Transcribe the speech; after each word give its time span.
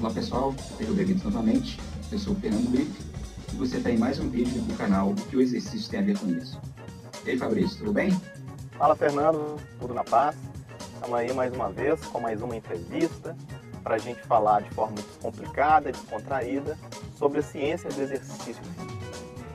Olá 0.00 0.10
pessoal, 0.14 0.54
sejam 0.78 0.94
bem-vindos 0.94 1.22
novamente. 1.24 1.78
Eu 2.10 2.18
sou 2.18 2.32
o 2.32 2.36
Fernando 2.36 2.70
Briff 2.70 2.90
e 3.52 3.56
você 3.56 3.76
está 3.76 3.90
em 3.90 3.98
mais 3.98 4.18
um 4.18 4.30
vídeo 4.30 4.62
do 4.62 4.74
canal 4.74 5.14
que 5.28 5.36
o 5.36 5.42
exercício 5.42 5.90
tem 5.90 6.00
a 6.00 6.02
ver 6.02 6.18
com 6.18 6.26
isso. 6.26 6.58
E 7.22 7.32
aí 7.32 7.38
Fabrício, 7.38 7.76
tudo 7.76 7.92
bem? 7.92 8.18
Fala 8.78 8.96
Fernando, 8.96 9.60
tudo 9.78 9.92
na 9.92 10.02
paz? 10.02 10.36
Estamos 10.94 11.18
aí 11.18 11.34
mais 11.34 11.52
uma 11.52 11.70
vez 11.70 12.02
com 12.06 12.18
mais 12.18 12.40
uma 12.40 12.56
entrevista 12.56 13.36
para 13.84 13.96
a 13.96 13.98
gente 13.98 14.22
falar 14.22 14.62
de 14.62 14.70
forma 14.70 14.96
descomplicada, 14.96 15.92
descontraída 15.92 16.78
sobre 17.18 17.40
a 17.40 17.42
ciência 17.42 17.90
do 17.90 18.00
exercício. 18.00 18.62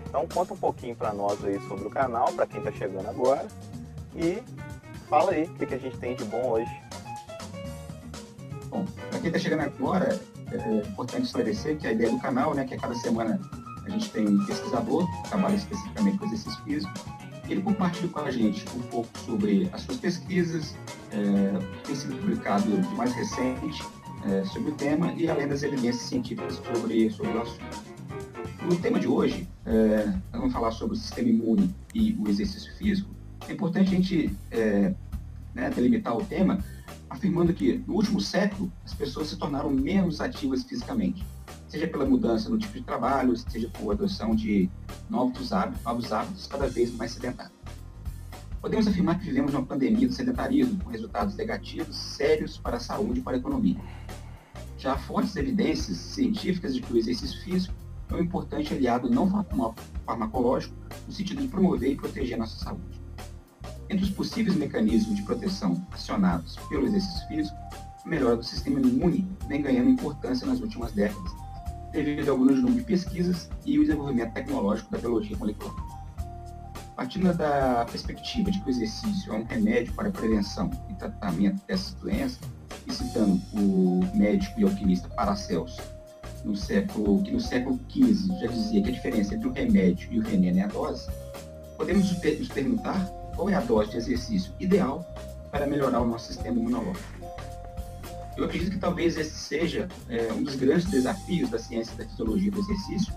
Então 0.07 0.27
conta 0.27 0.53
um 0.53 0.57
pouquinho 0.57 0.95
para 0.95 1.11
nós 1.11 1.43
aí 1.43 1.59
sobre 1.67 1.87
o 1.87 1.89
canal, 1.89 2.31
para 2.33 2.45
quem 2.45 2.59
está 2.59 2.71
chegando 2.71 3.09
agora 3.09 3.47
e 4.15 4.43
fala 5.09 5.31
aí 5.31 5.45
o 5.45 5.53
que, 5.55 5.65
que 5.65 5.73
a 5.73 5.79
gente 5.79 5.97
tem 5.97 6.15
de 6.15 6.23
bom 6.25 6.51
hoje. 6.51 6.69
Bom, 8.69 8.85
para 9.09 9.19
quem 9.19 9.27
está 9.29 9.39
chegando 9.39 9.61
agora, 9.61 10.19
é 10.55 10.87
importante 10.87 11.23
esclarecer 11.23 11.77
que 11.77 11.87
a 11.87 11.91
ideia 11.91 12.11
do 12.11 12.19
canal, 12.19 12.53
né, 12.53 12.65
que 12.65 12.73
a 12.73 12.79
cada 12.79 12.95
semana 12.95 13.39
a 13.85 13.89
gente 13.89 14.09
tem 14.09 14.27
um 14.27 14.45
pesquisador 14.45 15.05
que 15.23 15.29
trabalha 15.29 15.55
especificamente 15.55 16.17
com 16.17 16.25
exercício 16.25 16.63
físico, 16.63 16.93
ele 17.47 17.61
compartilha 17.61 18.09
com 18.09 18.19
a 18.19 18.31
gente 18.31 18.65
um 18.75 18.81
pouco 18.83 19.09
sobre 19.19 19.69
as 19.71 19.81
suas 19.81 19.97
pesquisas, 19.97 20.75
é, 21.11 21.83
tem 21.85 21.95
sido 21.95 22.15
publicado 22.17 22.63
de 22.63 22.95
mais 22.95 23.13
recente 23.13 23.83
é, 24.25 24.43
sobre 24.45 24.71
o 24.71 24.73
tema 24.73 25.13
e 25.13 25.29
além 25.29 25.47
das 25.47 25.61
evidências 25.61 26.03
científicas 26.07 26.55
sobre, 26.55 27.09
sobre 27.11 27.37
o 27.37 27.41
assunto. 27.41 27.95
No 28.63 28.75
tema 28.77 28.99
de 28.99 29.07
hoje, 29.07 29.47
é, 29.65 30.11
vamos 30.31 30.51
falar 30.51 30.71
sobre 30.71 30.95
o 30.95 30.97
sistema 30.97 31.29
imune 31.29 31.73
e 31.93 32.17
o 32.19 32.27
exercício 32.27 32.75
físico. 32.77 33.09
É 33.47 33.53
importante 33.53 33.89
a 33.89 33.91
gente 33.91 34.35
é, 34.49 34.93
né, 35.53 35.69
delimitar 35.69 36.17
o 36.17 36.25
tema 36.25 36.63
afirmando 37.15 37.53
que, 37.53 37.83
no 37.87 37.95
último 37.95 38.21
século, 38.21 38.71
as 38.83 38.93
pessoas 38.93 39.27
se 39.27 39.37
tornaram 39.37 39.69
menos 39.69 40.21
ativas 40.21 40.63
fisicamente, 40.63 41.25
seja 41.67 41.87
pela 41.87 42.05
mudança 42.05 42.49
no 42.49 42.57
tipo 42.57 42.73
de 42.73 42.83
trabalho, 42.83 43.35
seja 43.35 43.69
por 43.69 43.91
adoção 43.91 44.35
de 44.35 44.69
novos 45.09 45.51
hábitos, 45.51 45.83
novos 45.83 46.11
hábitos 46.11 46.47
cada 46.47 46.67
vez 46.67 46.93
mais 46.95 47.11
sedentários. 47.11 47.55
Podemos 48.61 48.87
afirmar 48.87 49.19
que 49.19 49.25
vivemos 49.25 49.53
uma 49.53 49.65
pandemia 49.65 50.07
do 50.07 50.13
sedentarismo 50.13 50.83
com 50.83 50.89
resultados 50.89 51.35
negativos 51.35 51.95
sérios 51.95 52.57
para 52.57 52.77
a 52.77 52.79
saúde 52.79 53.19
e 53.19 53.23
para 53.23 53.35
a 53.35 53.39
economia. 53.39 53.79
Já 54.77 54.93
há 54.93 54.97
fortes 54.97 55.35
evidências 55.35 55.97
científicas 55.97 56.73
de 56.73 56.81
que 56.81 56.91
o 56.91 56.97
exercício 56.97 57.41
físico 57.43 57.73
é 58.09 58.15
um 58.15 58.19
importante 58.19 58.73
aliado 58.73 59.09
não 59.09 59.29
farmacológico 60.05 60.75
no 61.07 61.13
sentido 61.13 61.41
de 61.41 61.47
promover 61.47 61.91
e 61.91 61.95
proteger 61.95 62.35
a 62.35 62.39
nossa 62.39 62.63
saúde. 62.63 63.04
Entre 63.89 64.03
os 64.03 64.09
possíveis 64.09 64.55
mecanismos 64.55 65.15
de 65.15 65.21
proteção 65.21 65.81
acionados 65.91 66.55
pelo 66.69 66.85
exercício 66.85 67.27
físico, 67.27 67.57
a 68.03 68.09
melhora 68.09 68.35
do 68.35 68.43
sistema 68.43 68.79
imune 68.79 69.27
vem 69.47 69.61
ganhando 69.61 69.89
importância 69.89 70.45
nas 70.47 70.59
últimas 70.59 70.91
décadas, 70.91 71.31
devido 71.91 72.29
ao 72.29 72.37
grande 72.37 72.61
número 72.61 72.79
de 72.79 72.83
pesquisas 72.83 73.49
e 73.65 73.77
o 73.77 73.81
desenvolvimento 73.81 74.33
tecnológico 74.33 74.91
da 74.91 74.97
biologia 74.97 75.37
molecular. 75.37 75.73
Partindo 76.95 77.33
da 77.33 77.85
perspectiva 77.89 78.49
de 78.49 78.59
que 78.59 78.67
o 78.67 78.69
exercício 78.69 79.33
é 79.33 79.37
um 79.37 79.43
remédio 79.43 79.93
para 79.93 80.09
a 80.09 80.11
prevenção 80.11 80.71
e 80.89 80.93
tratamento 80.95 81.61
dessas 81.67 81.93
doenças, 81.95 82.39
e 82.87 82.93
citando 82.93 83.41
o 83.53 84.01
médico 84.15 84.59
e 84.59 84.63
alquimista 84.63 85.07
Paracelso, 85.09 85.81
no 86.43 86.55
século, 86.55 87.21
que 87.23 87.31
no 87.31 87.39
século 87.39 87.79
XV 87.89 88.39
já 88.39 88.47
dizia 88.47 88.81
que 88.83 88.89
a 88.89 88.93
diferença 88.93 89.35
entre 89.35 89.47
o 89.47 89.51
remédio 89.51 90.07
e 90.11 90.19
o 90.19 90.23
veneno 90.23 90.59
é 90.59 90.63
a 90.63 90.67
dose, 90.67 91.09
podemos 91.77 92.11
nos 92.11 92.47
perguntar 92.49 93.11
qual 93.35 93.49
é 93.49 93.55
a 93.55 93.61
dose 93.61 93.91
de 93.91 93.97
exercício 93.97 94.53
ideal 94.59 95.05
para 95.51 95.67
melhorar 95.67 96.01
o 96.01 96.07
nosso 96.07 96.27
sistema 96.27 96.57
imunológico. 96.57 97.05
Eu 98.35 98.45
acredito 98.45 98.71
que 98.71 98.77
talvez 98.77 99.15
esse 99.15 99.35
seja 99.35 99.87
é, 100.09 100.33
um 100.33 100.43
dos 100.43 100.55
grandes 100.55 100.85
desafios 100.85 101.49
da 101.49 101.57
ciência 101.57 101.95
da 101.95 102.05
fisiologia 102.05 102.51
do 102.51 102.59
exercício 102.59 103.13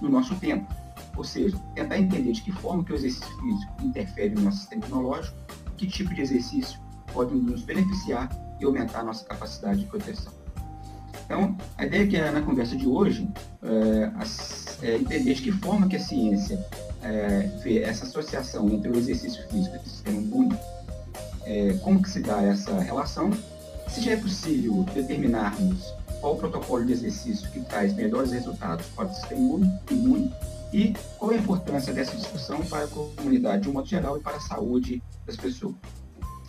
no 0.00 0.08
nosso 0.08 0.34
tempo, 0.36 0.66
ou 1.14 1.24
seja, 1.24 1.56
tentar 1.74 1.98
entender 1.98 2.32
de 2.32 2.42
que 2.42 2.52
forma 2.52 2.82
que 2.82 2.92
o 2.92 2.94
exercício 2.94 3.28
físico 3.40 3.72
interfere 3.82 4.34
no 4.34 4.42
nosso 4.42 4.58
sistema 4.60 4.86
imunológico, 4.86 5.36
que 5.76 5.86
tipo 5.86 6.14
de 6.14 6.22
exercício 6.22 6.80
pode 7.12 7.34
nos 7.34 7.62
beneficiar 7.62 8.30
e 8.58 8.64
aumentar 8.64 9.00
a 9.00 9.04
nossa 9.04 9.24
capacidade 9.26 9.80
de 9.80 9.86
proteção. 9.86 10.32
Então, 11.26 11.56
a 11.76 11.84
ideia 11.84 12.04
é 12.04 12.06
que 12.06 12.30
na 12.30 12.40
conversa 12.40 12.76
de 12.76 12.86
hoje 12.86 13.28
é, 13.62 14.86
é 14.86 14.96
entender 14.96 15.34
de 15.34 15.42
que 15.42 15.52
forma 15.52 15.88
que 15.88 15.96
a 15.96 16.00
ciência 16.00 16.64
é, 17.06 17.50
vê 17.62 17.82
essa 17.82 18.04
associação 18.04 18.68
entre 18.68 18.90
o 18.90 18.96
exercício 18.96 19.46
físico 19.48 19.76
e 19.76 19.78
o 19.78 19.82
sistema 19.82 20.18
imune, 20.18 20.58
é, 21.44 21.74
como 21.82 22.02
que 22.02 22.10
se 22.10 22.20
dá 22.20 22.42
essa 22.42 22.78
relação, 22.80 23.30
se 23.88 24.00
já 24.00 24.12
é 24.12 24.16
possível 24.16 24.84
determinarmos 24.92 25.94
qual 26.20 26.34
o 26.34 26.36
protocolo 26.36 26.84
de 26.84 26.92
exercício 26.92 27.48
que 27.50 27.60
traz 27.60 27.94
melhores 27.94 28.32
resultados 28.32 28.86
para 28.96 29.06
o 29.06 29.14
sistema 29.14 29.40
imune, 29.40 29.80
imune 29.90 30.34
e 30.72 30.94
qual 31.18 31.30
a 31.30 31.36
importância 31.36 31.92
dessa 31.92 32.16
discussão 32.16 32.60
para 32.66 32.84
a 32.84 32.88
comunidade 32.88 33.62
de 33.62 33.68
um 33.68 33.72
modo 33.72 33.86
geral 33.86 34.18
e 34.18 34.20
para 34.20 34.36
a 34.36 34.40
saúde 34.40 35.02
das 35.24 35.36
pessoas. 35.36 35.74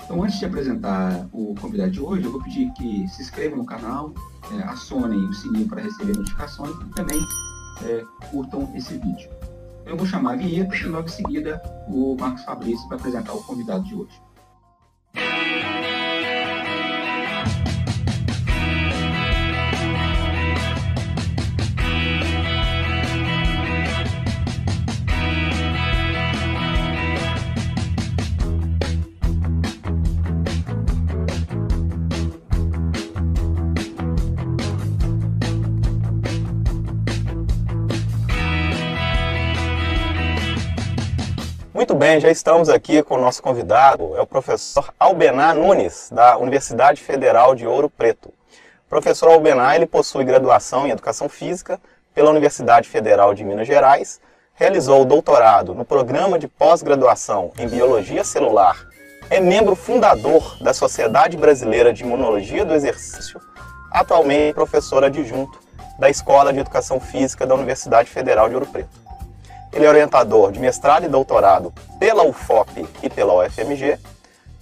Então, 0.04 0.24
antes 0.24 0.40
de 0.40 0.46
apresentar 0.46 1.28
o 1.34 1.54
convidado 1.60 1.92
de 1.92 2.00
hoje, 2.00 2.24
eu 2.24 2.32
vou 2.32 2.42
pedir 2.42 2.72
que 2.74 3.08
se 3.10 3.22
inscrevam 3.22 3.58
no 3.58 3.66
canal, 3.66 4.14
é, 4.58 4.64
acionem 4.64 5.20
o 5.20 5.34
sininho 5.34 5.68
para 5.68 5.82
receber 5.82 6.16
notificações 6.16 6.74
e 6.82 6.94
também 6.96 7.20
é, 7.84 8.04
curtam 8.32 8.72
esse 8.74 8.94
vídeo. 8.98 9.30
Eu 9.88 9.96
vou 9.96 10.06
chamar 10.06 10.34
a 10.34 10.36
vinheta 10.36 10.76
e 10.76 10.84
logo 10.84 11.08
em 11.08 11.12
seguida 11.12 11.62
o 11.88 12.16
Marcos 12.20 12.44
Fabrício 12.44 12.88
vai 12.90 12.98
apresentar 12.98 13.34
o 13.34 13.44
convidado 13.44 13.86
de 13.86 13.96
hoje. 13.96 14.22
Muito 41.88 42.00
bem, 42.00 42.20
já 42.20 42.30
estamos 42.30 42.68
aqui 42.68 43.02
com 43.02 43.16
o 43.16 43.22
nosso 43.22 43.42
convidado, 43.42 44.14
é 44.18 44.22
o 44.22 44.28
professor 44.28 44.94
Albenar 45.00 45.56
Nunes, 45.56 46.10
da 46.12 46.38
Universidade 46.38 47.02
Federal 47.02 47.56
de 47.56 47.66
Ouro 47.66 47.90
Preto. 47.90 48.28
O 48.28 48.90
professor 48.90 49.30
Albenar 49.30 49.78
ele 49.78 49.86
possui 49.86 50.26
graduação 50.26 50.86
em 50.86 50.90
Educação 50.90 51.30
Física 51.30 51.80
pela 52.14 52.30
Universidade 52.30 52.90
Federal 52.90 53.34
de 53.34 53.46
Minas 53.46 53.66
Gerais, 53.66 54.20
realizou 54.54 55.02
o 55.02 55.06
doutorado 55.06 55.74
no 55.74 55.86
programa 55.86 56.38
de 56.38 56.50
pós-graduação 56.50 57.54
em 57.58 57.70
Biologia 57.70 58.26
Celular, 58.26 58.86
é 59.30 59.40
membro 59.40 59.74
fundador 59.74 60.58
da 60.62 60.74
Sociedade 60.74 61.38
Brasileira 61.38 61.94
de 61.94 62.04
Imunologia 62.04 62.66
do 62.66 62.74
Exercício, 62.74 63.40
atualmente 63.94 64.56
professor 64.56 65.06
adjunto 65.06 65.58
da 65.98 66.10
Escola 66.10 66.52
de 66.52 66.60
Educação 66.60 67.00
Física 67.00 67.48
da 67.48 67.56
Universidade 67.56 68.10
Federal 68.10 68.50
de 68.50 68.56
Ouro 68.56 68.68
Preto. 68.68 69.07
Ele 69.78 69.86
é 69.86 69.90
orientador 69.90 70.52
de 70.52 70.60
mestrado 70.60 71.06
e 71.06 71.08
doutorado 71.08 71.72
pela 72.00 72.24
UFOP 72.24 72.84
e 73.04 73.10
pela 73.12 73.46
UFMG, 73.46 74.00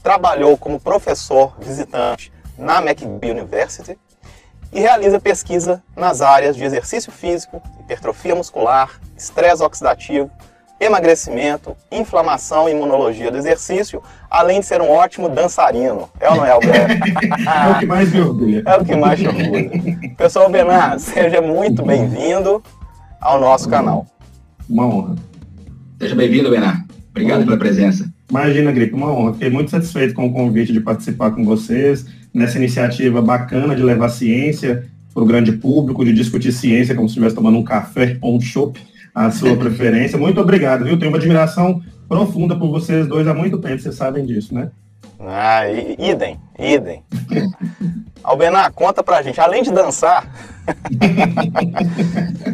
trabalhou 0.03 0.57
como 0.57 0.77
professor 0.77 1.55
visitante 1.57 2.33
na 2.57 2.81
McGill 2.81 3.31
University 3.31 3.97
e 4.73 4.81
realiza 4.81 5.17
pesquisa 5.17 5.81
nas 5.95 6.21
áreas 6.21 6.53
de 6.53 6.65
exercício 6.65 7.13
físico, 7.13 7.61
hipertrofia 7.79 8.35
muscular, 8.35 8.99
estresse 9.15 9.63
oxidativo, 9.63 10.29
emagrecimento, 10.81 11.77
inflamação 11.89 12.67
e 12.67 12.73
imunologia 12.73 13.31
do 13.31 13.37
exercício, 13.37 14.03
além 14.29 14.59
de 14.59 14.65
ser 14.65 14.81
um 14.81 14.91
ótimo 14.91 15.29
dançarino. 15.29 16.09
É 16.19 16.29
ou 16.29 16.35
não 16.35 16.45
é, 16.45 16.51
Alberto? 16.51 16.91
é 16.93 17.71
o 17.71 17.79
que 17.79 17.85
mais 17.85 18.11
me 18.11 18.19
orgulha. 18.19 18.63
É 18.65 18.75
o 18.75 18.83
que 18.83 18.95
mais 18.97 19.19
me 19.21 19.27
orgulha. 19.29 19.71
Pessoal, 20.17 20.49
Bernardo, 20.49 20.99
seja 20.99 21.41
muito 21.41 21.83
bem-vindo 21.83 22.61
ao 23.21 23.39
nosso 23.39 23.69
canal. 23.69 24.05
Uma 24.69 24.87
honra. 24.87 25.15
Seja 25.99 26.15
bem-vindo, 26.15 26.49
Bernardo. 26.49 26.83
Obrigado 27.11 27.45
pela 27.45 27.57
presença. 27.57 28.11
Imagina, 28.29 28.71
Gripe, 28.71 28.93
uma 28.93 29.11
honra. 29.11 29.33
Fiquei 29.33 29.49
muito 29.49 29.71
satisfeito 29.71 30.13
com 30.13 30.25
o 30.25 30.33
convite 30.33 30.73
de 30.73 30.81
participar 30.81 31.31
com 31.31 31.45
vocês 31.45 32.05
nessa 32.33 32.57
iniciativa 32.57 33.21
bacana 33.21 33.75
de 33.75 33.83
levar 33.83 34.09
ciência 34.09 34.85
para 35.13 35.23
o 35.23 35.25
grande 35.25 35.53
público, 35.53 36.03
de 36.03 36.11
discutir 36.11 36.51
ciência 36.51 36.93
como 36.93 37.07
se 37.07 37.13
estivesse 37.13 37.35
tomando 37.35 37.57
um 37.57 37.63
café 37.63 38.17
ou 38.19 38.35
um 38.35 38.41
chopp, 38.41 38.79
a 39.13 39.31
sua 39.31 39.55
preferência. 39.57 40.17
Muito 40.17 40.41
obrigado, 40.41 40.83
viu? 40.83 40.99
Tenho 40.99 41.11
uma 41.11 41.17
admiração 41.17 41.81
profunda 42.09 42.55
por 42.55 42.69
vocês 42.69 43.07
dois 43.07 43.27
há 43.27 43.33
muito 43.33 43.57
tempo, 43.59 43.79
vocês 43.79 43.95
sabem 43.95 44.25
disso, 44.25 44.53
né? 44.53 44.69
Ah, 45.19 45.61
idem, 45.97 46.37
idem. 46.59 47.01
Albenar, 48.21 48.73
conta 48.73 49.01
pra 49.01 49.21
gente, 49.21 49.39
além 49.39 49.63
de 49.63 49.71
dançar, 49.71 50.27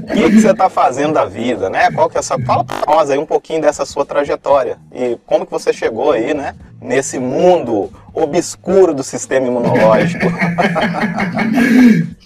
o 0.02 0.13
que, 0.13 0.30
que, 0.30 0.42
você 0.42 0.52
está 0.52 0.69
fazendo 0.69 1.13
da 1.13 1.25
vida, 1.25 1.69
né? 1.69 1.92
Qual 1.92 2.10
que 2.10 2.18
é 2.18 2.19
essa... 2.19 2.38
Fala 2.40 2.63
pra 2.63 2.81
nós 2.88 3.10
aí 3.10 3.18
um 3.18 3.25
pouquinho 3.25 3.62
dessa 3.62 3.86
sua 3.86 4.06
trajetória 4.06 4.78
e 4.94 5.18
como 5.25 5.46
que 5.46 5.52
você 5.52 5.72
chegou 5.72 6.12
aí, 6.12 6.34
né? 6.34 6.56
Nesse 6.81 7.19
mundo 7.19 7.92
obscuro 8.13 8.94
do 8.94 9.04
sistema 9.04 9.48
imunológico. 9.48 10.25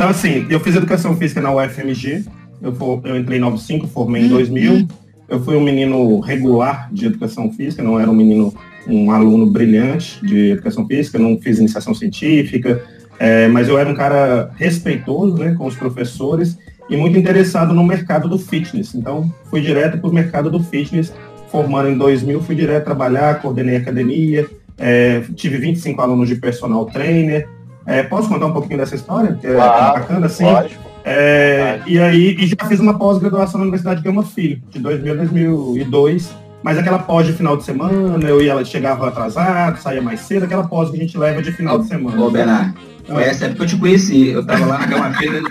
Então, 0.00 0.08
assim, 0.08 0.46
eu 0.48 0.58
fiz 0.60 0.74
educação 0.74 1.14
física 1.14 1.42
na 1.42 1.54
UFMG, 1.54 2.24
eu, 2.62 2.74
for, 2.74 3.02
eu 3.04 3.18
entrei 3.18 3.36
em 3.36 3.40
95, 3.42 3.86
formei 3.86 4.22
em 4.22 4.28
2000. 4.28 4.72
Uhum. 4.72 4.88
Eu 5.28 5.44
fui 5.44 5.54
um 5.54 5.60
menino 5.60 6.20
regular 6.20 6.88
de 6.90 7.04
educação 7.04 7.52
física, 7.52 7.82
não 7.82 8.00
era 8.00 8.10
um 8.10 8.14
menino, 8.14 8.54
um 8.86 9.10
aluno 9.10 9.44
brilhante 9.44 10.18
de 10.24 10.52
educação 10.52 10.86
física, 10.86 11.18
não 11.18 11.38
fiz 11.38 11.58
iniciação 11.58 11.94
científica, 11.94 12.82
é, 13.20 13.46
mas 13.48 13.68
eu 13.68 13.78
era 13.78 13.86
um 13.86 13.94
cara 13.94 14.50
respeitoso 14.56 15.36
né, 15.36 15.54
com 15.54 15.66
os 15.66 15.76
professores 15.76 16.58
e 16.88 16.96
muito 16.96 17.18
interessado 17.18 17.74
no 17.74 17.84
mercado 17.84 18.26
do 18.30 18.38
fitness. 18.38 18.94
Então, 18.94 19.30
fui 19.50 19.60
direto 19.60 19.98
para 19.98 20.08
o 20.08 20.12
mercado 20.12 20.50
do 20.50 20.58
fitness, 20.58 21.12
formando 21.50 21.90
em 21.90 21.98
2000, 21.98 22.40
fui 22.40 22.54
direto 22.54 22.84
trabalhar, 22.84 23.42
coordenei 23.42 23.76
academia, 23.76 24.48
é, 24.78 25.20
tive 25.36 25.58
25 25.58 26.00
alunos 26.00 26.28
de 26.28 26.36
personal 26.36 26.86
trainer. 26.86 27.46
É, 27.84 28.02
posso 28.02 28.26
contar 28.26 28.46
um 28.46 28.52
pouquinho 28.54 28.78
dessa 28.78 28.94
história? 28.94 29.36
Que 29.38 29.48
é 29.48 29.54
bacana, 29.54 30.24
assim. 30.24 30.44
Lógico. 30.44 30.82
É, 31.04 31.78
e 31.86 31.98
aí, 31.98 32.36
e 32.38 32.46
já 32.46 32.66
fiz 32.66 32.80
uma 32.80 32.98
pós-graduação 32.98 33.58
na 33.58 33.64
Universidade 33.64 34.02
Gama 34.02 34.22
Filho, 34.22 34.62
de 34.70 34.78
2000 34.78 35.12
a 35.12 35.16
2002. 35.16 36.34
Mas 36.62 36.78
aquela 36.78 36.98
pós 36.98 37.26
de 37.26 37.32
final 37.32 37.56
de 37.56 37.64
semana, 37.64 38.28
eu 38.28 38.42
ia, 38.42 38.62
chegava 38.64 39.08
atrasado, 39.08 39.80
saía 39.80 40.02
mais 40.02 40.20
cedo, 40.20 40.44
aquela 40.44 40.66
pós 40.66 40.90
que 40.90 40.96
a 40.96 41.00
gente 41.00 41.16
leva 41.16 41.40
de 41.40 41.52
final 41.52 41.78
de 41.78 41.88
semana. 41.88 42.20
Ô, 42.20 42.30
Bernardo, 42.30 42.74
foi 43.06 43.22
essa 43.24 43.46
época 43.46 43.58
que 43.58 43.62
eu 43.64 43.68
te 43.68 43.76
conheci. 43.78 44.28
Eu 44.28 44.40
estava 44.40 44.66
lá 44.66 44.78
na 44.78 44.86
Gama 44.86 45.14
Filho 45.16 45.42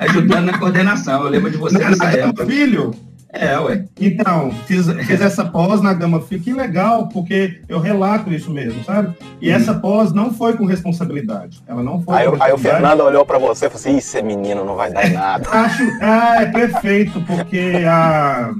ajudando 0.00 0.46
na 0.46 0.58
coordenação. 0.58 1.24
Eu 1.24 1.30
lembro 1.30 1.50
de 1.50 1.56
você 1.56 1.78
na, 1.78 1.90
nessa 1.90 2.06
época. 2.06 2.46
Filho? 2.46 2.94
É, 3.32 3.58
ué. 3.58 3.84
Então, 4.00 4.50
fiz, 4.66 4.86
fiz 4.88 5.20
essa 5.20 5.44
pós 5.44 5.82
na 5.82 5.92
Gama 5.92 6.20
Filho, 6.22 6.42
que 6.42 6.52
legal, 6.52 7.08
porque 7.08 7.60
eu 7.68 7.78
relato 7.78 8.32
isso 8.32 8.50
mesmo, 8.50 8.82
sabe? 8.82 9.14
E 9.40 9.50
hum. 9.50 9.54
essa 9.54 9.74
pós 9.74 10.12
não 10.12 10.32
foi 10.32 10.54
com 10.54 10.64
responsabilidade. 10.64 11.62
Ela 11.66 11.82
não 11.82 12.02
foi 12.02 12.16
aí, 12.16 12.28
aí 12.40 12.52
o 12.52 12.58
Fernando 12.58 13.00
olhou 13.00 13.26
para 13.26 13.38
você 13.38 13.66
e 13.66 13.68
falou 13.68 13.80
assim, 13.80 13.98
esse 13.98 14.22
menino 14.22 14.64
não 14.64 14.74
vai 14.74 14.90
dar 14.90 15.10
nada. 15.10 15.48
Acho, 15.50 15.82
ah, 16.00 16.42
é 16.42 16.46
perfeito, 16.46 17.20
porque 17.22 17.84
a, 17.86 18.52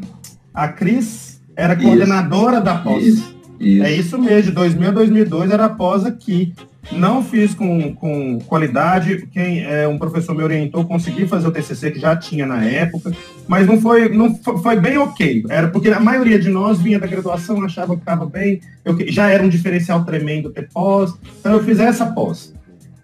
a 0.53 0.69
Cris 0.69 1.36
era 1.57 1.75
coordenadora 1.75 2.57
isso. 2.57 2.65
da 2.65 2.75
pós. 2.77 3.05
Isso. 3.05 3.37
Isso. 3.59 3.85
É 3.85 3.93
isso 3.93 4.19
mesmo, 4.19 4.43
de 4.43 4.53
2000 4.53 4.89
a 4.89 4.93
2002 4.93 5.51
era 5.51 5.65
a 5.65 5.69
pós 5.71 6.05
aqui. 6.05 6.53
Não 6.93 7.23
fiz 7.23 7.53
com, 7.53 7.95
com 7.95 8.39
qualidade. 8.47 9.27
Quem 9.33 9.65
é 9.65 9.89
um 9.89 9.99
professor 9.99 10.37
me 10.37 10.43
orientou, 10.43 10.85
consegui 10.85 11.27
fazer 11.27 11.49
o 11.49 11.51
TCC 11.51 11.91
que 11.91 11.99
já 11.99 12.15
tinha 12.15 12.47
na 12.47 12.65
época, 12.65 13.11
mas 13.49 13.67
não 13.67 13.81
foi, 13.81 14.09
não 14.09 14.35
foi, 14.37 14.59
foi 14.59 14.77
bem 14.79 14.97
ok. 14.97 15.45
Era 15.49 15.69
porque 15.69 15.89
a 15.89 15.99
maioria 15.99 16.39
de 16.39 16.49
nós 16.49 16.81
vinha 16.81 16.99
da 16.99 17.07
graduação, 17.07 17.65
achava 17.65 17.95
que 17.95 18.03
estava 18.03 18.25
bem. 18.25 18.61
Eu, 18.85 18.97
já 19.09 19.29
era 19.29 19.43
um 19.43 19.49
diferencial 19.49 20.05
tremendo 20.05 20.51
ter 20.51 20.69
pós, 20.73 21.13
então 21.41 21.55
eu 21.55 21.65
fiz 21.65 21.81
essa 21.81 22.07
pós. 22.07 22.55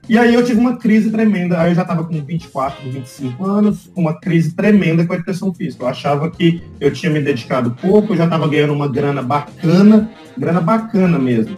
E 0.09 0.19
aí 0.19 0.35
eu 0.35 0.45
tive 0.45 0.59
uma 0.59 0.77
crise 0.77 1.11
tremenda. 1.11 1.61
Aí 1.61 1.71
eu 1.71 1.75
já 1.75 1.83
estava 1.83 2.05
com 2.05 2.21
24, 2.23 2.91
25 2.91 3.47
anos, 3.47 3.91
uma 3.95 4.19
crise 4.19 4.53
tremenda 4.53 5.07
com 5.07 5.13
a 5.13 5.17
educação 5.17 5.55
física. 5.55 5.85
Eu 5.85 5.89
achava 5.89 6.31
que 6.31 6.63
eu 6.81 6.93
tinha 6.93 7.11
me 7.11 7.21
dedicado 7.21 7.77
pouco, 7.81 8.13
eu 8.13 8.17
já 8.17 8.25
estava 8.25 8.49
ganhando 8.49 8.73
uma 8.73 8.89
grana 8.89 9.23
bacana, 9.23 10.11
grana 10.37 10.61
bacana 10.61 11.19
mesmo. 11.19 11.57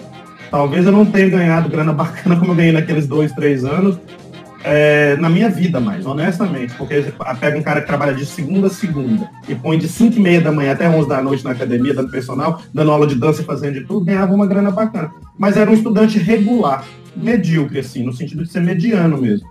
Talvez 0.50 0.84
eu 0.84 0.92
não 0.92 1.06
tenha 1.06 1.28
ganhado 1.28 1.68
grana 1.68 1.92
bacana 1.94 2.36
como 2.36 2.52
eu 2.52 2.56
ganhei 2.56 2.72
naqueles 2.72 3.06
dois, 3.06 3.32
três 3.32 3.64
anos, 3.64 3.98
é, 4.62 5.16
na 5.16 5.28
minha 5.28 5.48
vida 5.48 5.80
mais, 5.80 6.04
honestamente. 6.04 6.74
Porque 6.74 7.12
pega 7.40 7.58
um 7.58 7.62
cara 7.62 7.80
que 7.80 7.86
trabalha 7.86 8.12
de 8.12 8.26
segunda 8.26 8.66
a 8.66 8.70
segunda 8.70 9.28
e 9.48 9.54
põe 9.54 9.78
de 9.78 9.88
5 9.88 10.16
e 10.16 10.20
meia 10.20 10.40
da 10.40 10.52
manhã 10.52 10.72
até 10.72 10.88
11 10.88 11.08
da 11.08 11.22
noite 11.22 11.44
na 11.44 11.52
academia, 11.52 11.94
dando 11.94 12.10
personal, 12.10 12.60
dando 12.72 12.90
aula 12.90 13.06
de 13.06 13.14
dança 13.14 13.40
e 13.40 13.44
fazendo 13.44 13.74
de 13.74 13.86
tudo, 13.86 14.04
ganhava 14.04 14.34
uma 14.34 14.46
grana 14.46 14.70
bacana. 14.70 15.10
Mas 15.38 15.56
era 15.56 15.70
um 15.70 15.74
estudante 15.74 16.18
regular, 16.18 16.84
medíocre, 17.16 17.78
assim, 17.78 18.02
no 18.02 18.12
sentido 18.12 18.44
de 18.44 18.50
ser 18.50 18.60
mediano 18.60 19.18
mesmo. 19.18 19.48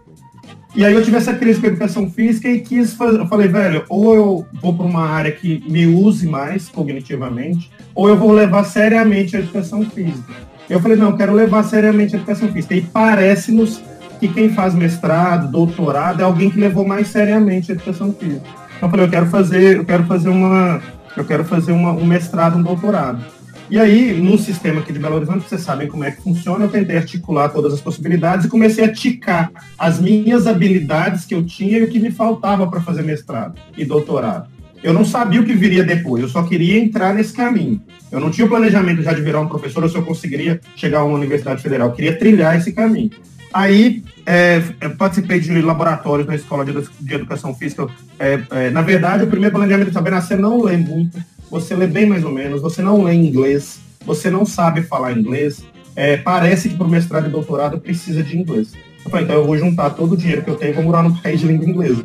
E 0.75 0.83
aí 0.83 0.94
eu 0.94 1.04
tive 1.04 1.18
essa 1.18 1.33
crise 1.36 1.60
com 1.60 1.68
a 1.68 1.69
educação 1.69 2.10
física 2.10 2.50
e 2.50 2.60
quis 2.60 2.94
fazer, 2.94 3.19
eu 3.19 3.27
falei, 3.27 3.48
velho, 3.48 3.86
ou 3.89 4.15
eu 4.15 4.48
vou 4.60 4.74
para 4.74 4.86
uma 4.86 5.07
área 5.07 5.31
que 5.31 5.63
me 5.69 5.86
use 5.86 6.27
mais 6.27 6.68
cognitivamente, 6.68 7.69
ou 7.94 8.10
eu 8.10 8.18
vou 8.18 8.31
levar 8.31 8.63
seriamente 8.63 9.38
a 9.38 9.39
educação 9.39 9.86
física. 9.86 10.33
Eu 10.68 10.80
falei, 10.80 10.98
não, 10.98 11.12
eu 11.12 11.18
quero 11.18 11.33
levar 11.33 11.62
seriamente 11.63 12.15
a 12.15 12.18
educação 12.18 12.51
física. 12.51 12.74
E 12.74 12.81
parece-nos 12.81 13.83
que 14.19 14.27
quem 14.27 14.50
faz 14.50 14.74
mestrado, 14.74 15.51
doutorado, 15.51 16.21
é 16.21 16.24
alguém 16.24 16.50
que 16.50 16.59
levou 16.59 16.88
mais 16.88 17.07
seriamente 17.07 17.71
a 17.71 17.75
educação 17.75 18.12
física. 18.12 18.45
Então 18.77 18.88
eu 18.88 18.89
falei, 18.89 19.06
eu 19.06 19.09
quero 19.09 19.25
fazer, 19.27 19.77
eu 19.77 19.86
quero 19.86 20.06
fazer 20.06 20.30
uma, 20.30 20.81
eu 21.16 21.25
quero 21.25 21.45
fazer 21.45 21.71
uma, 21.71 21.92
um 21.92 22.06
mestrado, 22.06 22.57
um 22.57 22.63
doutorado. 22.63 23.24
E 23.69 23.80
aí, 23.80 24.13
no 24.13 24.38
sistema 24.38 24.81
aqui 24.81 24.92
de 24.92 25.00
Belo 25.00 25.15
Horizonte, 25.15 25.48
vocês 25.48 25.62
sabem 25.62 25.88
como 25.88 26.04
é 26.04 26.12
que 26.12 26.21
funciona, 26.21 26.65
eu 26.65 26.69
tentei 26.69 26.98
articular 26.98 27.50
todas 27.50 27.74
as 27.74 27.81
possibilidades 27.81 28.45
e 28.45 28.50
comecei 28.50 28.83
a 28.83 28.92
ticar 28.92 29.51
as 29.77 30.00
minhas 30.00 30.45
habilidades 30.45 31.25
que 31.25 31.33
eu 31.33 31.44
tinha 31.44 31.80
e 31.80 31.83
o 31.83 31.89
que 31.89 32.00
me 32.00 32.12
faltava 32.12 32.68
para 32.68 32.81
fazer 32.81 33.04
mestrado 33.04 33.60
e 33.75 33.86
doutorado. 33.86 34.48
Eu 34.83 34.94
não 34.94 35.06
sabia 35.06 35.39
o 35.39 35.45
que 35.45 35.54
viria 35.54 35.83
depois, 35.83 36.21
eu 36.21 36.30
só 36.30 36.44
queria 36.44 36.77
entrar 36.77 37.13
nesse 37.13 37.33
caminho. 37.33 37.81
Eu 38.12 38.19
não 38.19 38.30
tinha 38.30 38.45
o 38.45 38.50
planejamento 38.50 39.01
já 39.01 39.13
de 39.13 39.21
virar 39.21 39.39
um 39.39 39.48
professor 39.48 39.81
ou 39.81 39.89
se 39.89 39.95
eu 39.95 40.04
conseguiria 40.04 40.59
chegar 40.75 41.00
a 41.00 41.04
uma 41.06 41.18
universidade 41.18 41.63
federal. 41.63 41.88
Eu 41.88 41.95
queria 41.95 42.19
trilhar 42.19 42.57
esse 42.57 42.74
caminho. 42.74 43.12
Aí, 43.54 44.04
é, 44.25 44.59
participei 44.98 45.39
de 45.39 45.62
laboratórios 45.62 46.27
na 46.27 46.36
escola 46.36 46.66
de, 46.66 47.13
educação 47.13 47.54
física. 47.54 47.88
É, 48.19 48.39
é, 48.50 48.69
na 48.71 48.81
verdade, 48.81 49.24
o 49.24 49.27
primeiro 49.27 49.54
planejamento 49.54 49.88
de 49.88 49.94
saber 49.94 50.09
nascer 50.12 50.38
não 50.38 50.62
lê 50.62 50.75
muito. 50.75 51.18
Você 51.54 51.76
lê 51.76 51.86
bem 51.86 52.08
mais 52.08 52.26
ou 52.26 52.32
menos. 52.32 52.62
Você 52.62 52.82
não 52.82 53.04
lê 53.04 53.14
inglês. 53.14 53.80
Você 54.06 54.30
não 54.32 54.44
sabe 54.44 54.82
falar 54.82 55.14
inglês. 55.14 55.64
É, 55.96 56.18
parece 56.18 56.68
que 56.68 56.76
para 56.76 56.88
o 56.88 56.90
mestrado 56.90 57.28
e 57.28 57.30
doutorado 57.30 57.80
precisa 57.80 58.24
de 58.24 58.36
inglês. 58.36 58.74
Eu 59.06 59.12
falei, 59.12 59.26
então 59.26 59.36
eu 59.36 59.46
vou 59.46 59.56
juntar 59.56 59.92
todo 59.92 60.14
o 60.14 60.18
dinheiro 60.18 60.42
que 60.42 60.50
eu 60.50 60.56
tenho 60.56 60.72
e 60.72 60.74
vou 60.74 60.84
morar 60.84 61.04
no 61.04 61.16
país 61.22 61.40
de 61.40 61.46
língua 61.46 61.70
inglesa 61.70 62.04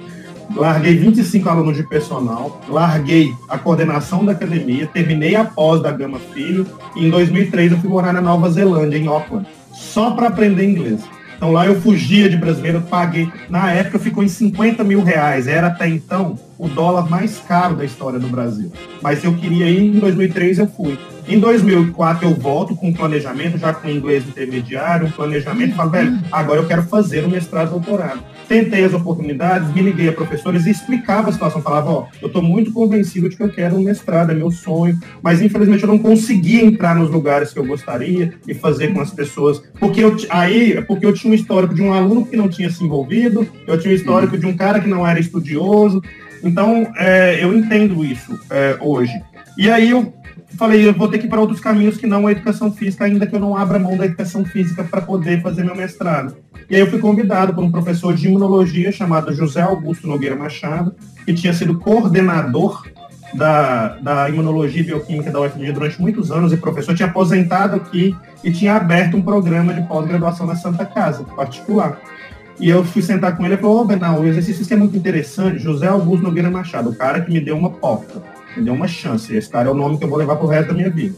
larguei 0.55 0.97
25 0.97 1.49
alunos 1.49 1.77
de 1.77 1.83
personal, 1.83 2.61
larguei 2.69 3.35
a 3.49 3.59
coordenação 3.59 4.25
da 4.25 4.33
academia, 4.33 4.87
terminei 4.87 5.37
a 5.37 5.45
pós 5.45 5.83
da 5.83 5.93
Gama 5.93 6.19
Filho 6.33 6.67
e 6.97 7.07
em 7.07 7.11
2003 7.11 7.73
eu 7.73 7.79
fui 7.79 7.91
morar 7.91 8.13
na 8.13 8.21
Nova 8.21 8.51
Zelândia, 8.51 8.97
em 8.97 9.07
Auckland, 9.07 9.47
só 9.73 10.13
para 10.13 10.29
aprender 10.29 10.65
inglês. 10.65 11.03
Então 11.37 11.53
lá 11.53 11.67
eu 11.67 11.81
fugia 11.81 12.29
de 12.29 12.37
brasileiro, 12.37 12.81
paguei. 12.81 13.31
Na 13.49 13.71
época 13.71 13.99
ficou 13.99 14.25
em 14.25 14.29
50 14.29 14.83
mil 14.83 15.05
reais. 15.05 15.47
Era 15.47 15.69
até 15.69 15.89
então 15.89 16.37
o 16.59 16.69
dólar 16.69 17.09
mais 17.09 17.39
caro 17.39 17.77
da 17.77 17.85
história 17.85 18.19
do 18.19 18.29
Brasil. 18.29 18.73
Mas 19.01 19.23
eu 19.23 19.35
queria 19.35 19.71
ir, 19.71 19.97
em 19.97 19.99
2003 19.99 20.59
eu 20.59 20.67
fui. 20.67 20.99
Em 21.29 21.39
2004 21.39 22.27
eu 22.27 22.35
volto 22.35 22.75
com 22.75 22.89
um 22.89 22.93
planejamento, 22.93 23.59
já 23.59 23.75
com 23.75 23.87
inglês 23.87 24.27
intermediário, 24.27 25.07
um 25.07 25.11
planejamento, 25.11 25.77
falo, 25.77 25.91
velho, 25.91 26.19
agora 26.33 26.61
eu 26.61 26.67
quero 26.67 26.83
fazer 26.85 27.23
o 27.23 27.29
mestrado 27.29 27.71
doutorado. 27.71 28.25
Tentei 28.49 28.83
as 28.83 28.95
oportunidades, 28.95 29.71
me 29.75 29.83
liguei 29.83 30.09
a 30.09 30.13
professores 30.13 30.65
e 30.65 30.71
explicava 30.71 31.29
a 31.29 31.33
situação, 31.33 31.61
falava, 31.61 31.91
ó, 31.91 32.07
eu 32.23 32.29
estou 32.29 32.41
muito 32.41 32.73
convencido 32.73 33.29
de 33.29 33.37
que 33.37 33.43
eu 33.43 33.51
quero 33.51 33.77
um 33.77 33.83
mestrado, 33.83 34.33
é 34.33 34.35
meu 34.35 34.51
sonho, 34.51 34.99
mas 35.23 35.43
infelizmente 35.43 35.83
eu 35.83 35.89
não 35.89 35.99
consegui 35.99 36.65
entrar 36.65 36.97
nos 36.97 37.11
lugares 37.11 37.53
que 37.53 37.59
eu 37.59 37.67
gostaria 37.67 38.33
e 38.47 38.55
fazer 38.55 38.95
com 38.95 39.03
as 39.03 39.11
pessoas, 39.11 39.63
porque 39.79 40.03
eu, 40.03 40.17
aí, 40.31 40.83
porque 40.87 41.05
eu 41.05 41.13
tinha 41.13 41.31
um 41.31 41.37
histórico 41.37 41.75
de 41.75 41.83
um 41.83 41.93
aluno 41.93 42.25
que 42.25 42.39
não 42.39 42.49
tinha 42.49 42.71
se 42.71 42.83
envolvido, 42.83 43.47
eu 43.67 43.79
tinha 43.79 43.93
um 43.93 43.97
histórico 43.97 44.39
de 44.39 44.47
um 44.47 44.57
cara 44.57 44.81
que 44.81 44.89
não 44.89 45.07
era 45.07 45.21
estudioso, 45.21 46.03
então 46.43 46.93
é, 46.97 47.43
eu 47.43 47.57
entendo 47.57 48.05
isso 48.05 48.39
é, 48.51 48.77
hoje. 48.81 49.13
E 49.57 49.71
aí 49.71 49.91
eu 49.91 50.13
falei, 50.57 50.87
eu 50.87 50.93
vou 50.93 51.09
ter 51.09 51.19
que 51.19 51.27
ir 51.27 51.29
para 51.29 51.41
outros 51.41 51.61
caminhos 51.61 51.97
que 51.97 52.07
não 52.07 52.27
a 52.27 52.33
educação 52.33 52.73
física, 52.73 53.05
ainda 53.05 53.27
que 53.27 53.35
eu 53.35 53.41
não 53.41 53.57
abra 53.57 53.79
mão 53.79 53.97
da 53.97 54.07
educação 54.07 54.45
física 54.45 54.85
para 54.85 55.01
poder 55.01 55.43
fazer 55.43 55.65
meu 55.65 55.77
mestrado. 55.77 56.37
E 56.71 56.75
aí 56.75 56.81
eu 56.81 56.87
fui 56.89 56.99
convidado 56.99 57.55
por 57.55 57.63
um 57.65 57.71
professor 57.71 58.15
de 58.15 58.29
imunologia 58.29 58.93
chamado 58.93 59.35
José 59.35 59.61
Augusto 59.61 60.07
Nogueira 60.07 60.37
Machado, 60.37 60.95
que 61.25 61.35
tinha 61.35 61.53
sido 61.53 61.79
coordenador 61.79 62.87
da, 63.35 63.99
da 63.99 64.29
imunologia 64.29 64.81
e 64.81 64.85
bioquímica 64.85 65.31
da 65.31 65.41
UFMG 65.41 65.73
durante 65.73 66.01
muitos 66.01 66.31
anos 66.31 66.53
e 66.53 66.57
professor, 66.57 66.95
tinha 66.95 67.09
aposentado 67.09 67.77
aqui 67.77 68.17
e 68.43 68.51
tinha 68.51 68.75
aberto 68.75 69.17
um 69.17 69.23
programa 69.23 69.75
de 69.75 69.83
pós-graduação 69.83 70.47
na 70.47 70.57
Santa 70.57 70.85
Casa, 70.85 71.25
particular. 71.25 72.01
E 72.61 72.69
eu 72.69 72.85
fui 72.85 73.03
sentar 73.03 73.37
com 73.37 73.45
ele 73.45 73.55
e 73.55 73.59
falou, 73.59 73.83
ô 73.83 73.89
oh, 73.89 74.21
o 74.21 74.27
exercício 74.27 74.73
é 74.73 74.77
muito 74.77 74.97
interessante, 74.97 75.59
José 75.59 75.87
Augusto 75.87 76.25
Nogueira 76.25 76.51
Machado, 76.51 76.91
o 76.91 76.95
cara 76.95 77.21
que 77.21 77.33
me 77.33 77.41
deu 77.41 77.57
uma 77.57 77.71
porta 77.71 78.23
me 78.59 78.65
deu 78.65 78.75
uma 78.75 78.89
chance. 78.89 79.35
Esse 79.35 79.49
cara 79.49 79.69
é 79.69 79.73
o 79.73 79.75
nome 79.75 79.99
que 79.99 80.05
eu 80.05 80.09
vou 80.09 80.19
levar 80.19 80.37
pro 80.37 80.47
resto 80.47 80.69
da 80.69 80.75
minha 80.75 80.91
vida. 80.91 81.15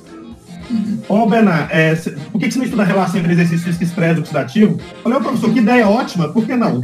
Ô, 1.09 1.15
uhum. 1.15 1.29
Benar, 1.29 1.69
é, 1.73 1.95
por 2.31 2.39
que, 2.39 2.47
que 2.47 2.53
você 2.53 2.59
não 2.59 2.65
estuda 2.65 2.83
a 2.83 2.87
relação 2.87 3.19
entre 3.19 3.33
exercício 3.33 3.65
físico 3.65 3.83
e 3.83 3.87
estresse 3.87 4.21
oxidativo? 4.21 4.79
Eu 4.79 5.03
falei, 5.03 5.19
ô, 5.19 5.21
professor, 5.21 5.53
que 5.53 5.59
ideia 5.59 5.89
ótima, 5.89 6.29
por 6.29 6.47
que 6.47 6.55
não? 6.55 6.81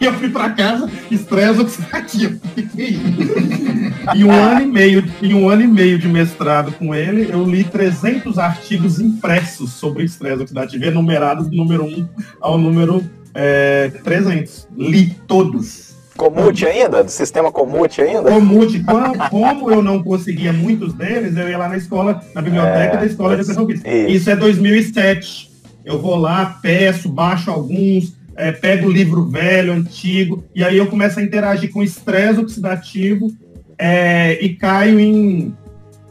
E 0.00 0.04
eu 0.06 0.14
fui 0.14 0.30
para 0.30 0.50
casa, 0.50 0.90
estresse 1.10 1.60
oxidativo. 1.60 2.40
em 4.14 4.24
um 4.24 4.32
ano 4.32 4.62
e 4.62 4.66
meio, 4.66 5.04
em 5.22 5.34
um 5.34 5.48
ano 5.48 5.62
e 5.62 5.66
meio 5.66 5.98
de 5.98 6.08
mestrado 6.08 6.72
com 6.72 6.94
ele, 6.94 7.30
eu 7.30 7.44
li 7.44 7.64
300 7.64 8.38
artigos 8.38 9.00
impressos 9.00 9.72
sobre 9.72 10.04
estresse 10.04 10.42
oxidativo, 10.42 10.84
enumerados 10.84 11.48
do 11.48 11.56
número 11.56 11.84
1 11.84 12.08
ao 12.40 12.58
número 12.58 13.04
é, 13.34 13.90
300. 14.02 14.68
Li 14.76 15.14
todos 15.26 15.86
Comute 16.16 16.66
ainda? 16.66 17.04
Do 17.04 17.10
sistema 17.10 17.52
Comute 17.52 18.00
ainda? 18.00 18.30
Comute. 18.30 18.82
Como 19.30 19.70
eu 19.70 19.82
não 19.82 20.02
conseguia 20.02 20.52
muitos 20.52 20.94
deles, 20.94 21.36
eu 21.36 21.48
ia 21.48 21.58
lá 21.58 21.68
na 21.68 21.76
escola, 21.76 22.22
na 22.34 22.40
biblioteca 22.40 22.96
é, 22.96 22.96
da 22.96 23.06
escola 23.06 23.36
de 23.36 23.42
educação 23.42 23.66
física. 23.66 23.88
Isso. 23.88 24.10
isso 24.10 24.30
é 24.30 24.36
2007. 24.36 25.50
Eu 25.84 26.00
vou 26.00 26.16
lá, 26.16 26.58
peço, 26.60 27.08
baixo 27.08 27.50
alguns, 27.50 28.15
é, 28.36 28.52
pego 28.52 28.90
livro 28.90 29.24
velho, 29.24 29.72
antigo, 29.72 30.44
e 30.54 30.62
aí 30.62 30.76
eu 30.76 30.86
começo 30.86 31.18
a 31.18 31.22
interagir 31.22 31.72
com 31.72 31.82
estresse 31.82 32.38
oxidativo 32.38 33.32
é, 33.78 34.38
e 34.44 34.54
caio 34.54 35.00
em, 35.00 35.54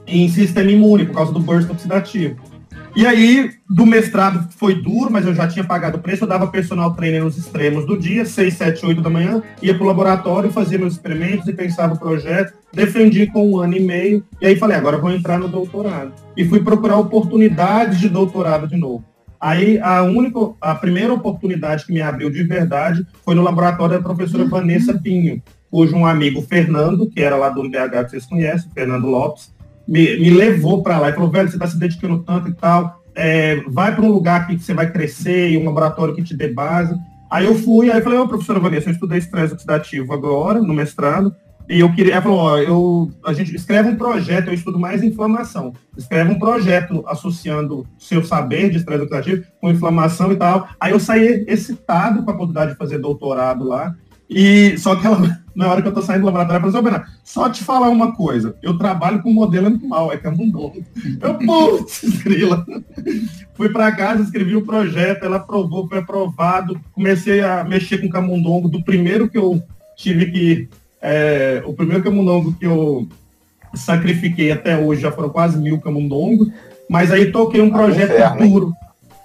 em 0.07 0.29
sistema 0.29 0.71
imune 0.71 1.05
por 1.05 1.15
causa 1.15 1.31
do 1.31 1.39
burst 1.39 1.69
oxidativo. 1.69 2.35
E 2.95 3.05
aí, 3.05 3.51
do 3.69 3.85
mestrado 3.85 4.47
foi 4.55 4.81
duro, 4.81 5.11
mas 5.11 5.25
eu 5.25 5.35
já 5.35 5.45
tinha 5.49 5.65
pagado 5.65 5.97
o 5.97 5.99
preço. 5.99 6.23
Eu 6.23 6.29
dava 6.29 6.47
personal 6.47 6.93
trainer 6.93 7.25
nos 7.25 7.37
extremos 7.37 7.85
do 7.85 7.97
dia, 7.97 8.25
6, 8.25 8.53
7, 8.53 8.85
8 8.85 9.01
da 9.01 9.09
manhã, 9.09 9.43
ia 9.61 9.73
para 9.73 9.83
o 9.83 9.87
laboratório, 9.87 10.49
fazia 10.49 10.77
meus 10.77 10.93
experimentos 10.93 11.45
e 11.45 11.51
pensava 11.51 11.93
o 11.93 11.99
projeto. 11.99 12.53
Defendi 12.71 13.27
com 13.27 13.51
um 13.51 13.57
ano 13.57 13.75
e 13.75 13.81
meio. 13.81 14.23
E 14.41 14.47
aí 14.47 14.55
falei, 14.55 14.77
agora 14.77 14.97
vou 14.97 15.11
entrar 15.11 15.37
no 15.37 15.49
doutorado. 15.49 16.13
E 16.37 16.45
fui 16.45 16.61
procurar 16.61 16.95
oportunidades 16.95 17.99
de 17.99 18.07
doutorado 18.07 18.65
de 18.65 18.77
novo. 18.77 19.03
Aí 19.45 19.77
a 19.79 20.01
única, 20.01 20.39
a 20.59 20.73
primeira 20.73 21.13
oportunidade 21.13 21.85
que 21.85 21.93
me 21.93 22.01
abriu 22.01 22.31
de 22.31 22.41
verdade 22.41 23.05
foi 23.23 23.35
no 23.35 23.43
laboratório 23.43 23.95
da 23.95 24.01
professora 24.01 24.43
Vanessa 24.43 24.97
Pinho, 24.97 25.39
cujo 25.69 25.95
um 25.95 26.03
amigo 26.03 26.41
Fernando, 26.41 27.07
que 27.07 27.21
era 27.21 27.35
lá 27.35 27.49
do 27.49 27.61
BH 27.69 28.05
que 28.05 28.09
vocês 28.09 28.25
conhecem, 28.25 28.71
Fernando 28.73 29.05
Lopes, 29.05 29.53
me, 29.87 30.17
me 30.17 30.31
levou 30.31 30.81
para 30.81 30.97
lá 30.97 31.11
e 31.11 31.13
falou, 31.13 31.29
velho, 31.29 31.47
você 31.47 31.57
está 31.57 31.67
se 31.67 31.77
dedicando 31.77 32.23
tanto 32.23 32.49
e 32.49 32.53
tal, 32.53 33.03
é, 33.13 33.61
vai 33.67 33.93
para 33.95 34.03
um 34.03 34.11
lugar 34.11 34.47
que 34.47 34.57
você 34.57 34.73
vai 34.73 34.91
crescer 34.91 35.51
e 35.51 35.57
um 35.59 35.65
laboratório 35.65 36.15
que 36.15 36.23
te 36.23 36.35
dê 36.35 36.47
base. 36.47 36.95
Aí 37.29 37.45
eu 37.45 37.53
fui, 37.53 37.91
aí 37.91 37.99
eu 37.99 38.03
falei, 38.03 38.17
ô, 38.17 38.27
professora 38.27 38.59
Vanessa, 38.59 38.89
eu 38.89 38.93
estudei 38.93 39.19
estresse 39.19 39.53
oxidativo 39.53 40.11
agora, 40.11 40.59
no 40.59 40.73
mestrado, 40.73 41.31
e 41.67 41.79
eu 41.79 41.91
queria, 41.93 42.13
ela 42.13 42.21
falou, 42.21 42.37
ó, 42.37 42.57
eu, 42.57 43.11
a 43.25 43.33
gente 43.33 43.55
escreve 43.55 43.89
um 43.89 43.95
projeto, 43.95 44.47
eu 44.47 44.53
estudo 44.53 44.79
mais 44.79 45.03
inflamação. 45.03 45.73
Escreve 45.97 46.31
um 46.31 46.39
projeto 46.39 47.03
associando 47.07 47.87
seu 47.97 48.23
saber 48.23 48.69
de 48.69 48.77
estresse 48.77 49.03
oxidativo 49.03 49.43
com 49.59 49.71
inflamação 49.71 50.31
e 50.31 50.35
tal. 50.35 50.67
Aí 50.79 50.91
eu 50.91 50.99
saí 50.99 51.43
excitado 51.47 52.23
com 52.23 52.29
a 52.29 52.33
oportunidade 52.33 52.71
de 52.71 52.77
fazer 52.77 52.99
doutorado 52.99 53.63
lá. 53.63 53.95
E 54.29 54.77
só 54.77 54.95
que 54.95 55.05
ela, 55.05 55.19
na 55.55 55.71
hora 55.71 55.81
que 55.81 55.87
eu 55.87 55.93
tô 55.93 56.01
saindo 56.01 56.21
do 56.21 56.25
laboratório, 56.27 56.61
ela 56.61 56.71
falou 56.71 56.91
assim, 56.91 57.11
só 57.23 57.49
te 57.49 57.63
falar 57.63 57.89
uma 57.89 58.15
coisa, 58.15 58.55
eu 58.61 58.77
trabalho 58.77 59.21
com 59.21 59.31
modelo 59.31 59.67
animal, 59.67 60.11
é 60.11 60.17
camundongo. 60.17 60.83
Eu, 61.19 61.33
putz, 61.45 62.03
escrila. 62.03 62.65
Fui 63.55 63.69
para 63.69 63.91
casa, 63.91 64.23
escrevi 64.23 64.55
o 64.55 64.59
um 64.59 64.65
projeto, 64.65 65.23
ela 65.23 65.37
aprovou, 65.37 65.87
foi 65.87 65.99
aprovado, 65.99 66.79
comecei 66.91 67.41
a 67.41 67.63
mexer 67.63 67.99
com 67.99 68.09
camundongo, 68.09 68.69
do 68.69 68.83
primeiro 68.83 69.29
que 69.29 69.37
eu 69.37 69.61
tive 69.95 70.25
que, 70.27 70.69
é, 71.01 71.61
o 71.65 71.73
primeiro 71.73 72.03
camundongo 72.03 72.53
que 72.53 72.65
eu 72.65 73.07
sacrifiquei 73.73 74.51
até 74.51 74.77
hoje, 74.77 75.01
já 75.01 75.11
foram 75.11 75.29
quase 75.29 75.57
mil 75.57 75.79
camundongos, 75.79 76.49
mas 76.89 77.11
aí 77.11 77.31
toquei 77.31 77.61
um 77.61 77.69
projeto 77.69 78.37
duro 78.37 78.73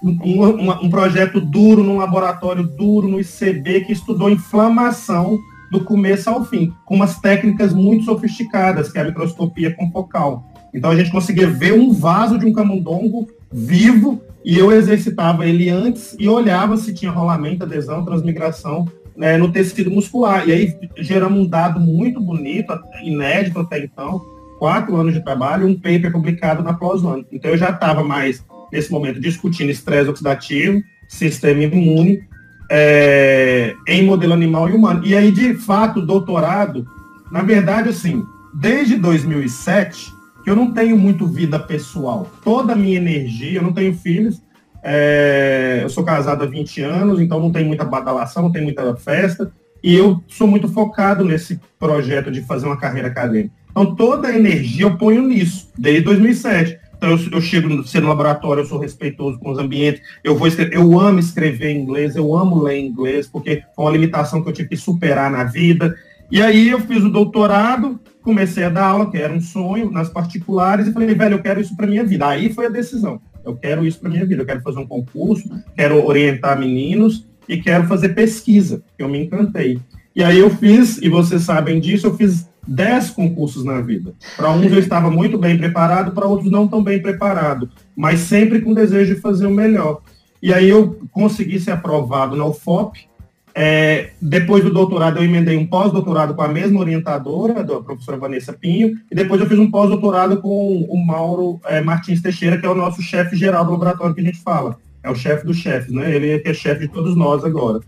um, 0.03 0.17
um, 0.23 0.71
um, 0.85 0.89
projeto 0.89 1.39
duro 1.39 1.83
num 1.83 1.97
laboratório 1.97 2.63
duro 2.63 3.07
no 3.07 3.19
ICB 3.19 3.81
que 3.81 3.93
estudou 3.93 4.29
inflamação 4.29 5.37
do 5.71 5.83
começo 5.83 6.29
ao 6.29 6.43
fim, 6.43 6.73
com 6.85 6.95
umas 6.95 7.19
técnicas 7.19 7.73
muito 7.73 8.05
sofisticadas, 8.05 8.91
que 8.91 8.97
é 8.97 9.01
a 9.01 9.05
microscopia 9.05 9.73
confocal. 9.73 10.43
Então 10.73 10.89
a 10.89 10.95
gente 10.95 11.11
conseguia 11.11 11.47
ver 11.47 11.73
um 11.73 11.93
vaso 11.93 12.37
de 12.37 12.45
um 12.45 12.51
camundongo 12.51 13.27
vivo 13.51 14.21
e 14.43 14.57
eu 14.57 14.71
exercitava 14.71 15.45
ele 15.45 15.69
antes 15.69 16.15
e 16.19 16.27
olhava 16.27 16.75
se 16.77 16.93
tinha 16.93 17.11
rolamento, 17.11 17.63
adesão, 17.63 18.03
transmigração 18.03 18.87
né, 19.15 19.37
no 19.37 19.51
tecido 19.51 19.91
muscular. 19.91 20.47
E 20.47 20.51
aí 20.51 20.75
geramos 20.97 21.39
um 21.39 21.47
dado 21.47 21.79
muito 21.79 22.19
bonito, 22.19 22.73
inédito 23.03 23.59
até 23.59 23.83
então, 23.83 24.21
quatro 24.59 24.95
anos 24.95 25.13
de 25.13 25.23
trabalho, 25.23 25.67
um 25.67 25.75
paper 25.75 26.11
publicado 26.11 26.63
na 26.63 26.73
PLOS 26.73 27.03
ONE. 27.03 27.25
Então 27.31 27.51
eu 27.51 27.57
já 27.57 27.71
estava 27.71 28.03
mais 28.03 28.43
nesse 28.71 28.91
momento, 28.91 29.19
discutindo 29.19 29.69
estresse 29.69 30.09
oxidativo, 30.09 30.81
sistema 31.07 31.63
imune, 31.63 32.21
é, 32.69 33.75
em 33.87 34.03
modelo 34.05 34.33
animal 34.33 34.69
e 34.69 34.73
humano. 34.73 35.05
E 35.05 35.15
aí, 35.15 35.31
de 35.31 35.55
fato, 35.55 36.01
doutorado, 36.01 36.85
na 37.29 37.41
verdade, 37.41 37.89
assim, 37.89 38.23
desde 38.53 38.95
2007, 38.95 40.11
que 40.43 40.49
eu 40.49 40.55
não 40.55 40.71
tenho 40.71 40.97
muito 40.97 41.27
vida 41.27 41.59
pessoal. 41.59 42.29
Toda 42.43 42.73
a 42.73 42.75
minha 42.75 42.97
energia, 42.97 43.59
eu 43.59 43.63
não 43.63 43.73
tenho 43.73 43.93
filhos, 43.93 44.41
é, 44.83 45.81
eu 45.83 45.89
sou 45.89 46.03
casado 46.03 46.43
há 46.43 46.47
20 46.47 46.81
anos, 46.81 47.19
então 47.19 47.39
não 47.39 47.51
tem 47.51 47.65
muita 47.65 47.85
badalação, 47.85 48.43
não 48.43 48.51
tem 48.51 48.63
muita 48.63 48.95
festa, 48.95 49.51
e 49.83 49.95
eu 49.95 50.23
sou 50.27 50.47
muito 50.47 50.67
focado 50.67 51.23
nesse 51.25 51.59
projeto 51.79 52.31
de 52.31 52.41
fazer 52.41 52.65
uma 52.65 52.77
carreira 52.77 53.07
acadêmica. 53.07 53.53
Então, 53.69 53.95
toda 53.95 54.27
a 54.27 54.35
energia 54.35 54.85
eu 54.85 54.97
ponho 54.97 55.21
nisso, 55.21 55.69
desde 55.77 56.01
2007. 56.01 56.77
Então, 56.97 57.09
eu, 57.09 57.19
eu 57.31 57.41
chego 57.41 57.67
no, 57.67 57.77
no 57.83 58.07
laboratório, 58.07 58.61
eu 58.61 58.65
sou 58.65 58.77
respeitoso 58.77 59.39
com 59.39 59.51
os 59.51 59.57
ambientes, 59.57 60.01
eu 60.23 60.35
vou 60.35 60.47
escrever, 60.47 60.75
eu 60.75 60.99
amo 60.99 61.19
escrever 61.19 61.71
em 61.71 61.81
inglês, 61.81 62.15
eu 62.15 62.35
amo 62.35 62.61
ler 62.61 62.79
inglês, 62.79 63.27
porque 63.27 63.63
foi 63.75 63.85
uma 63.85 63.91
limitação 63.91 64.43
que 64.43 64.49
eu 64.49 64.53
tive 64.53 64.69
que 64.69 64.77
superar 64.77 65.31
na 65.31 65.43
vida. 65.43 65.95
E 66.29 66.41
aí 66.41 66.69
eu 66.69 66.79
fiz 66.81 67.03
o 67.03 67.09
doutorado, 67.09 67.99
comecei 68.21 68.63
a 68.63 68.69
dar 68.69 68.85
aula, 68.85 69.09
que 69.09 69.17
era 69.17 69.33
um 69.33 69.41
sonho, 69.41 69.89
nas 69.89 70.09
particulares, 70.09 70.87
e 70.87 70.93
falei, 70.93 71.15
velho, 71.15 71.35
eu 71.35 71.41
quero 71.41 71.59
isso 71.59 71.75
para 71.75 71.87
minha 71.87 72.03
vida. 72.03 72.27
Aí 72.27 72.53
foi 72.53 72.67
a 72.67 72.69
decisão. 72.69 73.19
Eu 73.43 73.55
quero 73.55 73.85
isso 73.85 73.99
para 73.99 74.09
minha 74.09 74.25
vida. 74.25 74.41
Eu 74.41 74.45
quero 74.45 74.61
fazer 74.61 74.79
um 74.79 74.87
concurso, 74.87 75.49
quero 75.75 76.05
orientar 76.05 76.59
meninos 76.59 77.25
e 77.47 77.57
quero 77.57 77.87
fazer 77.87 78.09
pesquisa, 78.09 78.83
eu 78.97 79.09
me 79.09 79.23
encantei. 79.23 79.79
E 80.15 80.23
aí 80.23 80.39
eu 80.39 80.49
fiz, 80.49 80.97
e 81.01 81.09
vocês 81.09 81.41
sabem 81.43 81.79
disso, 81.79 82.07
eu 82.07 82.15
fiz 82.15 82.49
dez 82.67 83.09
concursos 83.09 83.63
na 83.63 83.81
vida. 83.81 84.13
Para 84.35 84.51
uns 84.51 84.71
eu 84.71 84.79
estava 84.79 85.09
muito 85.09 85.37
bem 85.37 85.57
preparado, 85.57 86.11
para 86.11 86.27
outros 86.27 86.51
não 86.51 86.67
tão 86.67 86.83
bem 86.83 87.01
preparado, 87.01 87.69
mas 87.95 88.19
sempre 88.19 88.61
com 88.61 88.73
desejo 88.73 89.15
de 89.15 89.21
fazer 89.21 89.45
o 89.47 89.51
melhor. 89.51 90.01
E 90.41 90.53
aí 90.53 90.69
eu 90.69 90.99
consegui 91.11 91.59
ser 91.59 91.71
aprovado 91.71 92.35
na 92.35 92.45
UFOP. 92.45 93.07
É, 93.53 94.11
depois 94.21 94.63
do 94.63 94.71
doutorado 94.71 95.17
eu 95.17 95.23
emendei 95.23 95.57
um 95.57 95.67
pós-doutorado 95.67 96.33
com 96.33 96.41
a 96.41 96.47
mesma 96.47 96.79
orientadora, 96.79 97.61
a 97.61 97.81
professora 97.81 98.17
Vanessa 98.17 98.53
Pinho, 98.53 98.97
e 99.11 99.15
depois 99.15 99.41
eu 99.41 99.47
fiz 99.47 99.59
um 99.59 99.69
pós-doutorado 99.69 100.41
com 100.41 100.81
o 100.89 101.05
Mauro 101.05 101.59
é, 101.65 101.81
Martins 101.81 102.21
Teixeira, 102.21 102.57
que 102.57 102.65
é 102.65 102.69
o 102.69 102.75
nosso 102.75 103.01
chefe 103.01 103.35
geral 103.35 103.65
do 103.65 103.71
laboratório 103.71 104.15
que 104.15 104.21
a 104.21 104.23
gente 104.23 104.41
fala. 104.41 104.77
É 105.03 105.09
o 105.09 105.15
chefe 105.15 105.45
dos 105.45 105.57
chefes, 105.57 105.91
né? 105.91 106.13
Ele 106.15 106.29
é 106.29 106.41
é 106.49 106.53
chefe 106.53 106.81
de 106.81 106.87
todos 106.87 107.15
nós 107.15 107.43
agora. 107.43 107.79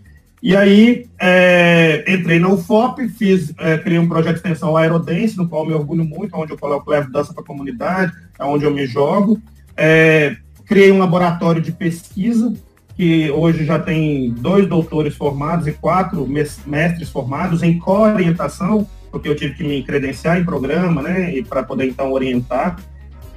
E 0.42 0.58
aí 0.58 1.06
é, 1.22 2.04
entrei 2.06 2.38
na 2.38 2.50
UFOP, 2.50 3.08
fiz, 3.08 3.54
é, 3.58 3.78
criei 3.78 3.98
um 3.98 4.10
projeto 4.10 4.34
de 4.34 4.40
extensão 4.40 4.76
Aerodense, 4.76 5.38
no 5.38 5.48
qual 5.48 5.66
me 5.66 5.74
orgulho 5.74 6.04
muito, 6.04 6.36
onde 6.36 6.52
eu 6.52 6.58
coloco 6.58 6.90
levo 6.90 7.10
dança 7.10 7.34
para 7.34 7.42
a 7.42 7.48
comunidade, 7.48 8.12
é 8.38 8.44
onde 8.44 8.66
eu 8.66 8.74
me 8.74 8.86
jogo. 8.86 9.42
É, 9.78 10.36
criei 10.66 10.92
um 10.92 11.00
laboratório 11.00 11.62
de 11.62 11.72
pesquisa, 11.72 12.54
que 12.96 13.30
hoje 13.32 13.66
já 13.66 13.80
tem 13.80 14.32
dois 14.32 14.68
doutores 14.68 15.16
formados 15.16 15.68
e 15.68 15.72
quatro 15.72 16.28
mestres 16.28 17.10
formados 17.10 17.64
em 17.64 17.80
co-orientação, 17.80 18.88
porque 19.12 19.28
eu 19.28 19.36
tive 19.36 19.56
que 19.56 19.64
me 19.64 19.84
credenciar 19.84 20.40
em 20.40 20.46
programa, 20.46 21.02
né, 21.02 21.36
e 21.36 21.44
para 21.44 21.64
poder 21.64 21.88
então 21.88 22.12
orientar. 22.12 22.78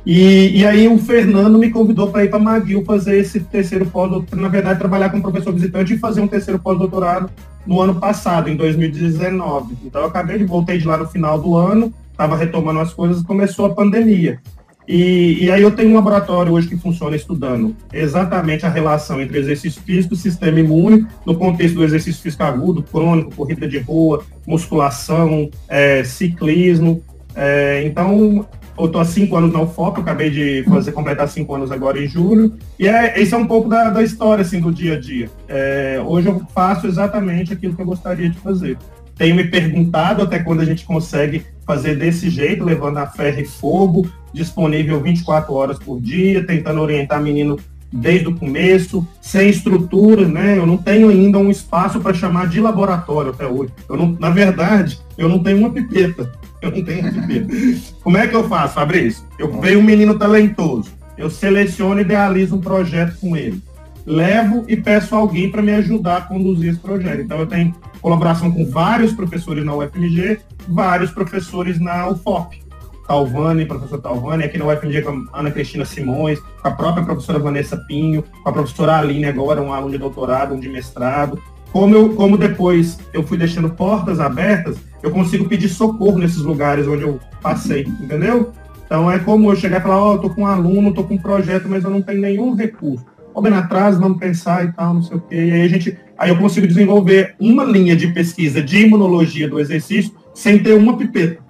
E, 0.04 0.60
e 0.60 0.64
aí 0.64 0.86
o 0.86 0.98
Fernando 0.98 1.58
me 1.58 1.68
convidou 1.70 2.08
para 2.08 2.24
ir 2.24 2.30
para 2.30 2.38
McGill 2.38 2.84
fazer 2.84 3.18
esse 3.18 3.40
terceiro 3.40 3.86
pós-doutorado, 3.86 4.40
na 4.40 4.48
verdade, 4.48 4.78
trabalhar 4.78 5.10
como 5.10 5.22
professor 5.22 5.52
visitante 5.52 5.94
e 5.94 5.98
fazer 5.98 6.20
um 6.20 6.28
terceiro 6.28 6.60
pós-doutorado 6.60 7.28
no 7.66 7.80
ano 7.80 7.96
passado, 7.96 8.48
em 8.48 8.56
2019. 8.56 9.76
Então 9.84 10.02
eu 10.02 10.06
acabei 10.06 10.38
de 10.38 10.44
voltei 10.44 10.78
de 10.78 10.86
lá 10.86 10.96
no 10.96 11.08
final 11.08 11.40
do 11.40 11.56
ano, 11.56 11.92
estava 12.12 12.36
retomando 12.36 12.78
as 12.78 12.94
coisas, 12.94 13.20
começou 13.22 13.66
a 13.66 13.74
pandemia. 13.74 14.40
E, 14.88 15.44
e, 15.44 15.50
aí 15.50 15.62
eu 15.62 15.72
tenho 15.72 15.90
um 15.90 15.94
laboratório 15.94 16.52
hoje 16.52 16.68
que 16.68 16.76
funciona 16.76 17.16
estudando 17.16 17.74
exatamente 17.92 18.64
a 18.64 18.68
relação 18.68 19.20
entre 19.20 19.38
exercício 19.38 19.82
físico 19.82 20.14
e 20.14 20.16
sistema 20.16 20.60
imune, 20.60 21.06
no 21.24 21.34
contexto 21.34 21.74
do 21.74 21.84
exercício 21.84 22.22
físico 22.22 22.44
agudo, 22.44 22.82
crônico, 22.82 23.34
corrida 23.34 23.66
de 23.66 23.78
rua, 23.78 24.24
musculação, 24.46 25.50
é, 25.68 26.04
ciclismo. 26.04 27.02
É, 27.34 27.82
então, 27.84 28.46
eu 28.78 28.88
tô 28.88 28.98
há 28.98 29.04
cinco 29.04 29.36
anos 29.36 29.52
na 29.52 29.60
UFOP, 29.62 30.00
acabei 30.00 30.30
de 30.30 30.62
fazer 30.68 30.92
completar 30.92 31.28
cinco 31.28 31.54
anos 31.54 31.72
agora 31.72 32.02
em 32.02 32.06
julho. 32.06 32.54
E 32.78 32.86
é, 32.86 33.20
esse 33.20 33.34
é 33.34 33.36
um 33.36 33.46
pouco 33.46 33.68
da, 33.68 33.90
da 33.90 34.02
história, 34.02 34.42
assim, 34.42 34.60
do 34.60 34.70
dia 34.70 34.94
a 34.94 35.00
dia. 35.00 35.28
É, 35.48 36.00
hoje 36.04 36.28
eu 36.28 36.40
faço 36.54 36.86
exatamente 36.86 37.52
aquilo 37.52 37.74
que 37.74 37.82
eu 37.82 37.86
gostaria 37.86 38.28
de 38.28 38.38
fazer. 38.38 38.78
Tenho 39.16 39.34
me 39.34 39.44
perguntado 39.44 40.22
até 40.22 40.38
quando 40.38 40.60
a 40.60 40.64
gente 40.64 40.84
consegue 40.84 41.44
fazer 41.66 41.96
desse 41.96 42.28
jeito, 42.28 42.62
levando 42.64 42.98
a 42.98 43.06
ferro 43.06 43.40
e 43.40 43.46
fogo, 43.46 44.06
disponível 44.36 45.00
24 45.00 45.52
horas 45.52 45.78
por 45.78 46.00
dia, 46.00 46.46
tentando 46.46 46.80
orientar 46.80 47.20
menino 47.20 47.58
desde 47.92 48.28
o 48.28 48.36
começo, 48.36 49.06
sem 49.20 49.48
estrutura, 49.48 50.28
né? 50.28 50.58
Eu 50.58 50.66
não 50.66 50.76
tenho 50.76 51.08
ainda 51.08 51.38
um 51.38 51.50
espaço 51.50 52.00
para 52.00 52.12
chamar 52.12 52.48
de 52.48 52.60
laboratório 52.60 53.30
até 53.30 53.46
hoje. 53.46 53.72
Eu 53.88 53.96
não, 53.96 54.16
na 54.18 54.30
verdade, 54.30 54.98
eu 55.16 55.28
não 55.28 55.42
tenho 55.42 55.58
uma 55.58 55.70
pipeta 55.70 56.30
eu 56.60 56.70
não 56.70 56.84
tenho 56.84 57.04
Como 58.02 58.16
é 58.16 58.26
que 58.26 58.34
eu 58.34 58.48
faço, 58.48 58.74
Fabrício? 58.74 59.24
Eu 59.38 59.60
vejo 59.60 59.78
um 59.78 59.82
menino 59.82 60.18
talentoso, 60.18 60.90
eu 61.16 61.30
seleciono 61.30 62.00
e 62.00 62.02
idealizo 62.02 62.56
um 62.56 62.60
projeto 62.60 63.18
com 63.20 63.36
ele. 63.36 63.62
Levo 64.04 64.64
e 64.68 64.76
peço 64.76 65.14
alguém 65.14 65.50
para 65.50 65.62
me 65.62 65.72
ajudar 65.72 66.16
a 66.16 66.20
conduzir 66.20 66.70
esse 66.70 66.78
projeto. 66.78 67.22
Então, 67.22 67.38
eu 67.38 67.46
tenho 67.46 67.74
colaboração 68.00 68.52
com 68.52 68.64
vários 68.64 69.12
professores 69.12 69.64
na 69.64 69.74
UFMG, 69.74 70.38
vários 70.68 71.10
professores 71.10 71.80
na 71.80 72.08
UFOP. 72.08 72.65
Talvani, 73.06 73.66
professor 73.66 73.98
Talvani, 73.98 74.44
aqui 74.44 74.58
na 74.58 74.66
UFMG 74.66 75.02
com 75.02 75.24
a 75.32 75.40
Ana 75.40 75.50
Cristina 75.50 75.84
Simões, 75.84 76.40
com 76.40 76.68
a 76.68 76.70
própria 76.70 77.04
professora 77.04 77.38
Vanessa 77.38 77.76
Pinho, 77.76 78.24
com 78.42 78.48
a 78.48 78.52
professora 78.52 78.98
Aline 78.98 79.26
agora, 79.26 79.62
um 79.62 79.72
aluno 79.72 79.92
de 79.92 79.98
doutorado, 79.98 80.54
um 80.54 80.60
de 80.60 80.68
mestrado, 80.68 81.40
como, 81.72 81.94
eu, 81.94 82.14
como 82.14 82.38
depois 82.38 82.98
eu 83.12 83.22
fui 83.22 83.36
deixando 83.36 83.68
portas 83.70 84.18
abertas, 84.18 84.78
eu 85.02 85.10
consigo 85.10 85.46
pedir 85.46 85.68
socorro 85.68 86.18
nesses 86.18 86.40
lugares 86.40 86.88
onde 86.88 87.02
eu 87.02 87.20
passei, 87.42 87.82
entendeu? 87.82 88.52
Então 88.86 89.10
é 89.10 89.18
como 89.18 89.50
eu 89.50 89.56
chegar 89.56 89.80
e 89.80 89.82
falar, 89.82 90.00
ó, 90.00 90.14
oh, 90.14 90.18
tô 90.18 90.30
com 90.30 90.42
um 90.42 90.46
aluno, 90.46 90.94
tô 90.94 91.04
com 91.04 91.14
um 91.14 91.18
projeto, 91.18 91.68
mas 91.68 91.84
eu 91.84 91.90
não 91.90 92.00
tenho 92.00 92.20
nenhum 92.20 92.54
recurso. 92.54 93.04
Ó, 93.34 93.42
bem 93.42 93.52
atrás, 93.52 93.98
vamos 93.98 94.18
pensar 94.18 94.64
e 94.64 94.72
tal, 94.72 94.94
não 94.94 95.02
sei 95.02 95.16
o 95.16 95.20
quê. 95.20 95.34
E 95.34 95.52
aí 95.52 95.62
a 95.62 95.68
gente, 95.68 95.98
aí 96.16 96.30
eu 96.30 96.38
consigo 96.38 96.66
desenvolver 96.66 97.34
uma 97.38 97.64
linha 97.64 97.94
de 97.94 98.06
pesquisa 98.08 98.62
de 98.62 98.86
imunologia 98.86 99.46
do 99.46 99.60
exercício 99.60 100.14
sem 100.32 100.62
ter 100.62 100.72
uma 100.72 100.96
pipeta. 100.96 101.42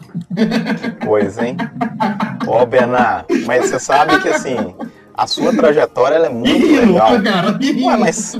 Pois, 1.04 1.38
hein? 1.38 1.56
Ó, 2.46 2.62
oh, 2.62 2.66
Benar, 2.66 3.24
mas 3.46 3.70
você 3.70 3.78
sabe 3.78 4.20
que 4.20 4.28
assim, 4.28 4.74
a 5.14 5.26
sua 5.26 5.54
trajetória 5.54 6.16
é 6.16 6.28
muito 6.28 6.66
legal. 6.66 7.22
Cara, 7.22 7.58
Ué, 7.58 7.96
mas. 7.96 8.34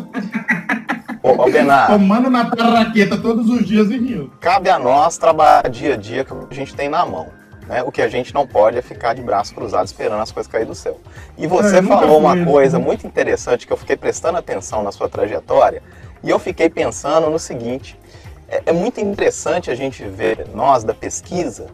Ô, 1.23 1.43
ô 1.43 1.51
Benar. 1.51 1.89
Tomando 1.89 2.31
na 2.31 2.51
tarraqueta 2.51 3.17
todos 3.17 3.49
os 3.49 3.65
dias 3.65 3.91
e 3.91 3.99
rindo. 3.99 4.33
Cabe 4.41 4.69
a 4.69 4.79
nós 4.79 5.17
trabalhar 5.19 5.69
dia 5.69 5.95
a 5.95 5.97
dia 5.97 6.25
que 6.25 6.33
a 6.33 6.55
gente 6.55 6.75
tem 6.75 6.89
na 6.89 7.05
mão. 7.07 7.29
Né? 7.67 7.83
O 7.83 7.91
que 7.91 8.01
a 8.01 8.09
gente 8.09 8.33
não 8.33 8.47
pode 8.47 8.79
é 8.79 8.83
ficar 8.83 9.15
de 9.15 9.23
braço 9.23 9.55
cruzado 9.55 9.87
esperando 9.87 10.21
as 10.21 10.31
coisas 10.31 10.51
cair 10.51 10.67
do 10.67 10.75
céu. 10.75 11.01
E 11.37 11.47
você 11.47 11.79
é, 11.79 11.83
falou 11.83 12.19
uma 12.19 12.45
coisa 12.45 12.79
muito 12.79 13.07
interessante 13.07 13.67
que 13.67 13.73
eu 13.73 13.77
fiquei 13.77 13.97
prestando 13.97 14.39
atenção 14.39 14.83
na 14.83 14.93
sua 14.93 15.09
trajetória 15.09 15.83
e 16.23 16.31
eu 16.31 16.39
fiquei 16.39 16.69
pensando 16.69 17.29
no 17.29 17.39
seguinte: 17.39 17.99
é, 18.49 18.63
é 18.67 18.73
muito 18.73 19.01
interessante 19.01 19.71
a 19.71 19.75
gente 19.75 20.05
ver 20.05 20.47
nós 20.55 20.85
da 20.85 20.95
pesquisa, 20.95 21.67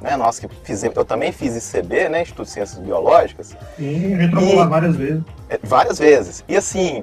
né? 0.00 0.16
Nós 0.16 0.38
que 0.38 0.48
fizemos, 0.64 0.96
eu 0.96 1.04
também 1.04 1.32
fiz 1.32 1.56
ICB, 1.56 2.08
né? 2.08 2.22
Instituto 2.22 2.46
de 2.46 2.52
Ciências 2.52 2.78
Biológicas. 2.78 3.56
Sim, 3.76 4.14
retrocou 4.14 4.56
lá 4.56 4.66
várias 4.66 4.96
vezes. 4.96 5.22
É, 5.48 5.58
várias 5.62 5.98
vezes. 5.98 6.44
E 6.48 6.56
assim, 6.56 7.02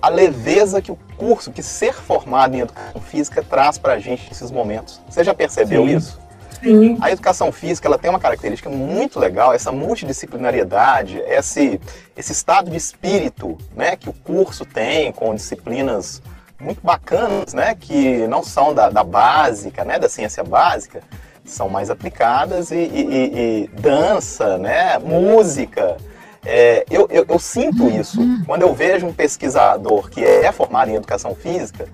a 0.00 0.08
leveza 0.08 0.80
que 0.82 0.92
o 0.92 0.98
curso, 1.16 1.50
que 1.50 1.62
ser 1.62 1.94
formado 1.94 2.54
em 2.54 2.60
educação 2.60 3.00
física 3.00 3.42
traz 3.42 3.78
para 3.78 3.94
a 3.94 3.98
gente 3.98 4.28
nesses 4.28 4.50
momentos. 4.50 5.00
Você 5.08 5.24
já 5.24 5.34
percebeu 5.34 5.86
Sim. 5.86 5.96
isso? 5.96 6.20
Sim. 6.62 6.98
A 7.00 7.12
educação 7.12 7.52
física 7.52 7.86
ela 7.86 7.98
tem 7.98 8.10
uma 8.10 8.18
característica 8.18 8.68
muito 8.68 9.20
legal, 9.20 9.52
essa 9.52 9.70
multidisciplinariedade, 9.70 11.18
esse, 11.18 11.80
esse 12.16 12.32
estado 12.32 12.68
de 12.70 12.76
espírito 12.76 13.56
né, 13.76 13.96
que 13.96 14.08
o 14.08 14.12
curso 14.12 14.64
tem, 14.64 15.12
com 15.12 15.34
disciplinas 15.34 16.20
muito 16.60 16.80
bacanas, 16.82 17.54
né, 17.54 17.74
que 17.74 18.26
não 18.26 18.42
são 18.42 18.74
da, 18.74 18.90
da 18.90 19.04
básica, 19.04 19.84
né, 19.84 19.98
da 19.98 20.08
ciência 20.08 20.42
básica, 20.42 21.02
são 21.44 21.68
mais 21.68 21.90
aplicadas, 21.90 22.70
e, 22.70 22.76
e, 22.76 23.64
e 23.64 23.70
dança, 23.80 24.58
né, 24.58 24.98
música. 24.98 25.96
É, 26.44 26.84
eu, 26.90 27.08
eu, 27.10 27.26
eu, 27.28 27.38
sinto 27.38 27.88
isso. 27.88 28.20
Quando 28.46 28.62
eu 28.62 28.74
vejo 28.74 29.06
um 29.06 29.12
pesquisador 29.12 30.08
que 30.08 30.24
é 30.24 30.50
formado 30.52 30.90
em 30.90 30.94
educação 30.94 31.34
física, 31.34 31.86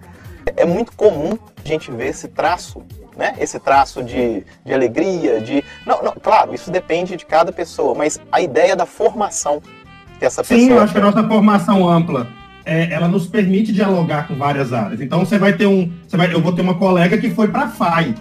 é 0.56 0.64
muito 0.64 0.92
comum 0.92 1.38
a 1.64 1.68
gente 1.68 1.90
ver 1.90 2.08
esse 2.08 2.28
traço 2.28 2.82
né? 3.16 3.34
Esse 3.38 3.58
traço 3.58 4.02
de, 4.02 4.44
de 4.64 4.74
alegria, 4.74 5.40
de. 5.40 5.64
Não, 5.86 6.02
não, 6.02 6.12
claro, 6.12 6.54
isso 6.54 6.70
depende 6.70 7.16
de 7.16 7.24
cada 7.24 7.52
pessoa, 7.52 7.94
mas 7.94 8.20
a 8.30 8.40
ideia 8.40 8.74
da 8.74 8.86
formação 8.86 9.62
que 10.18 10.24
essa 10.24 10.42
pessoa. 10.42 10.58
Sim, 10.58 10.70
eu 10.70 10.80
acho 10.80 10.92
que 10.92 10.98
a 10.98 11.02
nossa 11.02 11.22
formação 11.26 11.88
ampla. 11.88 12.26
É, 12.64 12.92
ela 12.92 13.06
nos 13.06 13.26
permite 13.26 13.72
dialogar 13.72 14.26
com 14.26 14.34
várias 14.34 14.72
áreas. 14.72 15.00
Então 15.00 15.20
você 15.20 15.38
vai 15.38 15.52
ter 15.52 15.66
um. 15.66 15.92
Você 16.06 16.16
vai, 16.16 16.32
eu 16.32 16.40
vou 16.40 16.52
ter 16.52 16.62
uma 16.62 16.74
colega 16.74 17.18
que 17.18 17.30
foi 17.30 17.48
para 17.48 17.64
a 17.64 17.68
FAI, 17.68 18.14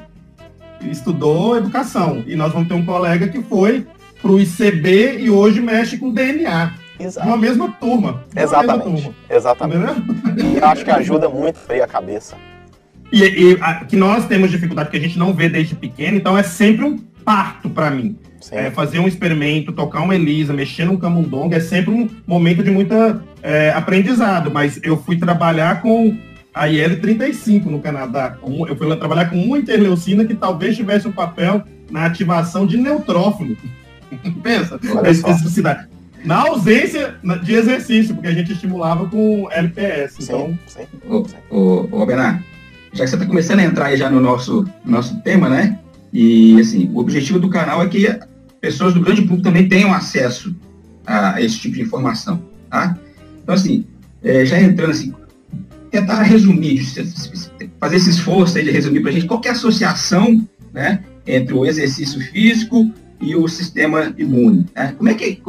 estudou 0.81 1.57
educação. 1.57 2.23
E 2.27 2.35
nós 2.35 2.51
vamos 2.51 2.67
ter 2.67 2.73
um 2.73 2.85
colega 2.85 3.27
que 3.27 3.41
foi 3.41 3.87
para 4.21 4.31
o 4.31 4.39
ICB 4.39 5.19
e 5.19 5.29
hoje 5.29 5.61
mexe 5.61 5.97
com 5.97 6.11
DNA. 6.11 6.73
Exato. 6.99 7.27
Uma 7.27 7.37
mesma 7.37 7.69
turma. 7.71 8.23
Exatamente. 8.35 8.89
Mesma 8.89 9.01
turma. 9.01 9.15
Exatamente. 9.29 10.45
E 10.45 10.57
eu 10.57 10.65
acho 10.65 10.85
que 10.85 10.91
ajuda 10.91 11.29
muito 11.29 11.59
a 11.69 11.83
a 11.83 11.87
cabeça. 11.87 12.35
E, 13.11 13.21
e 13.21 13.57
a, 13.61 13.85
que 13.85 13.95
nós 13.95 14.25
temos 14.25 14.49
dificuldade 14.49 14.89
que 14.89 14.97
a 14.97 14.99
gente 14.99 15.19
não 15.19 15.33
vê 15.33 15.47
desde 15.47 15.75
pequeno, 15.75 16.17
então 16.17 16.37
é 16.37 16.43
sempre 16.43 16.85
um 16.85 16.97
parto 16.97 17.69
para 17.69 17.91
mim. 17.91 18.17
É, 18.51 18.69
fazer 18.71 18.99
um 18.99 19.07
experimento, 19.07 19.71
tocar 19.71 20.01
uma 20.01 20.15
Elisa, 20.15 20.53
mexer 20.53 20.85
num 20.85 20.97
camundongo, 20.97 21.53
é 21.53 21.59
sempre 21.59 21.91
um 21.91 22.09
momento 22.27 22.63
de 22.63 22.71
muita 22.71 23.23
é, 23.41 23.71
aprendizado. 23.71 24.51
Mas 24.51 24.79
eu 24.83 24.97
fui 24.97 25.17
trabalhar 25.17 25.81
com 25.81 26.17
a 26.53 26.67
IL-35 26.67 27.65
no 27.65 27.79
Canadá. 27.79 28.37
Eu 28.67 28.75
fui 28.75 28.87
lá 28.87 28.95
trabalhar 28.95 29.29
com 29.29 29.37
uma 29.37 29.57
interleucina 29.57 30.25
que 30.25 30.35
talvez 30.35 30.75
tivesse 30.75 31.07
um 31.07 31.11
papel 31.11 31.63
na 31.89 32.05
ativação 32.05 32.65
de 32.65 32.77
neutrófilo. 32.77 33.55
Pensa, 34.43 34.79
a 35.03 35.09
especificidade. 35.09 35.87
Na 36.23 36.47
ausência 36.47 37.15
de 37.43 37.53
exercício, 37.53 38.13
porque 38.13 38.29
a 38.29 38.33
gente 38.33 38.53
estimulava 38.53 39.07
com 39.09 39.47
LPS. 39.51 40.15
Sim, 40.15 40.23
então... 40.23 40.59
sim. 40.67 40.83
Ô, 41.09 41.25
ô, 41.49 42.01
ô 42.01 42.05
Bernardo, 42.05 42.43
já 42.93 43.03
que 43.03 43.09
você 43.09 43.15
está 43.15 43.25
começando 43.25 43.59
a 43.59 43.63
entrar 43.63 43.95
já 43.95 44.09
no 44.09 44.21
nosso, 44.21 44.65
nosso 44.85 45.19
tema, 45.21 45.49
né? 45.49 45.79
E, 46.13 46.61
assim, 46.61 46.89
o 46.93 46.99
objetivo 46.99 47.39
do 47.39 47.49
canal 47.49 47.81
é 47.81 47.87
que 47.87 48.07
pessoas 48.63 48.93
do 48.93 49.01
grande 49.01 49.23
público 49.23 49.43
também 49.43 49.67
tenham 49.67 49.93
acesso 49.93 50.55
a 51.05 51.41
esse 51.41 51.59
tipo 51.59 51.75
de 51.75 51.81
informação, 51.81 52.41
tá? 52.69 52.97
Então, 53.43 53.53
assim, 53.53 53.85
é, 54.23 54.45
já 54.45 54.57
entrando 54.57 54.91
assim, 54.91 55.13
tentar 55.91 56.21
resumir, 56.21 56.81
fazer 57.77 57.97
esse 57.97 58.09
esforço 58.09 58.53
de 58.53 58.71
resumir 58.71 59.01
para 59.01 59.09
a 59.09 59.13
gente 59.13 59.25
qual 59.25 59.41
é 59.43 59.49
a 59.49 59.51
associação, 59.51 60.47
né, 60.73 61.03
entre 61.27 61.53
o 61.53 61.65
exercício 61.65 62.21
físico 62.21 62.89
e 63.19 63.35
o 63.35 63.49
sistema 63.49 64.13
imune, 64.17 64.65
né? 64.73 64.95
Como 64.97 65.09
é 65.09 65.13
que, 65.13 65.41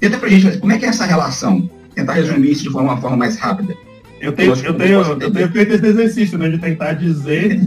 tenta 0.00 0.16
para 0.16 0.28
a 0.28 0.30
gente, 0.30 0.56
como 0.56 0.72
é 0.72 0.78
que 0.78 0.86
é 0.86 0.88
essa 0.88 1.04
relação? 1.04 1.70
Tentar 1.94 2.14
resumir 2.14 2.52
isso 2.52 2.62
de 2.62 2.70
forma, 2.70 2.92
uma 2.92 3.00
forma 3.00 3.18
mais 3.18 3.36
rápida. 3.36 3.76
Eu 4.22 4.32
tenho, 4.32 4.54
eu 4.54 4.74
tenho, 4.74 5.02
eu 5.02 5.30
tenho 5.30 5.52
feito 5.52 5.74
esse 5.74 5.86
exercício, 5.86 6.38
né, 6.38 6.48
de 6.48 6.56
tentar 6.56 6.94
dizer 6.94 7.60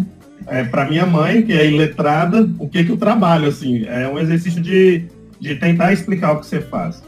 é, 0.48 0.64
para 0.64 0.90
minha 0.90 1.06
mãe, 1.06 1.42
que 1.42 1.54
é 1.54 1.66
iletrada, 1.68 2.50
o 2.60 2.68
que 2.68 2.84
que 2.84 2.92
eu 2.92 2.98
trabalho, 2.98 3.48
assim. 3.48 3.86
É 3.86 4.08
um 4.08 4.20
exercício 4.20 4.62
de, 4.62 5.06
de 5.40 5.56
tentar 5.56 5.94
explicar 5.94 6.34
o 6.34 6.40
que 6.40 6.46
você 6.46 6.62
faz. 6.62 7.02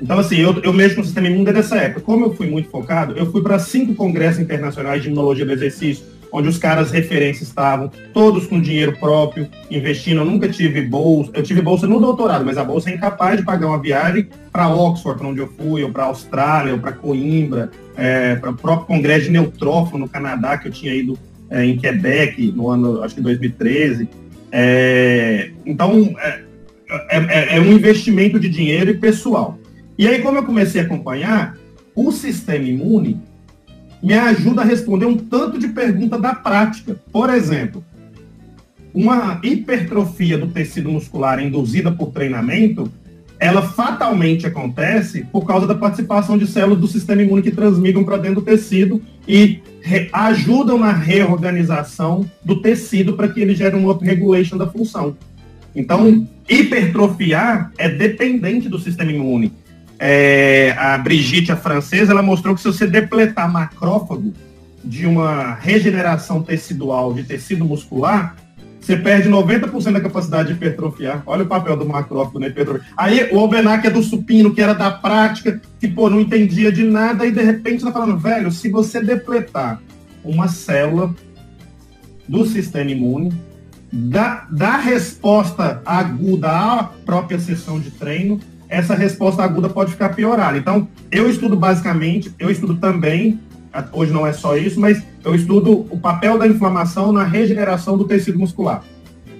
Então, 0.00 0.18
assim, 0.18 0.36
eu, 0.36 0.58
eu 0.62 0.72
mexo 0.72 0.94
com 0.94 1.02
o 1.02 1.04
sistema 1.04 1.28
imune 1.28 1.44
desde 1.44 1.60
essa 1.60 1.76
época. 1.76 2.00
Como 2.00 2.24
eu 2.24 2.34
fui 2.34 2.46
muito 2.46 2.68
focado, 2.68 3.14
eu 3.16 3.30
fui 3.30 3.42
para 3.42 3.58
cinco 3.58 3.94
congressos 3.94 4.40
internacionais 4.40 5.02
de 5.02 5.08
imunologia 5.08 5.44
do 5.44 5.52
exercício, 5.52 6.04
onde 6.32 6.48
os 6.48 6.56
caras 6.56 6.90
referências 6.90 7.48
estavam, 7.48 7.90
todos 8.14 8.46
com 8.46 8.60
dinheiro 8.60 8.96
próprio, 8.98 9.48
investindo. 9.70 10.20
Eu 10.20 10.24
nunca 10.24 10.48
tive 10.48 10.80
bolsa, 10.80 11.30
eu 11.34 11.42
tive 11.42 11.60
bolsa 11.60 11.86
no 11.86 12.00
doutorado, 12.00 12.46
mas 12.46 12.56
a 12.56 12.64
bolsa 12.64 12.88
é 12.88 12.94
incapaz 12.94 13.38
de 13.38 13.44
pagar 13.44 13.66
uma 13.66 13.80
viagem 13.80 14.28
para 14.50 14.68
Oxford, 14.68 15.18
para 15.18 15.28
onde 15.28 15.40
eu 15.40 15.48
fui, 15.48 15.82
ou 15.82 15.90
para 15.90 16.04
Austrália, 16.04 16.72
ou 16.72 16.78
para 16.78 16.92
Coimbra, 16.92 17.70
é, 17.96 18.36
para 18.36 18.50
o 18.50 18.54
próprio 18.54 18.86
congresso 18.86 19.26
de 19.26 19.32
neutrófilo 19.32 19.98
no 19.98 20.08
Canadá, 20.08 20.56
que 20.56 20.68
eu 20.68 20.72
tinha 20.72 20.94
ido 20.94 21.18
é, 21.50 21.64
em 21.64 21.76
Quebec 21.76 22.52
no 22.52 22.70
ano, 22.70 23.02
acho 23.02 23.14
que 23.14 23.20
2013. 23.20 24.08
É, 24.52 25.50
então, 25.66 26.14
é, 26.18 26.40
é, 27.10 27.18
é, 27.18 27.56
é 27.56 27.60
um 27.60 27.72
investimento 27.72 28.38
de 28.38 28.48
dinheiro 28.48 28.90
e 28.90 28.94
pessoal. 28.94 29.58
E 29.98 30.06
aí, 30.06 30.20
como 30.22 30.38
eu 30.38 30.44
comecei 30.44 30.80
a 30.80 30.84
acompanhar, 30.84 31.56
o 31.94 32.10
sistema 32.12 32.64
imune 32.64 33.20
me 34.02 34.14
ajuda 34.14 34.62
a 34.62 34.64
responder 34.64 35.06
um 35.06 35.16
tanto 35.16 35.58
de 35.58 35.68
pergunta 35.68 36.18
da 36.18 36.34
prática. 36.34 36.96
Por 37.12 37.28
exemplo, 37.28 37.84
uma 38.94 39.40
hipertrofia 39.42 40.38
do 40.38 40.48
tecido 40.48 40.90
muscular 40.90 41.42
induzida 41.42 41.92
por 41.92 42.10
treinamento, 42.10 42.90
ela 43.40 43.62
fatalmente 43.62 44.46
acontece 44.46 45.24
por 45.32 45.46
causa 45.46 45.66
da 45.66 45.74
participação 45.74 46.38
de 46.38 46.46
células 46.46 46.78
do 46.78 46.86
sistema 46.86 47.22
imune 47.22 47.42
que 47.42 47.50
transmigram 47.50 48.04
para 48.04 48.18
dentro 48.18 48.36
do 48.36 48.42
tecido 48.42 49.02
e 49.26 49.60
ajudam 50.12 50.78
na 50.78 50.92
reorganização 50.92 52.30
do 52.44 52.60
tecido 52.60 53.14
para 53.14 53.28
que 53.28 53.40
ele 53.40 53.54
gere 53.54 53.74
um 53.74 53.90
upregulation 53.90 54.58
da 54.58 54.66
função. 54.66 55.16
Então, 55.74 56.28
hipertrofiar 56.48 57.72
é 57.78 57.88
dependente 57.88 58.68
do 58.68 58.78
sistema 58.78 59.10
imune 59.10 59.52
é, 60.02 60.74
a 60.78 60.96
Brigitte, 60.96 61.52
a 61.52 61.56
francesa, 61.56 62.12
ela 62.12 62.22
mostrou 62.22 62.54
que 62.54 62.62
se 62.62 62.66
você 62.66 62.86
depletar 62.86 63.52
macrófago 63.52 64.32
de 64.82 65.06
uma 65.06 65.52
regeneração 65.52 66.42
tecidual 66.42 67.12
de 67.12 67.22
tecido 67.22 67.66
muscular, 67.66 68.34
você 68.90 68.96
perde 68.96 69.28
90% 69.28 69.92
da 69.92 70.00
capacidade 70.00 70.48
de 70.48 70.54
hipertrofiar. 70.54 71.22
Olha 71.24 71.44
o 71.44 71.46
papel 71.46 71.76
do 71.76 71.86
macrófago 71.86 72.40
na 72.40 72.48
hipertrofia. 72.48 72.88
Aí 72.96 73.28
o 73.30 73.38
Albenac 73.38 73.86
é 73.86 73.90
do 73.90 74.02
supino, 74.02 74.52
que 74.52 74.60
era 74.60 74.74
da 74.74 74.90
prática, 74.90 75.60
que 75.78 75.86
pô, 75.86 76.10
não 76.10 76.20
entendia 76.20 76.72
de 76.72 76.82
nada, 76.82 77.24
e 77.24 77.30
de 77.30 77.40
repente 77.40 77.84
tá 77.84 77.92
falando, 77.92 78.18
velho, 78.18 78.50
se 78.50 78.68
você 78.68 79.00
depletar 79.00 79.80
uma 80.24 80.48
célula 80.48 81.14
do 82.28 82.44
sistema 82.44 82.90
imune, 82.90 83.32
da, 83.92 84.46
da 84.50 84.76
resposta 84.76 85.80
aguda 85.84 86.50
à 86.50 86.84
própria 87.04 87.38
sessão 87.38 87.78
de 87.78 87.92
treino, 87.92 88.40
essa 88.68 88.94
resposta 88.94 89.42
aguda 89.42 89.68
pode 89.68 89.92
ficar 89.92 90.10
piorada. 90.10 90.58
Então, 90.58 90.88
eu 91.12 91.30
estudo 91.30 91.56
basicamente, 91.56 92.34
eu 92.40 92.50
estudo 92.50 92.76
também, 92.76 93.38
hoje 93.92 94.12
não 94.12 94.26
é 94.26 94.32
só 94.32 94.56
isso, 94.56 94.80
mas 94.80 95.02
eu 95.24 95.34
estudo 95.34 95.86
o 95.90 95.98
papel 95.98 96.38
da 96.38 96.46
inflamação 96.46 97.12
na 97.12 97.24
regeneração 97.24 97.96
do 97.96 98.04
tecido 98.04 98.38
muscular. 98.38 98.82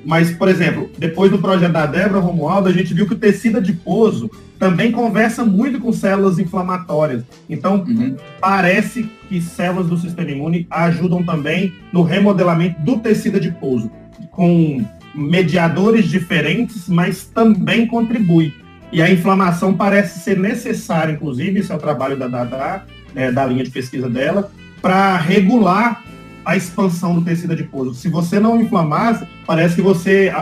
Mas, 0.04 0.30
por 0.30 0.48
exemplo, 0.48 0.90
depois 0.98 1.30
do 1.30 1.38
projeto 1.38 1.72
da 1.72 1.86
Débora 1.86 2.20
Romualdo, 2.20 2.68
a 2.68 2.72
gente 2.72 2.94
viu 2.94 3.06
que 3.06 3.12
o 3.12 3.18
tecido 3.18 3.58
adiposo 3.58 4.30
também 4.58 4.92
conversa 4.92 5.44
muito 5.44 5.78
com 5.78 5.92
células 5.92 6.38
inflamatórias. 6.38 7.22
Então, 7.48 7.84
uhum. 7.86 8.16
parece 8.40 9.10
que 9.28 9.40
células 9.40 9.88
do 9.88 9.98
sistema 9.98 10.30
imune 10.30 10.66
ajudam 10.70 11.22
também 11.22 11.72
no 11.92 12.02
remodelamento 12.02 12.80
do 12.82 12.98
tecido 12.98 13.36
adiposo, 13.36 13.90
com 14.30 14.84
mediadores 15.14 16.06
diferentes, 16.06 16.88
mas 16.88 17.24
também 17.24 17.86
contribui. 17.86 18.54
E 18.92 19.00
a 19.00 19.10
inflamação 19.10 19.74
parece 19.74 20.20
ser 20.20 20.38
necessária, 20.38 21.12
inclusive, 21.12 21.60
esse 21.60 21.70
é 21.70 21.74
o 21.74 21.78
trabalho 21.78 22.16
da 22.16 22.26
Dada, 22.26 22.84
é, 23.14 23.30
da 23.30 23.46
linha 23.46 23.64
de 23.64 23.70
pesquisa 23.70 24.08
dela, 24.08 24.50
para 24.80 25.16
regular 25.16 26.02
a 26.44 26.56
expansão 26.56 27.14
do 27.14 27.22
tecido 27.22 27.52
adiposo. 27.52 27.94
Se 27.94 28.08
você 28.08 28.40
não 28.40 28.60
inflamasse, 28.60 29.26
parece 29.46 29.74
que 29.76 29.82
você 29.82 30.32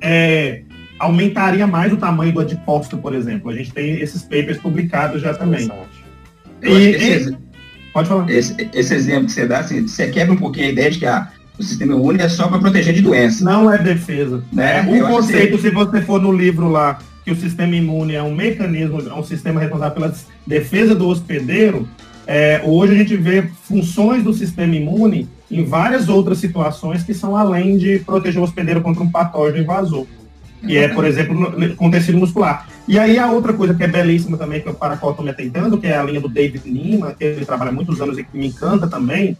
é, 0.00 0.62
aumentaria 0.98 1.66
mais 1.66 1.92
o 1.92 1.96
tamanho 1.96 2.32
do 2.32 2.40
adipócito, 2.40 2.96
por 2.96 3.14
exemplo. 3.14 3.50
A 3.50 3.54
gente 3.54 3.72
tem 3.72 4.00
esses 4.00 4.22
papers 4.22 4.58
publicados 4.58 5.20
já 5.20 5.34
também. 5.34 5.70
E, 6.62 6.68
esse, 6.68 7.36
pode 7.92 8.08
falar. 8.08 8.30
Esse, 8.30 8.68
esse, 8.72 8.94
exemplo 8.94 9.26
que 9.26 9.32
você 9.32 9.46
dá, 9.46 9.58
assim, 9.58 9.86
você 9.86 10.08
quebra 10.08 10.32
um 10.32 10.38
pouquinho 10.38 10.66
a 10.66 10.70
ideia 10.70 10.90
de 10.90 10.98
que 11.00 11.06
a, 11.06 11.28
o 11.58 11.62
sistema 11.62 11.94
imune 11.94 12.20
é 12.20 12.28
só 12.28 12.48
para 12.48 12.58
proteger 12.58 12.94
de 12.94 13.02
doença. 13.02 13.44
Não 13.44 13.70
é 13.70 13.78
defesa. 13.78 14.42
Né? 14.52 14.82
O 14.82 15.06
conceito, 15.06 15.56
que... 15.56 15.62
se 15.62 15.70
você 15.70 16.00
for 16.02 16.20
no 16.20 16.32
livro 16.32 16.68
lá, 16.68 16.98
que 17.24 17.30
o 17.30 17.36
sistema 17.36 17.74
imune 17.74 18.14
é 18.14 18.22
um 18.22 18.34
mecanismo, 18.34 19.00
é 19.00 19.14
um 19.14 19.24
sistema 19.24 19.60
responsável 19.60 19.94
pela 19.94 20.14
defesa 20.46 20.94
do 20.94 21.08
hospedeiro, 21.08 21.88
é, 22.26 22.62
hoje 22.64 22.94
a 22.94 22.96
gente 22.96 23.16
vê 23.16 23.42
funções 23.64 24.22
do 24.22 24.32
sistema 24.32 24.74
imune 24.74 25.28
em 25.50 25.64
várias 25.64 26.08
outras 26.08 26.38
situações 26.38 27.02
que 27.02 27.12
são 27.12 27.36
além 27.36 27.76
de 27.76 27.98
proteger 28.00 28.40
o 28.40 28.44
hospedeiro 28.44 28.80
contra 28.80 29.02
um 29.02 29.10
patógeno 29.10 29.62
invasor. 29.62 30.06
Que 30.64 30.78
é, 30.78 30.88
por 30.88 31.04
exemplo, 31.04 31.76
com 31.76 31.90
tecido 31.90 32.18
muscular. 32.18 32.68
E 32.86 32.96
aí 32.96 33.18
a 33.18 33.30
outra 33.30 33.52
coisa 33.52 33.74
que 33.74 33.82
é 33.82 33.88
belíssima 33.88 34.36
também, 34.36 34.60
que 34.60 34.68
é 34.68 34.72
para 34.72 34.94
a 34.94 34.96
qual 34.96 35.10
estou 35.10 35.24
me 35.24 35.30
atentando, 35.30 35.76
que 35.78 35.88
é 35.88 35.96
a 35.96 36.02
linha 36.04 36.20
do 36.20 36.28
David 36.28 36.62
Lima, 36.68 37.12
que 37.12 37.24
ele 37.24 37.44
trabalha 37.44 37.70
há 37.70 37.74
muitos 37.74 38.00
anos 38.00 38.16
e 38.16 38.22
que 38.22 38.36
me 38.36 38.46
encanta 38.46 38.86
também, 38.86 39.36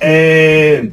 é, 0.00 0.88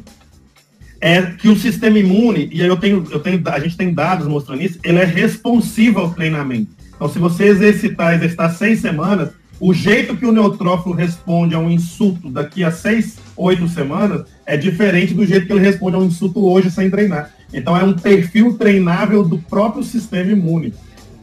é 1.00 1.22
que 1.22 1.48
o 1.48 1.56
sistema 1.56 1.98
imune, 1.98 2.50
e 2.52 2.60
eu 2.60 2.76
tenho, 2.76 3.06
eu 3.10 3.20
tenho, 3.20 3.42
a 3.46 3.58
gente 3.58 3.76
tem 3.76 3.92
dados 3.92 4.26
mostrando 4.26 4.62
isso, 4.62 4.78
ele 4.84 4.98
é 4.98 5.04
responsivo 5.04 6.00
ao 6.00 6.10
treinamento. 6.10 6.70
Então, 6.94 7.08
se 7.08 7.18
você 7.18 7.44
exercitar, 7.44 8.14
exercitar 8.14 8.54
seis 8.54 8.80
semanas, 8.80 9.30
o 9.60 9.74
jeito 9.74 10.16
que 10.16 10.24
o 10.24 10.32
neutrófilo 10.32 10.94
responde 10.94 11.54
a 11.54 11.58
um 11.58 11.70
insulto 11.70 12.30
daqui 12.30 12.64
a 12.64 12.70
seis, 12.70 13.18
oito 13.36 13.68
semanas 13.68 14.24
é 14.46 14.56
diferente 14.56 15.12
do 15.12 15.26
jeito 15.26 15.46
que 15.46 15.52
ele 15.52 15.60
responde 15.60 15.96
a 15.96 15.98
um 15.98 16.06
insulto 16.06 16.44
hoje 16.44 16.70
sem 16.70 16.88
treinar. 16.88 17.30
Então 17.52 17.76
é 17.76 17.84
um 17.84 17.92
perfil 17.92 18.56
treinável 18.56 19.22
do 19.22 19.38
próprio 19.38 19.82
sistema 19.82 20.32
imune. 20.32 20.72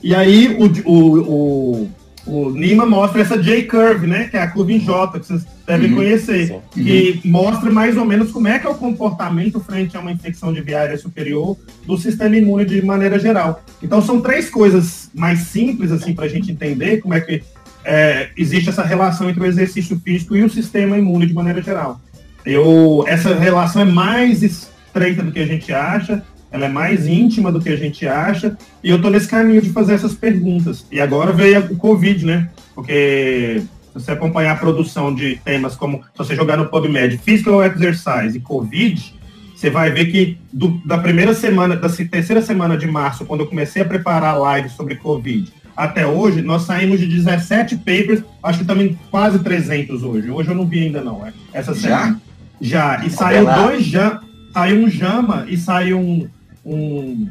E 0.04 0.14
aí 0.14 0.56
o, 0.60 0.90
o, 0.90 1.20
o, 1.22 1.90
o 2.28 2.50
Nima 2.52 2.86
mostra 2.86 3.22
essa 3.22 3.42
J-curve, 3.42 4.06
né? 4.06 4.28
Que 4.28 4.38
é 4.38 4.42
a 4.42 4.48
curva 4.48 4.72
em 4.72 4.80
J, 4.80 5.20
que 5.20 5.26
vocês 5.26 5.46
devem 5.66 5.90
uhum, 5.90 5.98
conhecer. 5.98 6.48
Sim. 6.48 6.60
Que 6.72 7.22
uhum. 7.24 7.32
mostra 7.32 7.72
mais 7.72 7.98
ou 7.98 8.06
menos 8.06 8.32
como 8.32 8.48
é 8.48 8.60
que 8.60 8.68
é 8.68 8.70
o 8.70 8.76
comportamento 8.76 9.60
frente 9.60 9.98
a 9.98 10.00
uma 10.00 10.12
infecção 10.12 10.54
de 10.54 10.62
via 10.62 10.80
aérea 10.80 10.98
superior 10.98 11.58
do 11.86 11.98
sistema 11.98 12.38
imune 12.38 12.66
de 12.66 12.86
maneira 12.86 13.18
geral. 13.18 13.64
Então 13.82 14.02
são 14.02 14.22
três 14.22 14.50
coisas 14.50 15.10
mais 15.14 15.40
simples 15.40 15.92
assim 15.92 16.14
para 16.14 16.26
a 16.26 16.30
gente 16.30 16.52
entender 16.52 16.98
como 16.98 17.14
é 17.14 17.22
que 17.22 17.42
é, 17.88 18.32
existe 18.36 18.70
essa 18.70 18.84
relação 18.84 19.30
entre 19.30 19.42
o 19.42 19.46
exercício 19.46 19.98
físico 20.04 20.36
e 20.36 20.44
o 20.44 20.50
sistema 20.50 20.98
imune 20.98 21.26
de 21.26 21.34
maneira 21.34 21.62
geral. 21.62 22.02
Eu, 22.46 23.06
essa 23.08 23.34
relação 23.34 23.82
é 23.82 23.86
mais 23.86 24.44
estreita 24.44 25.24
do 25.24 25.32
que 25.32 25.40
a 25.40 25.46
gente 25.46 25.74
acha, 25.74 26.22
ela 26.52 26.66
é 26.66 26.70
mais 26.70 27.08
íntima 27.08 27.50
do 27.50 27.62
que 27.62 27.70
a 27.70 27.78
gente 27.78 28.06
acha, 28.06 28.58
e 28.84 28.90
eu 28.90 28.98
estou 28.98 29.10
nesse 29.10 29.30
caminho 29.30 29.62
de 29.62 29.70
fazer 29.70 29.94
essas 29.94 30.14
perguntas. 30.14 30.86
E 30.92 31.00
agora 31.00 31.32
veio 31.32 31.62
o 31.62 31.78
Covid, 31.78 32.26
né? 32.26 32.50
Porque 32.76 33.62
se 33.62 33.94
você 33.94 34.12
acompanhar 34.12 34.52
a 34.52 34.58
produção 34.58 35.16
de 35.16 35.38
temas 35.38 35.76
como, 35.78 36.04
se 36.12 36.18
você 36.18 36.36
jogar 36.36 36.58
no 36.58 36.68
PubMed, 36.68 37.18
Physical 37.20 37.64
Exercise 37.64 38.38
e 38.38 38.42
Covid, 38.42 39.16
você 39.56 39.70
vai 39.70 39.92
ver 39.92 40.12
que 40.12 40.38
do, 40.52 40.80
da 40.86 40.98
primeira 40.98 41.34
semana, 41.34 41.76
da 41.76 41.90
terceira 41.90 42.42
semana 42.42 42.78
de 42.78 42.86
março, 42.86 43.26
quando 43.26 43.42
eu 43.42 43.48
comecei 43.48 43.82
a 43.82 43.86
preparar 43.86 44.38
lives 44.58 44.74
sobre 44.74 44.96
Covid, 44.96 45.52
até 45.78 46.08
hoje, 46.08 46.42
nós 46.42 46.64
saímos 46.64 47.00
de 47.00 47.06
17 47.06 47.78
papers, 47.78 48.24
acho 48.42 48.60
que 48.60 48.66
também 48.66 48.98
quase 49.12 49.40
300 49.40 50.04
hoje. 50.04 50.32
Hoje 50.32 50.50
eu 50.50 50.56
não 50.56 50.66
vi 50.66 50.88
ainda 50.88 51.02
não, 51.02 51.26
é. 51.26 51.32
essa 51.54 51.76
semana. 51.76 52.20
Já? 52.60 52.98
Já. 52.98 53.06
E 53.06 53.10
saiu 53.12 53.46
dois 53.46 53.86
já 53.86 54.20
saiu 54.58 54.84
um 54.84 54.90
JAMA 54.90 55.46
e 55.48 55.56
saiu 55.56 56.00
um, 56.00 56.28
um, 56.66 57.30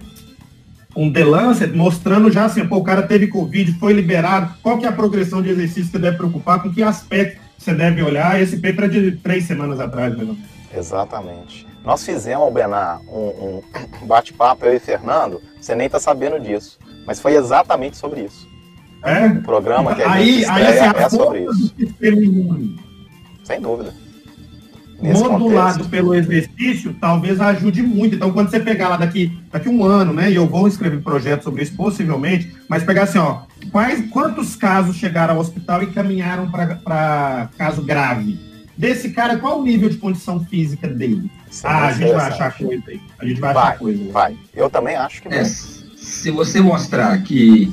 um 0.97 1.13
The 1.13 1.25
Lancet 1.25 1.73
mostrando 1.77 2.31
já 2.31 2.45
assim, 2.45 2.65
pô, 2.65 2.77
o 2.77 2.85
cara 2.85 3.03
teve 3.03 3.27
Covid, 3.27 3.73
foi 3.81 3.93
liberado, 3.93 4.55
qual 4.63 4.79
que 4.79 4.87
é 4.87 4.89
a 4.89 4.93
progressão 4.93 5.43
de 5.43 5.49
exercício 5.49 5.87
que 5.87 5.91
você 5.91 5.99
deve 5.99 6.19
preocupar, 6.19 6.63
com 6.63 6.73
que 6.73 6.85
aspecto 6.85 7.41
você 7.59 7.75
deve 7.75 8.01
olhar. 8.01 8.41
Esse 8.41 8.59
paper 8.59 8.85
é 8.85 8.89
de 8.89 9.13
três 9.17 9.45
semanas 9.45 9.81
atrás, 9.81 10.15
mais 10.17 10.29
ou 10.29 10.35
menos. 10.35 10.51
Exatamente. 10.73 11.67
Nós 11.85 12.05
fizemos, 12.05 12.53
Benar, 12.53 13.01
um, 13.09 13.61
um 13.61 13.63
bate-papo, 14.07 14.65
eu 14.65 14.77
e 14.77 14.79
Fernando, 14.79 15.43
você 15.61 15.75
nem 15.75 15.87
está 15.87 15.99
sabendo 15.99 16.39
disso. 16.39 16.79
Mas 17.07 17.21
foi 17.21 17.35
exatamente 17.35 17.97
sobre 17.97 18.23
isso. 18.23 18.49
É? 19.03 19.27
O 19.27 19.43
programa 19.43 19.95
que 19.95 20.03
a 20.03 20.11
aí, 20.11 20.41
gente 20.41 20.51
aí, 20.51 20.67
assim, 20.67 20.99
é 20.99 21.09
sobre 21.09 21.45
isso. 21.45 21.75
Sem 23.45 23.61
dúvida. 23.61 23.95
Nesse 25.01 25.23
modulado 25.23 25.85
contexto. 25.85 25.91
pelo 25.91 26.15
exercício, 26.15 26.97
talvez 26.99 27.41
ajude 27.41 27.83
muito. 27.83 28.17
Então, 28.17 28.33
quando 28.33 28.51
você 28.51 28.59
pegar 28.59 28.89
lá 28.89 28.97
daqui, 28.97 29.39
daqui 29.53 29.69
um 29.69 29.85
ano, 29.85 30.13
né, 30.13 30.31
e 30.31 30.35
eu 30.35 30.47
vou 30.47 30.67
escrever 30.67 31.03
projeto 31.03 31.45
sobre 31.45 31.63
isso 31.63 31.77
possivelmente, 31.77 32.57
mas 32.67 32.83
pegar 32.83 33.03
assim, 33.03 33.19
ó, 33.19 33.43
quais, 33.71 34.11
quantos 34.11 34.57
casos 34.57 34.97
chegaram 34.97 35.35
ao 35.35 35.41
hospital 35.41 35.83
e 35.83 35.89
caminharam 35.89 36.51
para 36.51 37.51
caso 37.59 37.83
grave? 37.83 38.39
Desse 38.77 39.11
cara, 39.11 39.37
qual 39.39 39.61
o 39.61 39.65
nível 39.65 39.89
de 39.89 39.97
condição 39.97 40.45
física 40.45 40.89
dele? 40.89 41.31
Sim, 41.51 41.67
ah, 41.67 41.87
a 41.87 41.93
gente 41.93 42.13
vai 42.13 42.27
achar 42.27 42.57
coisa 42.57 42.83
aí. 42.89 43.01
A 43.19 43.25
gente 43.27 43.41
vai, 43.41 43.55
vai 43.55 43.63
achar 43.63 43.79
coisa. 43.79 44.13
Vai. 44.13 44.37
Eu 44.55 44.69
também 44.69 44.97
acho 44.97 45.23
que 45.23 45.29
vai. 45.29 45.45
Se 46.07 46.31
você 46.31 46.61
mostrar 46.61 47.21
que 47.23 47.69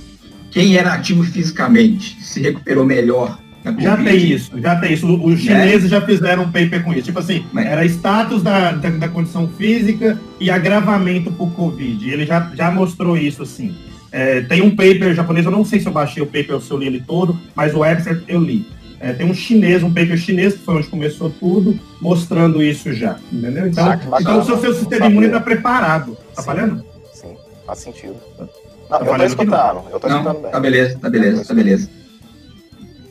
quem 0.50 0.76
era 0.76 0.94
ativo 0.94 1.24
fisicamente 1.24 2.18
se 2.20 2.42
recuperou 2.42 2.84
melhor 2.84 3.38
já 3.80 3.96
tem 3.96 4.18
isso, 4.18 4.60
já 4.60 4.76
tem 4.76 4.94
isso. 4.94 5.08
Os 5.08 5.36
né? 5.36 5.38
chineses 5.38 5.90
já 5.90 6.02
fizeram 6.02 6.44
um 6.44 6.52
paper 6.52 6.84
com 6.84 6.92
isso. 6.92 7.04
Tipo 7.04 7.20
assim, 7.20 7.46
era 7.56 7.86
status 7.86 8.44
da, 8.44 8.74
da, 8.74 8.90
da, 8.90 9.08
condição 9.08 9.48
física 9.48 10.20
e 10.38 10.50
agravamento 10.50 11.32
por 11.32 11.50
Covid. 11.54 12.10
Ele 12.10 12.26
já, 12.26 12.52
já 12.54 12.70
mostrou 12.70 13.16
isso, 13.16 13.44
assim. 13.44 13.74
É, 14.12 14.42
tem 14.42 14.62
um 14.62 14.72
paper 14.72 15.16
japonês, 15.16 15.46
eu 15.46 15.52
não 15.52 15.64
sei 15.64 15.80
se 15.80 15.88
eu 15.88 15.94
baixei 15.94 16.22
o 16.22 16.26
paper 16.26 16.56
ou 16.56 16.62
se 16.62 16.70
eu 16.72 16.78
li 16.78 16.88
ele 16.88 17.00
todo, 17.00 17.40
mas 17.56 17.74
o 17.74 17.80
Webster 17.80 18.22
eu 18.28 18.42
li. 18.42 18.66
É, 19.00 19.14
tem 19.14 19.30
um 19.30 19.34
chinês, 19.34 19.82
um 19.82 19.94
paper 19.94 20.18
chinês, 20.18 20.54
que 20.54 20.60
foi 20.60 20.78
onde 20.78 20.88
começou 20.88 21.30
tudo, 21.30 21.80
mostrando 22.02 22.62
isso 22.62 22.94
já. 22.94 23.18
Entendeu? 23.32 23.68
Então, 23.68 23.90
ah, 23.90 24.00
então 24.20 24.40
o 24.40 24.46
seu, 24.46 24.58
seu 24.58 24.74
sistema 24.74 25.08
imune 25.08 25.28
está 25.28 25.40
preparado. 25.40 26.18
Tá 26.36 26.44
falhando? 26.44 26.93
Faz 27.74 27.80
sentido. 27.80 28.16
Não, 28.38 29.00
tá 29.00 29.06
eu 29.06 29.18
tô 29.18 29.24
escutando, 29.24 29.82
eu 29.92 30.00
tô 30.00 30.08
escutando 30.08 30.42
bem. 30.42 30.52
Tá 30.52 30.60
beleza, 30.60 31.00
tá 31.00 31.10
beleza, 31.10 31.46
tá 31.46 31.54
beleza. 31.56 31.90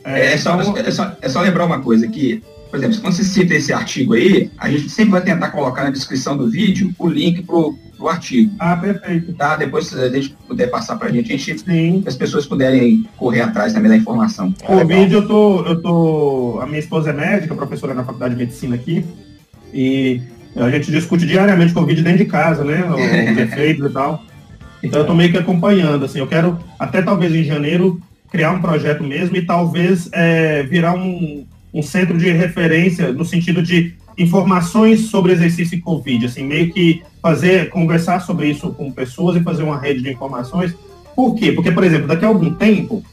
É, 0.05 0.33
é, 0.33 0.37
só, 0.37 0.61
então- 0.61 0.77
é, 0.77 0.91
só, 0.91 1.11
é 1.21 1.27
só 1.27 1.41
lembrar 1.41 1.65
uma 1.65 1.81
coisa 1.81 2.07
que, 2.07 2.41
por 2.71 2.77
exemplo, 2.77 3.01
quando 3.01 3.13
você 3.13 3.25
cita 3.25 3.53
esse 3.53 3.73
artigo 3.73 4.13
aí, 4.13 4.49
a 4.57 4.69
gente 4.69 4.89
sempre 4.89 5.11
vai 5.11 5.21
tentar 5.21 5.49
colocar 5.49 5.83
na 5.83 5.89
descrição 5.89 6.37
do 6.37 6.49
vídeo 6.49 6.93
o 6.97 7.09
link 7.09 7.43
pro, 7.43 7.77
pro 7.97 8.07
artigo. 8.07 8.53
Ah, 8.57 8.77
perfeito. 8.77 9.33
Tá? 9.33 9.57
Depois, 9.57 9.87
se 9.87 9.99
a 9.99 10.09
gente 10.09 10.29
puder 10.47 10.67
passar 10.67 10.95
pra 10.95 11.09
gente, 11.09 11.33
a 11.33 11.37
gente 11.37 11.59
Sim. 11.59 12.03
as 12.05 12.15
pessoas 12.15 12.45
puderem 12.45 13.05
correr 13.17 13.41
atrás 13.41 13.73
também 13.73 13.89
da 13.89 13.97
informação. 13.97 14.53
O 14.69 14.79
é 14.79 14.85
vídeo 14.85 15.19
eu 15.19 15.27
tô, 15.27 15.65
eu 15.65 15.81
tô. 15.81 16.59
A 16.61 16.65
minha 16.65 16.79
esposa 16.79 17.09
é 17.09 17.13
médica, 17.13 17.53
professora 17.53 17.93
na 17.93 18.05
faculdade 18.05 18.33
de 18.33 18.39
medicina 18.39 18.75
aqui, 18.75 19.05
e 19.73 20.21
a 20.55 20.69
gente 20.69 20.89
discute 20.89 21.25
diariamente 21.25 21.73
Covid 21.73 22.01
dentro 22.01 22.19
de 22.19 22.25
casa, 22.25 22.63
né? 22.63 22.85
Os 22.89 23.37
efeitos 23.39 23.89
e 23.89 23.93
tal. 23.93 24.23
Então 24.83 24.99
eu 24.99 25.03
estou 25.03 25.15
meio 25.15 25.31
que 25.31 25.37
acompanhando, 25.37 26.03
assim, 26.03 26.19
eu 26.19 26.27
quero 26.27 26.59
até 26.77 27.01
talvez 27.01 27.33
em 27.33 27.43
janeiro 27.43 28.01
criar 28.29 28.51
um 28.51 28.61
projeto 28.61 29.03
mesmo 29.03 29.37
e 29.37 29.45
talvez 29.45 30.09
é, 30.11 30.63
virar 30.63 30.93
um, 30.93 31.45
um 31.73 31.81
centro 31.81 32.17
de 32.17 32.29
referência 32.31 33.13
no 33.13 33.23
sentido 33.23 33.63
de 33.63 33.95
informações 34.17 35.05
sobre 35.05 35.31
exercício 35.31 35.77
e 35.77 35.81
Covid, 35.81 36.25
assim, 36.25 36.43
meio 36.43 36.71
que 36.71 37.01
fazer, 37.21 37.69
conversar 37.69 38.19
sobre 38.19 38.49
isso 38.49 38.71
com 38.73 38.91
pessoas 38.91 39.37
e 39.37 39.43
fazer 39.43 39.63
uma 39.63 39.79
rede 39.79 40.01
de 40.01 40.11
informações. 40.11 40.75
Por 41.15 41.35
quê? 41.35 41.51
Porque, 41.51 41.71
por 41.71 41.83
exemplo, 41.83 42.07
daqui 42.07 42.25
a 42.25 42.27
algum 42.27 42.53
tempo, 42.53 43.03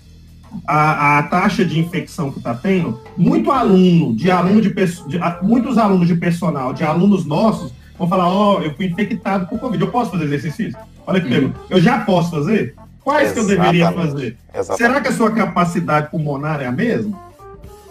a, 0.66 1.18
a 1.18 1.22
taxa 1.24 1.64
de 1.64 1.78
infecção 1.78 2.30
que 2.30 2.38
está 2.38 2.54
tendo, 2.54 3.00
muito 3.16 3.52
aluno, 3.52 4.14
de 4.14 4.30
aluno 4.30 4.61
de, 4.61 4.70
de, 4.70 5.20
muitos 5.42 5.78
alunos 5.78 6.09
de 6.09 6.16
personal, 6.16 6.72
de 6.72 6.83
alunos 6.83 7.24
nossos, 7.24 7.72
vão 8.00 8.08
falar, 8.08 8.28
ó, 8.28 8.56
oh, 8.56 8.62
eu 8.62 8.74
fui 8.74 8.86
infectado 8.86 9.46
por 9.46 9.60
Covid, 9.60 9.84
eu 9.84 9.90
posso 9.90 10.10
fazer 10.10 10.24
exercício? 10.24 10.76
Olha 11.06 11.20
que 11.20 11.28
pergunta. 11.28 11.60
Eu 11.68 11.80
já 11.80 11.98
posso 12.00 12.30
fazer? 12.30 12.74
Quais 13.04 13.30
Exatamente. 13.30 13.46
que 13.46 13.52
eu 13.52 13.58
deveria 13.58 13.92
fazer? 13.92 14.36
Exatamente. 14.54 14.78
Será 14.78 15.00
que 15.00 15.08
a 15.08 15.12
sua 15.12 15.30
capacidade 15.30 16.10
pulmonar 16.10 16.62
é 16.62 16.66
a 16.66 16.72
mesma? 16.72 17.18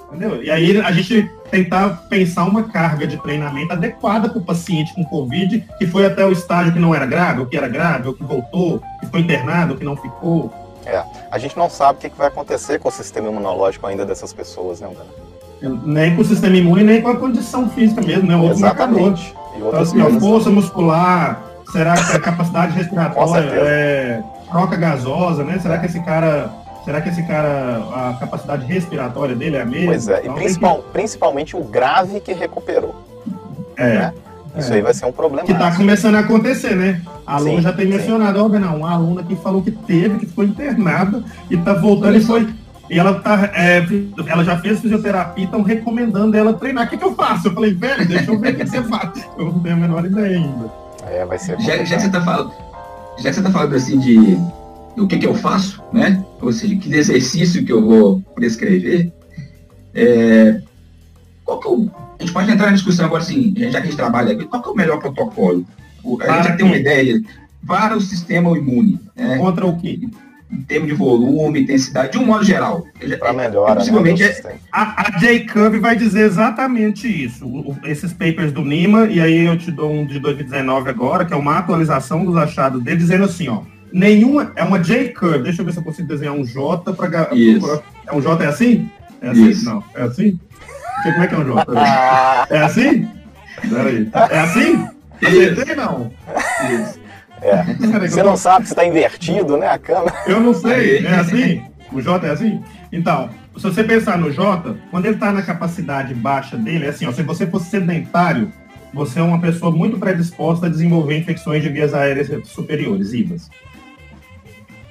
Entendeu? 0.08 0.42
E 0.42 0.50
aí 0.50 0.82
a 0.82 0.92
gente 0.92 1.30
tentar 1.52 2.08
pensar 2.10 2.46
uma 2.46 2.64
carga 2.64 3.06
de 3.06 3.18
treinamento 3.18 3.72
adequada 3.72 4.30
para 4.30 4.40
o 4.40 4.44
paciente 4.44 4.94
com 4.96 5.06
Covid, 5.06 5.64
que 5.78 5.86
foi 5.86 6.08
até 6.08 6.26
o 6.26 6.32
estágio 6.32 6.74
que 6.74 6.80
não 6.80 6.96
era 6.96 7.06
grave, 7.06 7.42
ou 7.42 7.46
que 7.46 7.56
era 7.56 7.68
grave, 7.68 8.08
ou 8.08 8.14
que 8.16 8.24
voltou, 8.24 8.82
que 9.00 9.06
foi 9.06 9.20
internado, 9.20 9.74
ou 9.74 9.78
que 9.78 9.86
não 9.86 9.96
ficou. 9.96 10.52
É, 10.88 11.04
a 11.30 11.38
gente 11.38 11.56
não 11.56 11.70
sabe 11.70 12.00
o 12.00 12.02
que 12.10 12.18
vai 12.18 12.30
acontecer 12.30 12.80
com 12.80 12.90
o 12.90 12.92
sistema 12.92 13.28
imunológico 13.28 13.86
ainda 13.86 14.04
dessas 14.04 14.34
pessoas, 14.34 14.82
né, 14.82 14.88
André? 14.88 15.06
Nem 15.86 16.16
com 16.16 16.22
o 16.22 16.26
sistema 16.26 16.56
imune, 16.56 16.84
nem 16.84 17.02
com 17.02 17.10
a 17.10 17.18
condição 17.18 17.70
física 17.70 18.02
mesmo, 18.02 18.28
né? 18.28 18.36
Outro 18.36 18.58
Exatamente. 18.58 19.30
Então, 19.30 19.49
assim, 19.80 20.02
a 20.02 20.20
força 20.20 20.50
muscular, 20.50 21.42
será 21.72 21.94
que 21.94 22.18
a 22.18 22.20
capacidade 22.20 22.74
respiratória, 22.74 23.50
é, 23.62 24.24
troca 24.50 24.76
gasosa, 24.76 25.44
né? 25.44 25.60
Será 25.60 25.78
que 25.78 25.86
esse 25.86 26.00
cara 26.02 26.52
Será 26.86 27.02
que 27.02 27.10
esse 27.10 27.22
cara, 27.24 27.84
a 27.94 28.18
capacidade 28.20 28.66
respiratória 28.66 29.36
dele 29.36 29.58
é 29.58 29.62
a 29.62 29.66
mesma? 29.66 29.88
Pois 29.88 30.08
é, 30.08 30.22
então, 30.22 30.34
e 30.34 30.40
principal, 30.40 30.78
que... 30.78 30.92
principalmente 30.92 31.56
o 31.56 31.64
grave 31.64 32.20
que 32.20 32.34
recuperou. 32.34 32.96
É. 33.78 33.94
Né? 33.94 34.14
Isso 34.58 34.74
é. 34.74 34.78
aí 34.78 34.82
vai 34.82 34.94
ser 34.94 35.06
um 35.06 35.12
problema. 35.12 35.46
Que 35.46 35.52
está 35.52 35.76
começando 35.76 36.16
a 36.16 36.20
acontecer, 36.20 36.76
né? 36.76 37.02
A 37.28 37.36
aluna 37.36 37.62
já 37.62 37.74
tem 37.74 37.86
mencionado, 37.86 38.44
ó, 38.44 38.50
não, 38.50 38.78
uma 38.78 38.92
aluna 38.92 39.22
que 39.22 39.36
falou 39.36 39.62
que 39.62 39.72
teve, 39.72 40.20
que 40.20 40.26
ficou 40.26 40.44
internada 40.44 41.24
e 41.50 41.56
está 41.56 41.74
voltando 41.74 42.18
e 42.18 42.22
foi. 42.22 42.48
E 42.90 42.98
ela 42.98 43.20
tá, 43.20 43.52
é, 43.54 43.86
ela 44.28 44.44
já 44.44 44.58
fez 44.58 44.80
fisioterapia, 44.80 45.46
estão 45.46 45.62
recomendando 45.62 46.36
ela 46.36 46.54
treinar. 46.54 46.88
O 46.88 46.90
que, 46.90 46.98
que 46.98 47.04
eu 47.04 47.14
faço? 47.14 47.48
Eu 47.48 47.54
falei, 47.54 47.74
velho, 47.74 48.08
deixa 48.08 48.32
eu 48.32 48.40
ver 48.40 48.56
o 48.56 48.58
que 48.58 48.66
você 48.66 48.82
faz. 48.84 49.28
Eu 49.38 49.46
não 49.46 49.60
tenho 49.60 49.76
a 49.76 49.78
menor 49.78 50.06
ideia 50.06 50.38
ainda. 50.38 50.72
É, 51.08 51.24
vai 51.26 51.38
ser. 51.38 51.60
Já, 51.62 51.84
já, 51.84 51.98
que 51.98 52.02
você 52.02 52.10
tá 52.10 52.22
falando, 52.22 52.52
já 53.20 53.30
que 53.30 53.36
você 53.36 53.42
tá 53.44 53.52
falando 53.52 53.76
assim 53.76 54.00
de 54.00 54.38
o 54.98 55.08
que, 55.08 55.20
que 55.20 55.28
eu 55.28 55.36
faço, 55.36 55.84
né? 55.94 56.24
Ou 56.42 56.52
seja, 56.52 56.76
que 56.76 56.94
exercício 56.94 57.64
que 57.64 57.72
eu 57.72 57.86
vou 57.86 58.22
prescrever. 58.34 59.12
É, 59.94 60.62
qual 61.46 61.60
que 61.60 61.68
é 61.68 61.72
o, 61.72 61.92
a 62.20 62.24
gente 62.24 62.34
pode 62.34 62.52
entrar 62.52 62.68
na 62.68 62.74
discussão 62.74 63.06
agora, 63.06 63.22
assim, 63.22 63.54
já 63.56 63.82
que 63.82 63.88
a 63.88 63.90
gente 63.90 63.96
trabalha 63.96 64.34
aqui, 64.34 64.46
qual 64.46 64.62
que 64.62 64.70
é 64.70 64.72
o 64.72 64.76
melhor 64.76 65.00
protocolo? 65.00 65.66
O, 66.04 66.22
a 66.22 66.38
gente 66.38 66.48
já 66.48 66.56
tem 66.56 66.66
uma 66.66 66.78
ideia 66.78 67.22
para 67.68 67.96
o 67.96 68.02
sistema 68.02 68.58
imune. 68.58 69.00
Né? 69.16 69.38
Contra 69.38 69.66
o 69.66 69.78
quê? 69.78 70.00
Em 70.52 70.62
termos 70.62 70.90
de 70.90 70.96
volume, 70.96 71.62
intensidade, 71.62 72.14
de 72.14 72.18
um 72.18 72.26
modo 72.26 72.44
geral. 72.44 72.88
Para 73.20 73.34
melhor. 73.34 73.76
Possivelmente 73.76 74.24
né, 74.24 74.30
é, 74.30 74.56
a, 74.72 75.08
a 75.08 75.20
J-Curve 75.20 75.78
vai 75.80 75.96
dizer 75.96 76.26
exatamente 76.26 77.08
isso. 77.08 77.46
O, 77.46 77.78
esses 77.84 78.12
papers 78.12 78.52
do 78.52 78.66
NIMA, 78.66 79.06
e 79.06 79.22
aí 79.22 79.46
eu 79.46 79.56
te 79.58 79.72
dou 79.72 79.92
um 79.92 80.08
de 80.08 80.20
2019 80.20 80.90
agora, 80.90 81.24
que 81.24 81.34
é 81.34 81.38
uma 81.38 81.60
atualização 81.60 82.26
dos 82.26 82.36
achados 82.36 82.82
dele, 82.82 82.98
dizendo 82.98 83.26
assim, 83.26 83.48
ó, 83.48 83.62
nenhuma. 83.94 84.52
É 84.56 84.64
uma 84.64 84.80
J-curve. 84.80 85.44
Deixa 85.44 85.62
eu 85.62 85.66
ver 85.66 85.72
se 85.72 85.80
eu 85.80 85.84
consigo 85.84 86.08
desenhar 86.08 86.34
um 86.34 86.44
J 86.44 86.94
para. 86.94 87.30
É 88.08 88.14
um 88.14 88.22
J 88.22 88.44
é 88.44 88.48
assim? 88.48 88.90
É 89.22 89.30
assim? 89.30 89.50
Isso. 89.50 89.66
Não. 89.66 89.84
É 89.94 90.04
assim? 90.04 90.40
Como 91.04 91.24
é 91.24 91.28
que 91.28 91.36
é 91.36 91.38
um 91.38 91.46
J? 91.46 91.66
É 92.50 92.60
assim? 92.60 93.08
Peraí. 93.70 94.10
É 94.32 94.40
assim? 94.40 94.88
Acertei 95.22 95.76
não? 95.76 96.12
Isso. 96.72 96.99
É. 97.42 97.64
Você 98.08 98.24
não 98.24 98.36
sabe 98.36 98.66
se 98.66 98.74
está 98.74 98.86
invertido, 98.86 99.58
né, 99.58 99.68
a 99.68 99.78
câmera? 99.78 100.16
Eu 100.28 100.40
não 100.40 100.54
sei. 100.54 101.06
É 101.06 101.16
assim? 101.16 101.64
O 101.92 102.02
J 102.02 102.28
é 102.28 102.32
assim? 102.32 102.62
Então, 102.92 103.30
se 103.56 103.64
você 103.64 103.84
pensar 103.84 104.18
no 104.18 104.32
J, 104.32 104.76
quando 104.92 105.06
ele 105.06 105.16
está 105.16 105.32
na 105.32 105.42
capacidade 105.42 106.14
baixa 106.14 106.56
dele, 106.56 106.86
é 106.86 106.90
assim, 106.90 107.06
ó, 107.06 107.12
se 107.12 107.24
você 107.24 107.48
fosse 107.48 107.70
sedentário, 107.70 108.52
você 108.94 109.20
é 109.20 109.24
uma 109.24 109.40
pessoa 109.40 109.72
muito 109.72 109.98
predisposta 109.98 110.68
a 110.68 110.70
desenvolver 110.70 111.18
infecções 111.18 111.62
de 111.62 111.70
vias 111.70 111.94
aéreas 111.94 112.30
superiores, 112.48 113.14
IVAs. 113.14 113.50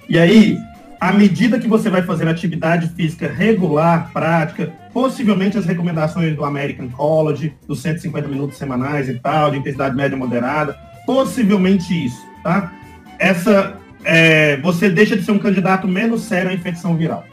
E 0.09 0.19
aí, 0.19 0.59
à 1.01 1.13
medida 1.13 1.59
que 1.59 1.69
você 1.69 1.89
vai 1.89 2.03
fazer 2.03 2.29
atividade 2.29 2.89
física 2.91 3.29
regular, 3.29 4.11
prática, 4.13 4.73
possivelmente 4.93 5.57
as 5.57 5.65
recomendações 5.65 6.35
do 6.35 6.45
American 6.45 6.89
College, 6.89 7.55
dos 7.67 7.81
150 7.81 8.27
minutos 8.29 8.59
semanais 8.59 9.09
e 9.09 9.15
tal, 9.15 9.51
de 9.51 9.59
intensidade 9.59 9.95
média 9.95 10.17
moderada, 10.17 10.77
possivelmente 11.07 12.07
isso, 12.07 12.28
tá? 12.43 12.73
Essa, 13.19 13.77
é, 14.05 14.57
você 14.59 14.89
deixa 14.89 15.17
de 15.17 15.25
ser 15.25 15.33
um 15.33 15.39
candidato 15.39 15.87
menos 15.89 16.23
sério 16.23 16.51
à 16.51 16.55
infecção 16.55 16.97
viral. 16.97 17.25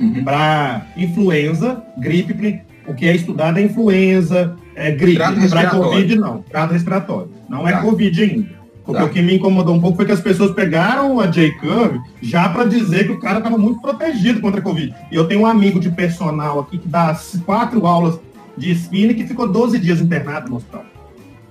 Uhum. 0.00 0.24
Para 0.24 0.86
influenza, 0.96 1.82
gripe, 1.96 2.62
o 2.86 2.94
que 2.94 3.06
é 3.06 3.14
estudado 3.14 3.58
é 3.58 3.62
influenza, 3.62 4.56
é 4.74 4.90
gripe. 4.90 5.18
Para 5.50 5.70
Covid, 5.70 6.16
não. 6.16 6.42
Trato 6.42 6.72
respiratório. 6.72 7.30
Não 7.48 7.66
é 7.66 7.72
tá. 7.72 7.80
Covid 7.82 8.22
ainda. 8.22 8.64
Porque 8.84 9.00
tá. 9.00 9.06
o 9.06 9.10
que 9.10 9.22
me 9.22 9.36
incomodou 9.36 9.74
um 9.74 9.80
pouco 9.80 9.96
foi 9.96 10.04
que 10.04 10.12
as 10.12 10.20
pessoas 10.20 10.50
pegaram 10.50 11.18
a 11.18 11.26
J-Curve 11.26 12.00
já 12.20 12.50
para 12.50 12.64
dizer 12.64 13.06
que 13.06 13.12
o 13.12 13.20
cara 13.20 13.38
estava 13.38 13.56
muito 13.56 13.80
protegido 13.80 14.40
contra 14.40 14.60
a 14.60 14.62
Covid. 14.62 14.94
E 15.10 15.14
eu 15.14 15.26
tenho 15.26 15.40
um 15.40 15.46
amigo 15.46 15.80
de 15.80 15.90
personal 15.90 16.60
aqui 16.60 16.76
que 16.76 16.88
dá 16.88 17.18
quatro 17.46 17.86
aulas 17.86 18.20
de 18.56 18.70
spinning 18.72 19.14
que 19.14 19.26
ficou 19.26 19.50
12 19.50 19.78
dias 19.78 20.00
internado 20.00 20.50
no 20.50 20.56
hospital. 20.56 20.84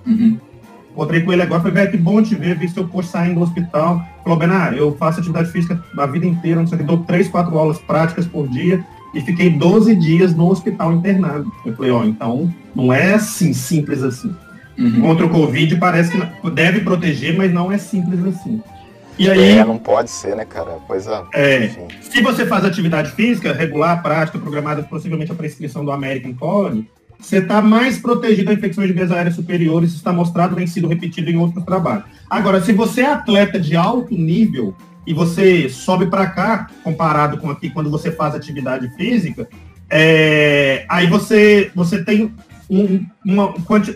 Uhum. 0.06 0.38
Encontrei 0.94 1.22
com 1.22 1.32
ele 1.32 1.42
agora, 1.42 1.60
falei, 1.60 1.74
velho, 1.74 1.90
que 1.90 1.96
bom 1.96 2.22
te 2.22 2.36
ver, 2.36 2.56
vi 2.56 2.68
seu 2.68 2.86
post 2.86 3.10
saindo 3.10 3.34
do 3.34 3.42
hospital. 3.42 4.00
Falou, 4.22 4.38
Benar, 4.38 4.78
eu 4.78 4.96
faço 4.96 5.18
atividade 5.18 5.50
física 5.50 5.82
a 5.98 6.06
vida 6.06 6.24
inteira, 6.24 6.60
não 6.60 6.68
sei 6.68 6.76
o 6.76 6.80
que, 6.80 6.86
dou 6.86 6.98
três, 6.98 7.28
quatro 7.28 7.58
aulas 7.58 7.78
práticas 7.78 8.26
por 8.26 8.46
dia 8.46 8.84
e 9.12 9.20
fiquei 9.20 9.50
12 9.50 9.94
dias 9.96 10.34
no 10.34 10.48
hospital 10.48 10.92
internado. 10.92 11.50
Eu 11.66 11.74
falei, 11.74 11.90
ó, 11.90 12.00
oh, 12.00 12.04
então 12.04 12.54
não 12.74 12.92
é 12.92 13.14
assim, 13.14 13.52
simples 13.52 14.04
assim. 14.04 14.34
Uhum. 14.78 15.00
Contra 15.00 15.26
o 15.26 15.30
Covid 15.30 15.76
parece 15.76 16.10
que 16.10 16.50
deve 16.50 16.80
proteger, 16.80 17.36
mas 17.36 17.52
não 17.52 17.70
é 17.70 17.78
simples 17.78 18.24
assim. 18.24 18.62
E 19.16 19.30
aí, 19.30 19.58
é, 19.58 19.64
não 19.64 19.78
pode 19.78 20.10
ser, 20.10 20.34
né, 20.34 20.44
cara? 20.44 20.72
Coisa. 20.86 21.24
É, 21.32 21.70
se 22.00 22.20
você 22.20 22.44
faz 22.44 22.64
atividade 22.64 23.12
física 23.12 23.52
regular, 23.52 24.02
prática, 24.02 24.38
programada, 24.38 24.82
possivelmente 24.82 25.30
a 25.30 25.36
prescrição 25.36 25.84
do 25.84 25.92
American 25.92 26.34
College, 26.34 26.88
você 27.24 27.38
está 27.38 27.62
mais 27.62 27.98
protegido 27.98 28.46
da 28.46 28.52
infecções 28.52 28.86
de 28.86 28.92
vias 28.92 29.10
aéreas 29.10 29.34
superiores, 29.34 29.90
isso 29.90 29.98
está 29.98 30.12
mostrado, 30.12 30.54
tem 30.54 30.66
sido 30.66 30.86
repetido 30.86 31.30
em 31.30 31.36
outros 31.36 31.64
trabalhos. 31.64 32.04
Agora, 32.28 32.60
se 32.60 32.72
você 32.72 33.00
é 33.00 33.06
atleta 33.06 33.58
de 33.58 33.74
alto 33.74 34.14
nível 34.14 34.76
e 35.06 35.14
você 35.14 35.68
sobe 35.70 36.06
para 36.06 36.26
cá, 36.26 36.68
comparado 36.82 37.38
com 37.38 37.50
aqui 37.50 37.70
quando 37.70 37.90
você 37.90 38.12
faz 38.12 38.34
atividade 38.34 38.94
física, 38.94 39.48
é, 39.88 40.84
aí 40.88 41.06
você, 41.06 41.70
você 41.74 42.04
tem 42.04 42.34
um, 42.68 43.06
uma, 43.24 43.54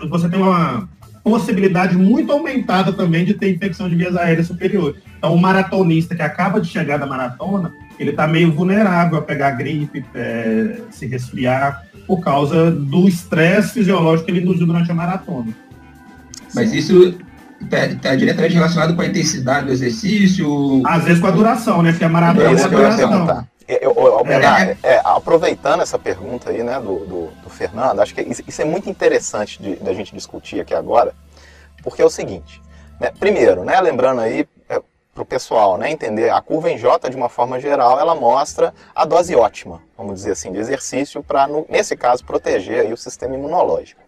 você 0.09 0.29
tem 0.29 0.41
uma 0.41 0.89
possibilidade 1.23 1.97
muito 1.97 2.33
aumentada 2.33 2.93
também 2.95 3.27
de 3.27 3.35
ter 3.35 3.51
infecção 3.51 3.91
de 3.91 3.95
vias 3.95 4.17
aéreas 4.17 4.47
superiores. 4.47 5.03
Então, 5.19 5.35
o 5.35 5.39
maratonista 5.39 6.15
que 6.15 6.23
acaba 6.23 6.61
de 6.61 6.69
chegar 6.69 6.97
da 6.97 7.07
maratona, 7.07 7.73
ele 7.99 8.11
está 8.11 8.27
meio 8.27 8.51
vulnerável 8.53 9.19
a 9.19 9.23
pegar 9.23 9.51
gripe, 9.51 10.03
é, 10.15 10.79
se 10.91 11.07
resfriar, 11.07 11.88
por 12.09 12.21
causa 12.21 12.71
do 12.71 13.07
estresse 13.07 13.75
fisiológico 13.75 14.25
que 14.25 14.31
ele 14.33 14.41
induziu 14.41 14.67
durante 14.67 14.91
a 14.91 14.95
maratona. 14.95 15.55
Mas 16.55 16.73
isso 16.73 17.19
está 17.61 17.95
tá 18.01 18.17
diretamente 18.17 18.55
relacionado 18.55 18.97
com 18.97 19.03
a 19.03 19.07
intensidade 19.07 19.67
do 19.67 19.73
exercício? 19.73 20.83
Às 20.87 21.05
vezes 21.05 21.21
com 21.21 21.27
a 21.27 21.31
duração, 21.31 21.83
né? 21.83 21.91
Porque 21.91 22.07
a 22.07 22.09
maratona 22.09 22.49
é, 22.49 22.55
é 22.55 22.65
a 22.65 22.69
duração. 22.69 23.47
Eu, 23.69 23.95
eu, 23.95 24.27
é, 24.27 24.79
é, 24.83 25.03
aproveitando 25.05 25.83
essa 25.83 25.99
pergunta 25.99 26.49
aí, 26.49 26.63
né, 26.63 26.81
do, 26.81 27.01
do, 27.01 27.29
do 27.43 27.51
Fernando, 27.51 28.01
acho 28.01 28.15
que 28.15 28.23
isso, 28.23 28.43
isso, 28.49 28.63
é 28.63 28.65
muito 28.65 28.89
interessante 28.89 29.63
de, 29.63 29.77
de, 29.77 29.91
a 29.91 29.93
gente 29.93 30.15
discutir 30.15 30.59
aqui 30.59 30.73
agora, 30.73 31.13
porque 31.83 32.01
é 32.01 32.05
o 32.05 32.09
seguinte, 32.09 32.63
né, 32.99 33.13
primeiro, 33.21 33.65
né, 33.65 33.79
lembrando 33.79 34.23
aí 34.23 34.41
é, 34.41 34.47
para 35.19 35.23
o 35.25 35.27
pessoal 35.27 35.77
né, 35.77 35.91
entender, 35.91 36.31
a 36.31 36.41
curva 36.41 36.71
em 36.71 36.79
J, 36.79 37.11
de 37.11 37.17
uma 37.17 37.29
forma 37.29 37.59
geral, 37.59 37.99
ela 37.99 38.15
mostra 38.15 38.73
a 38.95 39.05
dose 39.05 39.35
ótima, 39.35 39.83
vamos 39.97 40.15
dizer 40.15 40.33
assim, 40.33 40.53
de 40.53 40.59
exercício 40.59 41.23
para, 41.25 41.49
nesse 41.69 41.97
caso, 41.97 42.25
proteger 42.25 42.81
aí 42.81 42.93
o 42.93 42.97
sistema 42.97 43.35
imunológico. 43.35 44.01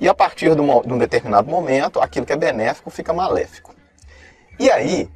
E 0.00 0.08
a 0.08 0.14
partir 0.14 0.54
de, 0.54 0.60
uma, 0.60 0.80
de 0.82 0.92
um 0.92 0.98
determinado 0.98 1.50
momento, 1.50 2.00
aquilo 2.00 2.24
que 2.24 2.32
é 2.32 2.36
benéfico 2.36 2.90
fica 2.90 3.12
maléfico. 3.12 3.74
E 4.56 4.70
aí, 4.70 5.10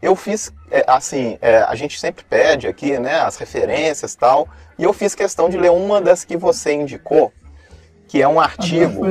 eu 0.00 0.14
fiz, 0.14 0.52
é, 0.70 0.84
assim, 0.86 1.36
é, 1.42 1.58
a 1.62 1.74
gente 1.74 1.98
sempre 1.98 2.24
pede 2.24 2.68
aqui, 2.68 2.96
né, 2.96 3.18
as 3.18 3.36
referências 3.36 4.12
e 4.12 4.18
tal, 4.18 4.48
e 4.78 4.84
eu 4.84 4.92
fiz 4.92 5.16
questão 5.16 5.48
de 5.48 5.56
ler 5.56 5.72
uma 5.72 6.00
das 6.00 6.24
que 6.24 6.36
você 6.36 6.72
indicou, 6.74 7.32
que 8.06 8.22
é 8.22 8.28
um 8.28 8.38
artigo 8.38 9.04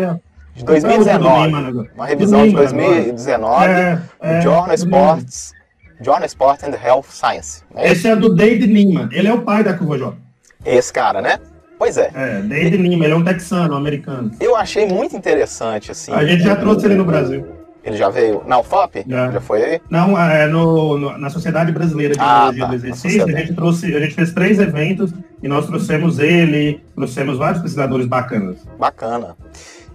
de 0.57 0.65
2019, 0.65 1.89
uma 1.95 2.05
revisão 2.07 2.47
de 2.47 2.53
2019, 2.53 3.65
é, 3.71 4.01
é, 4.19 4.41
Journal 4.41 4.73
Sports, 4.73 5.53
Journal 6.01 6.25
Sport 6.25 6.63
and 6.63 6.73
Health 6.83 7.05
Science. 7.09 7.63
Né? 7.73 7.91
Esse 7.91 8.07
é 8.07 8.15
do 8.15 8.33
Dave 8.33 8.65
Nima, 8.65 9.07
ele 9.11 9.27
é 9.27 9.33
o 9.33 9.43
pai 9.43 9.63
da 9.63 9.75
curva 9.75 9.99
J. 9.99 10.17
Esse 10.65 10.91
cara, 10.91 11.21
né? 11.21 11.39
Pois 11.77 11.95
é. 11.95 12.09
É, 12.15 12.41
Dave 12.41 12.75
Nima, 12.75 13.05
ele 13.05 13.13
é 13.13 13.15
um 13.15 13.23
texano, 13.23 13.75
um 13.75 13.77
americano. 13.77 14.31
Eu 14.39 14.55
achei 14.55 14.87
muito 14.87 15.15
interessante, 15.15 15.91
assim. 15.91 16.11
A 16.11 16.25
gente 16.25 16.41
já 16.41 16.55
trouxe 16.55 16.87
ele 16.87 16.95
no 16.95 17.05
Brasil. 17.05 17.45
Ele 17.83 17.95
já 17.95 18.09
veio 18.09 18.43
na 18.45 18.59
UFOP? 18.59 19.05
Já, 19.07 19.31
já 19.31 19.39
foi 19.39 19.63
aí? 19.63 19.81
Não, 19.89 20.19
é 20.19 20.47
no, 20.47 20.97
no, 20.97 21.17
na 21.17 21.29
Sociedade 21.29 21.71
Brasileira 21.71 22.15
de 22.15 22.19
ah, 22.19 22.51
Biologia 22.51 22.63
tá, 22.63 22.67
do 22.67 22.75
Exercício, 22.75 23.23
a 23.23 23.31
gente 23.31 23.53
trouxe, 23.53 23.95
a 23.95 23.99
gente 24.01 24.13
fez 24.13 24.33
três 24.33 24.59
eventos 24.59 25.13
e 25.41 25.47
nós 25.47 25.67
trouxemos 25.67 26.19
ele, 26.19 26.83
trouxemos 26.95 27.37
vários 27.37 27.61
pesquisadores 27.61 28.07
bacanas. 28.07 28.57
Bacana. 28.77 29.37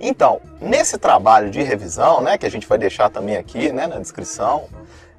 Então, 0.03 0.41
nesse 0.61 0.99
trabalho 0.99 1.49
de 1.49 1.63
revisão, 1.63 2.21
né, 2.21 2.37
que 2.37 2.45
a 2.45 2.51
gente 2.51 2.67
vai 2.67 2.77
deixar 2.77 3.09
também 3.09 3.37
aqui, 3.37 3.71
né, 3.71 3.87
na 3.87 4.01
descrição, 4.01 4.65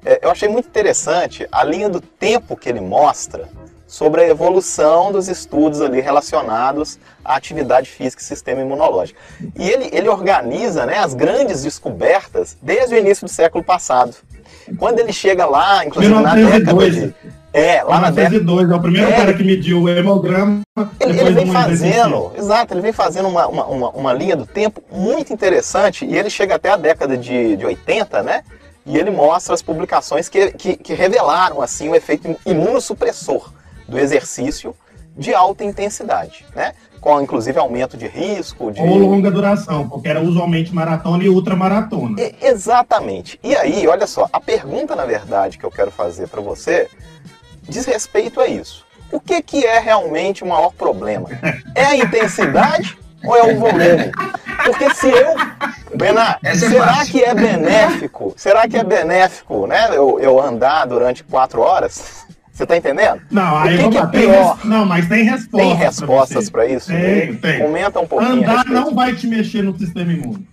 é, 0.04 0.20
eu 0.22 0.30
achei 0.30 0.46
muito 0.46 0.68
interessante 0.68 1.48
a 1.50 1.64
linha 1.64 1.88
do 1.88 2.02
tempo 2.02 2.54
que 2.54 2.68
ele 2.68 2.82
mostra 2.82 3.48
sobre 3.86 4.20
a 4.20 4.28
evolução 4.28 5.10
dos 5.10 5.26
estudos 5.28 5.80
ali 5.80 6.00
relacionados 6.00 6.98
à 7.24 7.36
atividade 7.36 7.88
física 7.88 8.20
e 8.20 8.24
sistema 8.24 8.60
imunológico. 8.60 9.18
E 9.56 9.70
ele, 9.70 9.88
ele 9.90 10.08
organiza 10.08 10.84
né, 10.84 10.98
as 10.98 11.14
grandes 11.14 11.62
descobertas 11.62 12.56
desde 12.60 12.94
o 12.94 12.98
início 12.98 13.26
do 13.26 13.30
século 13.30 13.64
passado. 13.64 14.14
Quando 14.78 14.98
ele 14.98 15.12
chega 15.12 15.46
lá, 15.46 15.84
inclusive 15.86 16.14
na 16.14 16.34
década 16.34 16.90
de... 16.90 17.14
É, 17.54 17.84
lá 17.84 18.00
na 18.00 18.10
década... 18.10 18.36
é 18.36 18.74
o 18.74 18.80
primeiro 18.80 19.08
é, 19.08 19.12
cara 19.12 19.32
que 19.32 19.44
mediu 19.44 19.82
o 19.82 19.88
hemograma. 19.88 20.62
Ele, 20.98 21.20
ele 21.20 21.30
vem 21.30 21.46
fazendo, 21.46 22.32
exato, 22.36 22.74
ele 22.74 22.80
vem 22.80 22.92
fazendo 22.92 23.28
uma, 23.28 23.46
uma, 23.46 23.66
uma, 23.66 23.90
uma, 23.90 24.12
linha 24.12 24.34
do 24.34 24.44
tempo 24.44 24.82
muito 24.90 25.32
interessante 25.32 26.04
e 26.04 26.18
ele 26.18 26.28
chega 26.28 26.56
até 26.56 26.70
a 26.70 26.76
década 26.76 27.16
de, 27.16 27.56
de 27.56 27.64
80, 27.64 28.24
né? 28.24 28.42
E 28.84 28.98
ele 28.98 29.12
mostra 29.12 29.54
as 29.54 29.62
publicações 29.62 30.28
que, 30.28 30.50
que, 30.50 30.76
que 30.76 30.94
revelaram 30.94 31.62
assim 31.62 31.88
o 31.88 31.94
efeito 31.94 32.36
imunossupressor 32.44 33.52
do 33.88 34.00
exercício 34.00 34.74
de 35.16 35.32
alta 35.32 35.62
intensidade, 35.62 36.44
né? 36.56 36.72
Com 37.00 37.20
inclusive 37.20 37.56
aumento 37.56 37.96
de 37.96 38.08
risco. 38.08 38.72
De... 38.72 38.80
Ou 38.80 38.98
longa 38.98 39.30
duração, 39.30 39.88
porque 39.88 40.08
era 40.08 40.20
usualmente 40.20 40.74
maratona 40.74 41.22
e 41.22 41.28
ultramaratona. 41.28 42.20
E, 42.20 42.34
exatamente. 42.42 43.38
E 43.44 43.54
aí, 43.54 43.86
olha 43.86 44.08
só, 44.08 44.28
a 44.32 44.40
pergunta, 44.40 44.96
na 44.96 45.06
verdade, 45.06 45.56
que 45.56 45.64
eu 45.64 45.70
quero 45.70 45.92
fazer 45.92 46.26
para 46.26 46.40
você 46.40 46.88
diz 47.68 47.84
respeito 47.86 48.40
a 48.40 48.46
isso. 48.46 48.84
O 49.12 49.20
que, 49.20 49.40
que 49.42 49.64
é 49.64 49.78
realmente 49.78 50.42
o 50.42 50.46
maior 50.46 50.72
problema? 50.72 51.28
É 51.74 51.84
a 51.84 51.96
intensidade 51.96 52.96
ou 53.24 53.36
é 53.36 53.42
o 53.54 53.58
volume? 53.58 54.12
Porque 54.64 54.94
se 54.94 55.08
eu. 55.08 55.34
Bená, 55.96 56.38
é 56.42 56.54
será 56.54 57.04
que 57.06 57.22
é 57.22 57.34
benéfico? 57.34 58.34
Será 58.36 58.66
que 58.66 58.76
é 58.76 58.82
benéfico, 58.82 59.66
né? 59.66 59.88
Eu, 59.90 60.18
eu 60.18 60.42
andar 60.42 60.86
durante 60.86 61.22
quatro 61.22 61.60
horas? 61.60 62.24
Você 62.52 62.62
está 62.62 62.76
entendendo? 62.76 63.20
Não, 63.30 63.58
aí 63.58 63.74
o 63.74 63.78
que, 63.78 63.90
que 63.90 63.98
é 63.98 64.06
pior? 64.06 64.58
Não, 64.64 64.86
mas 64.86 65.08
tem 65.08 65.24
respostas. 65.24 65.60
Tem 65.60 65.74
respostas 65.74 66.50
para 66.50 66.66
isso? 66.66 66.86
Tem, 66.86 67.34
tem. 67.34 67.58
Comenta 67.58 67.98
um 67.98 68.06
pouquinho. 68.06 68.42
Andar 68.42 68.64
não 68.66 68.94
vai 68.94 69.12
te 69.12 69.26
mexer 69.26 69.62
no 69.62 69.76
sistema 69.76 70.12
imune. 70.12 70.46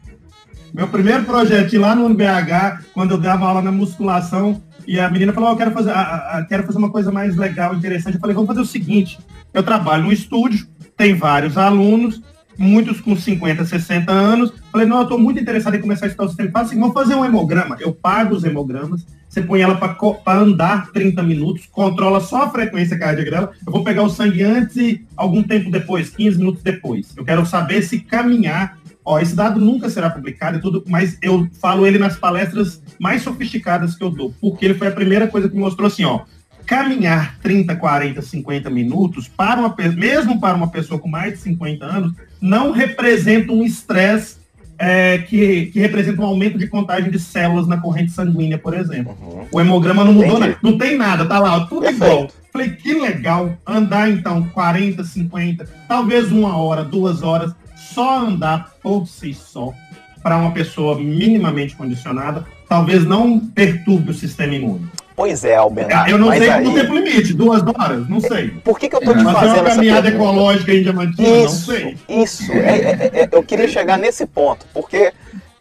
Meu 0.74 0.88
primeiro 0.88 1.26
projeto 1.26 1.78
lá 1.80 1.94
no 1.94 2.10
BH, 2.14 2.86
quando 2.94 3.12
eu 3.12 3.18
dava 3.18 3.46
aula 3.46 3.62
na 3.62 3.72
musculação, 3.72 4.62
e 4.88 5.00
a 5.00 5.10
menina 5.10 5.34
falou, 5.34 5.50
oh, 5.50 5.54
eu 5.54 5.58
quero 5.58 5.72
fazer, 5.72 5.92
a, 5.92 6.38
a, 6.38 6.46
quero 6.46 6.64
fazer 6.64 6.78
uma 6.78 6.90
coisa 6.90 7.12
mais 7.12 7.36
legal, 7.36 7.76
interessante. 7.76 8.16
Eu 8.16 8.20
falei, 8.22 8.34
vamos 8.34 8.48
fazer 8.48 8.62
o 8.62 8.66
seguinte, 8.66 9.20
eu 9.54 9.64
trabalho 9.64 10.04
no 10.04 10.12
estúdio, 10.12 10.68
tem 10.96 11.14
vários 11.14 11.58
alunos, 11.58 12.22
muitos 12.58 13.02
com 13.02 13.16
50, 13.16 13.66
60 13.66 14.12
anos. 14.12 14.54
Falei, 14.72 14.88
não, 14.88 14.98
eu 14.98 15.04
estou 15.04 15.20
muito 15.20 15.40
interessado 15.40 15.76
em 15.76 15.82
começar 15.82 16.06
a 16.06 16.10
estudar 16.10 16.26
o 16.26 16.28
sistema. 16.30 16.52
Fala 16.52 16.66
assim, 16.66 16.80
vamos 16.80 16.94
fazer 16.94 17.16
um 17.16 17.26
hemograma. 17.26 17.78
Eu 17.80 17.94
pago 17.94 18.36
os 18.36 18.44
hemogramas, 18.44 19.06
você 19.28 19.42
põe 19.42 19.62
ela 19.62 19.76
para 19.76 20.38
andar 20.38 20.92
30 20.92 21.24
minutos, 21.24 21.66
controla 21.72 22.20
só 22.20 22.44
a 22.44 22.50
frequência 22.50 22.98
cardíaca 22.98 23.32
dela. 23.32 23.52
Eu 23.66 23.72
vou 23.72 23.84
pegar 23.84 24.04
o 24.04 24.10
sangue 24.10 24.44
antes 24.44 24.76
e 24.76 25.06
algum 25.16 25.42
tempo 25.42 25.72
depois, 25.72 26.10
15 26.10 26.38
minutos 26.38 26.62
depois. 26.62 27.14
Eu 27.16 27.26
quero 27.26 27.46
saber 27.46 27.82
se 27.82 28.00
caminhar. 28.00 28.78
Ó, 29.04 29.20
esse 29.20 29.36
dado 29.36 29.60
nunca 29.60 29.90
será 29.90 30.10
publicado 30.10 30.58
e 30.58 30.62
tudo, 30.62 30.84
mas 30.88 31.18
eu 31.22 31.48
falo 31.60 31.88
ele 31.88 31.98
nas 31.98 32.16
palestras 32.16 32.82
mais 33.00 33.24
sofisticadas 33.24 33.96
que 33.96 34.04
eu 34.04 34.12
dou, 34.12 34.34
porque 34.40 34.66
ele 34.66 34.76
foi 34.76 34.88
a 34.88 34.92
primeira 34.92 35.28
coisa 35.28 35.50
que 35.50 35.56
mostrou 35.58 35.88
assim, 35.88 36.06
ó, 36.06 36.22
caminhar 36.66 37.38
30, 37.42 37.76
40, 37.76 38.22
50 38.22 38.70
minutos, 38.70 39.28
para 39.28 39.60
uma, 39.60 39.76
mesmo 39.96 40.40
para 40.40 40.56
uma 40.56 40.70
pessoa 40.70 41.00
com 41.00 41.10
mais 41.10 41.34
de 41.34 41.40
50 41.40 41.86
anos, 41.86 42.14
não 42.40 42.72
representa 42.72 43.52
um 43.52 43.64
estresse 43.64 44.42
é, 44.78 45.20
que, 45.20 45.68
que, 45.68 45.80
representa 45.80 46.22
um 46.22 46.26
aumento 46.26 46.58
de 46.58 46.68
contagem 46.68 47.12
de 47.12 47.20
células 47.20 47.68
na 47.68 47.78
corrente 47.78 48.12
sanguínea, 48.12 48.58
por 48.58 48.74
exemplo. 48.74 49.16
Uhum. 49.22 49.46
O 49.52 49.62
hemograma 49.62 50.04
não 50.04 50.14
mudou 50.14 50.40
nada. 50.40 50.58
Não 50.62 50.76
tem 50.76 50.98
nada, 50.98 51.26
tá 51.26 51.38
lá, 51.38 51.68
tudo 51.68 51.82
Perfeito. 51.82 52.04
igual. 52.04 52.28
Falei, 52.52 52.70
que 52.72 52.94
legal 52.94 53.56
andar 53.66 54.10
então 54.10 54.44
40, 54.50 55.04
50, 55.04 55.70
talvez 55.88 56.32
uma 56.32 56.58
hora, 56.58 56.84
duas 56.84 57.22
horas, 57.22 57.54
só 57.94 58.20
andar 58.20 58.74
por 58.82 59.08
si 59.08 59.34
só, 59.34 59.74
para 60.22 60.38
uma 60.38 60.52
pessoa 60.52 60.98
minimamente 60.98 61.76
condicionada, 61.76 62.46
talvez 62.68 63.06
não 63.06 63.40
perturbe 63.40 64.12
o 64.12 64.14
sistema 64.14 64.56
imune. 64.56 64.88
Pois 65.16 65.44
é, 65.44 65.56
Albenar. 65.56 66.10
Eu 66.10 66.18
não 66.18 66.32
sei 66.32 66.50
aí... 66.50 66.64
no 66.64 66.74
tempo 66.74 66.96
limite, 66.96 67.34
duas 67.34 67.62
horas, 67.62 68.08
não 68.10 68.20
sei. 68.20 68.50
Por 68.64 68.80
que, 68.80 68.90
que 68.90 68.96
eu 68.96 69.02
tô 69.02 69.14
te 69.14 69.24
Mas 69.24 69.34
fazendo 69.34 69.58
é 69.58 69.62
uma 69.62 69.70
caminhada 69.70 70.10
ecológica 70.10 70.74
em 70.74 70.82
Diamantina, 70.82 71.28
isso, 71.28 71.72
não 71.72 71.78
sei. 71.78 71.98
Isso, 72.10 72.52
é, 72.52 72.58
é, 72.58 73.12
é, 73.22 73.30
eu 73.32 73.44
queria 73.44 73.68
chegar 73.68 73.98
nesse 73.98 74.26
ponto, 74.26 74.66
porque 74.74 75.14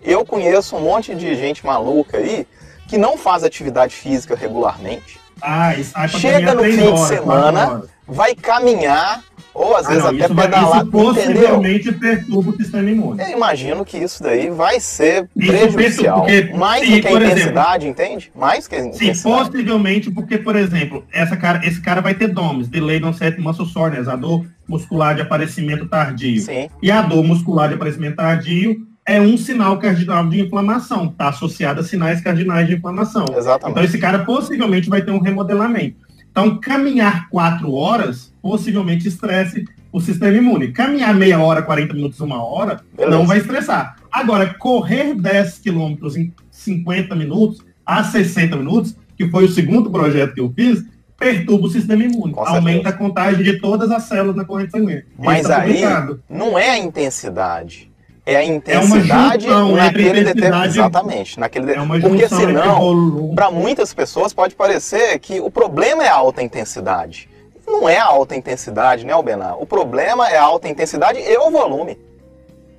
eu 0.02 0.24
conheço 0.24 0.76
um 0.76 0.80
monte 0.80 1.14
de 1.14 1.34
gente 1.34 1.64
maluca 1.64 2.16
aí 2.16 2.46
que 2.88 2.96
não 2.96 3.18
faz 3.18 3.44
atividade 3.44 3.94
física 3.94 4.34
regularmente. 4.34 5.19
Ah, 5.42 5.74
Chega 6.08 6.54
no 6.54 6.64
fim 6.64 6.82
horas, 6.82 7.00
de 7.00 7.06
semana, 7.08 7.82
vai 8.06 8.34
caminhar 8.34 9.22
ou 9.52 9.76
às 9.76 9.86
ah, 9.86 9.88
vezes 9.88 10.04
não, 10.04 10.10
até 10.10 10.28
pedalar, 10.28 10.76
isso 10.82 10.90
possivelmente 10.90 11.92
perturba 11.92 12.50
o 12.50 12.56
sistema 12.56 12.90
imune. 12.90 13.20
Eu 13.20 13.28
imagino 13.30 13.84
que 13.84 13.98
isso 13.98 14.22
daí 14.22 14.48
vai 14.48 14.78
ser 14.78 15.28
isso 15.36 15.52
prejudicial. 15.52 16.20
Porque, 16.20 16.44
mais 16.54 16.88
do 16.88 17.00
que 17.00 17.08
a 17.08 17.12
intensidade, 17.12 17.86
exemplo, 17.86 18.04
entende? 18.04 18.32
Mais 18.34 18.68
que 18.68 18.74
a 18.76 18.78
intensidade. 18.78 19.18
Sim, 19.18 19.22
possivelmente 19.22 20.10
porque, 20.10 20.38
por 20.38 20.54
exemplo, 20.56 21.04
essa 21.12 21.36
cara, 21.36 21.66
esse 21.66 21.80
cara 21.80 22.00
vai 22.00 22.14
ter 22.14 22.28
DOMS, 22.28 22.68
Delayed 22.68 23.04
Onset 23.04 23.40
Muscle 23.40 23.66
Soreness, 23.66 24.08
a 24.08 24.16
dor 24.16 24.46
muscular 24.68 25.16
de 25.16 25.22
aparecimento 25.22 25.86
tardio. 25.88 26.42
Sim. 26.42 26.70
E 26.80 26.90
a 26.90 27.02
dor 27.02 27.24
muscular 27.24 27.68
de 27.68 27.74
aparecimento 27.74 28.16
tardio 28.16 28.89
é 29.06 29.20
um 29.20 29.36
sinal 29.36 29.78
cardinal 29.78 30.26
de 30.28 30.40
inflamação, 30.40 31.06
está 31.06 31.28
associado 31.28 31.80
a 31.80 31.84
sinais 31.84 32.20
cardinais 32.20 32.66
de 32.66 32.74
inflamação. 32.74 33.24
Exatamente. 33.36 33.70
Então 33.70 33.84
esse 33.84 33.98
cara 33.98 34.20
possivelmente 34.20 34.88
vai 34.88 35.02
ter 35.02 35.10
um 35.10 35.20
remodelamento. 35.20 36.10
Então, 36.30 36.58
caminhar 36.60 37.28
quatro 37.28 37.74
horas 37.74 38.32
possivelmente 38.40 39.08
estresse 39.08 39.64
o 39.92 40.00
sistema 40.00 40.36
imune. 40.36 40.70
Caminhar 40.70 41.12
meia 41.12 41.40
hora, 41.40 41.60
40 41.60 41.92
minutos, 41.92 42.20
uma 42.20 42.42
hora, 42.42 42.80
Beleza. 42.96 43.16
não 43.16 43.26
vai 43.26 43.38
estressar. 43.38 43.96
Agora, 44.12 44.54
correr 44.54 45.14
10 45.14 45.58
quilômetros 45.58 46.16
em 46.16 46.32
50 46.50 47.16
minutos 47.16 47.64
a 47.84 48.04
60 48.04 48.56
minutos, 48.56 48.96
que 49.16 49.28
foi 49.28 49.44
o 49.44 49.48
segundo 49.48 49.90
projeto 49.90 50.34
que 50.34 50.40
eu 50.40 50.52
fiz, 50.54 50.84
perturba 51.18 51.66
o 51.66 51.70
sistema 51.70 52.04
imune. 52.04 52.32
Aumenta 52.36 52.90
a 52.90 52.92
contagem 52.92 53.42
de 53.42 53.58
todas 53.58 53.90
as 53.90 54.04
células 54.04 54.36
na 54.36 54.44
corrente 54.44 54.70
sanguínea. 54.70 55.04
Mas 55.18 55.46
tá 55.46 55.62
aí 55.62 55.82
não 56.28 56.56
é 56.56 56.70
a 56.70 56.78
intensidade 56.78 57.89
é 58.30 58.36
a 58.36 58.44
intensidade 58.44 59.48
é 59.48 59.50
naquele 59.50 60.24
determinado. 60.24 60.66
Exatamente, 60.66 61.40
naquele 61.40 61.72
é 61.72 62.00
Porque 62.00 62.28
senão, 62.28 63.32
para 63.34 63.50
muitas 63.50 63.92
pessoas 63.92 64.32
pode 64.32 64.54
parecer 64.54 65.18
que 65.18 65.40
o 65.40 65.50
problema 65.50 66.04
é 66.04 66.08
a 66.08 66.14
alta 66.14 66.40
intensidade. 66.40 67.28
Não 67.66 67.88
é 67.88 67.98
a 67.98 68.04
alta 68.04 68.36
intensidade, 68.36 69.04
né, 69.04 69.12
Albenar? 69.12 69.60
O 69.60 69.66
problema 69.66 70.28
é 70.28 70.36
a 70.36 70.42
alta 70.42 70.68
intensidade 70.68 71.18
e 71.18 71.36
o 71.38 71.50
volume. 71.50 71.98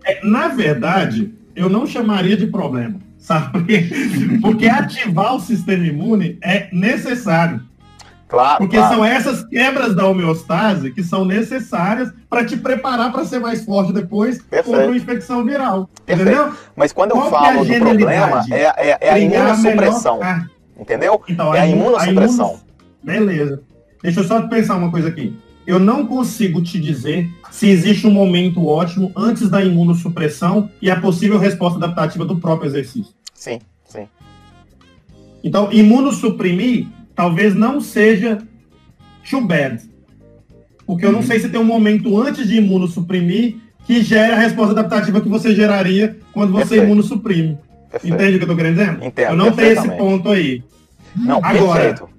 É, 0.06 0.20
na 0.24 0.48
verdade, 0.48 1.34
eu 1.54 1.70
não 1.70 1.86
chamaria 1.86 2.38
de 2.38 2.48
problema, 2.48 2.96
sabe? 3.20 3.90
Porque 4.42 4.68
ativar 4.68 5.36
o 5.36 5.40
sistema 5.40 5.86
imune 5.86 6.38
é 6.42 6.70
necessário. 6.72 7.62
Claro. 8.32 8.60
Porque 8.60 8.78
claro. 8.78 8.96
são 8.96 9.04
essas 9.04 9.44
quebras 9.44 9.94
da 9.94 10.08
homeostase 10.08 10.90
que 10.94 11.04
são 11.04 11.26
necessárias 11.26 12.14
para 12.30 12.46
te 12.46 12.56
preparar 12.56 13.12
para 13.12 13.26
ser 13.26 13.40
mais 13.40 13.66
forte 13.66 13.92
depois 13.92 14.42
Perfeito. 14.42 14.66
contra 14.68 14.88
uma 14.88 14.96
infecção 14.96 15.44
viral. 15.44 15.90
Perfeito. 16.06 16.32
Entendeu? 16.32 16.54
Mas 16.74 16.94
quando 16.94 17.12
Qual 17.12 17.26
eu 17.26 17.30
falo 17.30 17.66
é 17.66 17.80
do 17.80 17.86
problema, 17.86 18.46
é, 18.50 18.62
é, 18.62 18.98
é 19.02 19.10
a 19.10 19.20
imunossupressão. 19.20 20.24
A 20.24 20.46
entendeu? 20.80 21.22
Então, 21.28 21.54
é 21.54 21.60
a 21.60 21.68
imunossupressão. 21.68 22.46
A 22.46 22.50
imunos... 22.50 22.62
Beleza. 23.04 23.62
Deixa 24.02 24.22
eu 24.22 24.24
só 24.24 24.42
pensar 24.48 24.78
uma 24.78 24.90
coisa 24.90 25.10
aqui. 25.10 25.38
Eu 25.68 25.78
não 25.78 26.08
consigo 26.08 26.62
te 26.62 26.80
dizer 26.80 27.30
se 27.52 27.68
existe 27.68 28.08
um 28.08 28.12
momento 28.12 28.66
ótimo 28.66 29.12
antes 29.14 29.50
da 29.50 29.62
imunossupressão 29.62 30.70
e 30.82 30.90
a 30.90 30.98
possível 30.98 31.38
resposta 31.38 31.78
adaptativa 31.78 32.24
do 32.24 32.40
próprio 32.40 32.70
exercício. 32.70 33.14
Sim, 33.34 33.60
sim. 33.84 34.08
Então, 35.44 35.70
imunossuprimir 35.70 36.88
talvez 37.16 37.56
não 37.56 37.82
seja 37.82 38.40
too 39.30 39.42
bad. 39.42 39.82
Porque 40.86 41.06
eu 41.06 41.12
não 41.12 41.20
uhum. 41.20 41.26
sei 41.26 41.40
se 41.40 41.50
tem 41.50 41.60
um 41.60 41.66
momento 41.66 42.20
antes 42.20 42.48
de 42.48 42.58
imunossuprimir 42.58 43.56
que 43.86 44.02
gera 44.02 44.36
a 44.36 44.40
resposta 44.40 44.72
adaptativa 44.72 45.22
que 45.22 45.30
você 45.30 45.56
geraria 45.56 46.18
quando 46.34 46.52
você 46.52 46.70
Perfeito. 46.70 46.86
imunossuprime. 46.86 47.58
Perfeito. 47.90 48.14
Entende 48.14 48.36
o 48.36 48.40
que 48.40 48.44
eu 48.44 48.52
estou 48.52 48.56
querendo 48.56 48.78
dizer? 48.78 49.04
Entendo, 49.04 49.30
eu 49.30 49.36
não 49.36 49.52
tenho 49.52 49.72
esse 49.72 49.90
ponto 49.90 50.30
aí. 50.30 50.64
Não, 51.16 51.40
Agora, 51.44 51.90
perfeito. 51.90 52.10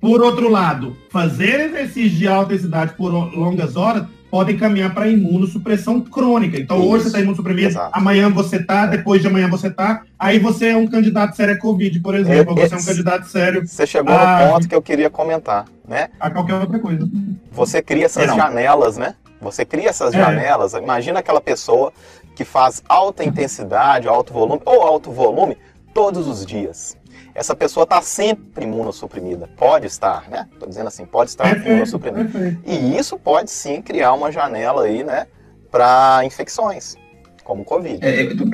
por 0.00 0.22
outro 0.22 0.50
lado, 0.50 0.96
fazer 1.10 1.60
exercício 1.60 2.10
de 2.10 2.28
alta 2.28 2.54
intensidade 2.54 2.92
por 2.94 3.10
longas 3.10 3.76
horas 3.76 4.04
podem 4.30 4.56
caminhar 4.56 4.92
para 4.92 5.08
imunossupressão 5.08 6.00
crônica. 6.00 6.58
Então, 6.58 6.78
Isso. 6.78 6.88
hoje 6.88 7.02
você 7.02 7.08
está 7.08 7.20
imunossuprimido, 7.20 7.68
Exato. 7.68 7.90
amanhã 7.92 8.30
você 8.30 8.56
está, 8.56 8.86
depois 8.86 9.20
de 9.20 9.28
amanhã 9.28 9.48
você 9.48 9.68
está, 9.68 10.02
aí 10.18 10.38
você 10.38 10.68
é 10.68 10.76
um 10.76 10.86
candidato 10.86 11.36
sério 11.36 11.54
a 11.54 11.58
Covid, 11.58 12.00
por 12.00 12.14
exemplo, 12.14 12.54
ou 12.54 12.58
você 12.58 12.74
é 12.74 12.78
um 12.78 12.84
candidato 12.84 13.26
sério 13.28 13.66
Você 13.66 13.86
chegou 13.86 14.14
a... 14.14 14.44
no 14.46 14.52
ponto 14.52 14.68
que 14.68 14.74
eu 14.74 14.82
queria 14.82 15.08
comentar, 15.08 15.66
né? 15.86 16.08
A 16.18 16.30
qualquer 16.30 16.54
outra 16.54 16.78
coisa. 16.78 17.08
Você 17.52 17.80
cria 17.82 18.06
essas 18.06 18.26
Não. 18.26 18.36
janelas, 18.36 18.96
né? 18.96 19.14
Você 19.40 19.64
cria 19.64 19.90
essas 19.90 20.14
é. 20.14 20.18
janelas. 20.18 20.74
Imagina 20.74 21.20
aquela 21.20 21.40
pessoa 21.40 21.92
que 22.34 22.44
faz 22.44 22.82
alta 22.88 23.24
intensidade, 23.24 24.08
alto 24.08 24.32
volume 24.32 24.60
ou 24.64 24.82
alto 24.82 25.10
volume 25.10 25.56
todos 25.94 26.26
os 26.26 26.44
dias. 26.44 26.96
Essa 27.36 27.54
pessoa 27.54 27.84
está 27.84 28.00
sempre 28.02 28.64
imunossuprimida. 28.64 29.48
Pode 29.56 29.86
estar, 29.86 30.28
né? 30.30 30.46
Estou 30.52 30.68
dizendo 30.68 30.88
assim, 30.88 31.04
pode 31.04 31.30
estar 31.30 31.44
Perfeito, 31.44 31.68
imunossuprimida. 31.68 32.24
perfeito. 32.30 32.58
E 32.66 32.96
isso 32.98 33.18
pode 33.18 33.50
sim 33.50 33.82
criar 33.82 34.12
uma 34.14 34.32
janela 34.32 34.84
aí, 34.84 35.04
né, 35.04 35.26
para 35.70 36.22
infecções, 36.24 36.96
como 37.44 37.62
o 37.62 37.64
Covid. 37.64 37.98
É, 38.04 38.22
eu, 38.22 38.36
tô, 38.36 38.44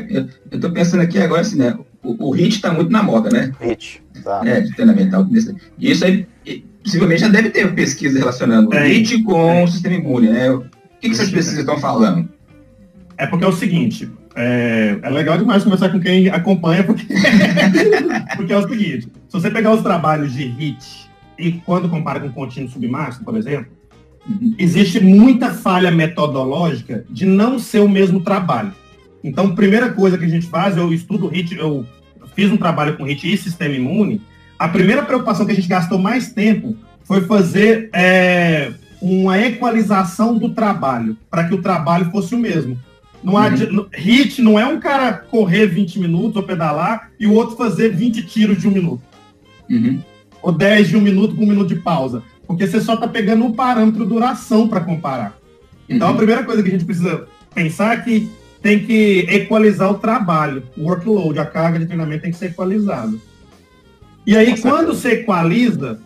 eu- 0.51 0.61
tô 0.61 0.71
pensando 0.73 1.01
aqui 1.03 1.19
agora 1.19 1.43
assim, 1.43 1.57
né? 1.59 1.79
O, 2.03 2.31
o 2.31 2.35
HIT 2.35 2.57
está 2.57 2.73
muito 2.73 2.91
na 2.91 3.03
moda, 3.03 3.31
né? 3.31 3.53
HIT, 3.61 4.03
tá? 4.25 4.43
É, 4.45 4.61
de 4.61 4.75
treinamento. 4.75 5.11
tal. 5.13 5.27
E 5.79 5.91
isso 5.91 6.05
aí, 6.05 6.27
possivelmente 6.83 7.21
já 7.21 7.29
deve 7.29 7.51
ter 7.51 7.73
pesquisa 7.75 8.19
relacionando 8.19 8.67
o 8.67 8.71
Tem. 8.71 8.83
HIT 8.83 9.23
com 9.23 9.63
o 9.63 9.69
sistema 9.69 9.95
imune, 9.95 10.29
né? 10.31 10.51
O 10.51 10.63
que, 11.01 11.09
que 11.09 11.15
essas 11.15 11.31
pesquisas 11.31 11.61
estão 11.61 11.79
falando? 11.79 12.29
É 13.17 13.27
porque 13.27 13.45
é 13.45 13.49
o 13.49 13.53
seguinte, 13.53 14.11
é, 14.35 14.99
é 15.03 15.11
legal 15.11 15.37
demais 15.37 15.63
conversar 15.63 15.91
com 15.91 16.01
quem 16.01 16.29
acompanha, 16.29 16.85
porque, 16.85 17.07
porque 18.37 18.53
é 18.53 18.59
o 18.59 18.69
seguinte, 18.69 19.09
se 19.29 19.33
você 19.33 19.51
pegar 19.51 19.73
os 19.73 19.83
trabalhos 19.83 20.33
de 20.33 20.45
HIT 20.45 21.11
e 21.39 21.53
quando 21.53 21.89
compara 21.89 22.21
com 22.21 22.31
contínuo 22.31 22.71
submáximo, 22.71 23.25
por 23.25 23.37
exemplo, 23.37 23.67
existe 24.59 25.01
muita 25.01 25.51
falha 25.51 25.91
metodológica 25.91 27.05
de 27.11 27.27
não 27.27 27.59
ser 27.59 27.81
o 27.81 27.89
mesmo 27.89 28.21
trabalho. 28.21 28.73
Então, 29.23 29.55
primeira 29.55 29.91
coisa 29.93 30.19
que 30.19 30.25
a 30.25 30.29
gente 30.29 30.47
faz, 30.47 30.77
eu 30.77 30.93
estudo 30.93 31.29
HIT, 31.29 31.57
eu 31.57 31.85
fiz 32.35 32.51
um 32.51 32.57
trabalho 32.57 32.97
com 32.97 33.05
HIT 33.05 33.33
e 33.33 33.37
sistema 33.37 33.75
imune, 33.75 34.21
a 34.59 34.69
primeira 34.69 35.03
preocupação 35.03 35.45
que 35.45 35.53
a 35.53 35.55
gente 35.55 35.69
gastou 35.69 35.99
mais 35.99 36.33
tempo 36.33 36.77
foi 37.05 37.23
fazer 37.23 37.91
é, 37.93 38.73
uma 39.01 39.39
equalização 39.39 40.39
do 40.39 40.51
trabalho, 40.51 41.17
para 41.29 41.45
que 41.49 41.55
o 41.55 41.61
trabalho 41.61 42.11
fosse 42.11 42.35
o 42.35 42.39
mesmo. 42.39 42.79
Não 43.23 43.35
Uhum. 43.35 43.39
adi- 43.39 43.67
no- 43.67 43.89
HIT 43.95 44.43
não 44.43 44.59
é 44.59 44.67
um 44.67 44.81
cara 44.81 45.13
correr 45.13 45.67
20 45.67 45.99
minutos 46.01 46.37
ou 46.37 46.43
pedalar 46.43 47.11
e 47.21 47.27
o 47.27 47.33
outro 47.33 47.57
fazer 47.57 47.91
20 47.95 48.23
tiros 48.27 48.59
de 48.61 48.67
um 48.67 48.71
minuto 48.73 49.03
Uhum. 49.71 50.01
ou 50.43 50.51
10 50.53 50.89
de 50.89 50.97
um 50.97 51.01
minuto 51.01 51.35
com 51.37 51.45
um 51.45 51.49
minuto 51.49 51.69
de 51.69 51.77
pausa. 51.81 52.23
Porque 52.47 52.67
você 52.67 52.81
só 52.81 52.95
está 52.95 53.07
pegando 53.07 53.45
um 53.45 53.53
parâmetro 53.53 54.05
duração 54.05 54.67
para 54.67 54.81
comparar. 54.81 55.39
Então 55.89 56.09
a 56.09 56.11
Uhum. 56.11 56.17
primeira 56.17 56.43
coisa 56.43 56.63
que 56.63 56.69
a 56.69 56.73
gente 56.73 56.85
precisa 56.85 57.27
pensar 57.55 57.95
é 57.99 58.01
que 58.03 58.29
tem 58.61 58.81
que 58.85 59.27
equalizar 59.29 59.91
o 59.91 59.99
trabalho, 59.99 60.63
o 60.77 60.85
workload, 60.85 61.39
a 61.39 61.47
carga 61.47 61.79
de 61.79 61.87
treinamento 61.87 62.23
tem 62.23 62.31
que 62.33 62.37
ser 62.39 62.47
equalizada. 62.47 63.13
E 64.27 64.37
aí, 64.37 64.47
certeza. 64.47 64.69
quando 64.69 64.87
você 64.95 65.09
equaliza, 65.15 66.01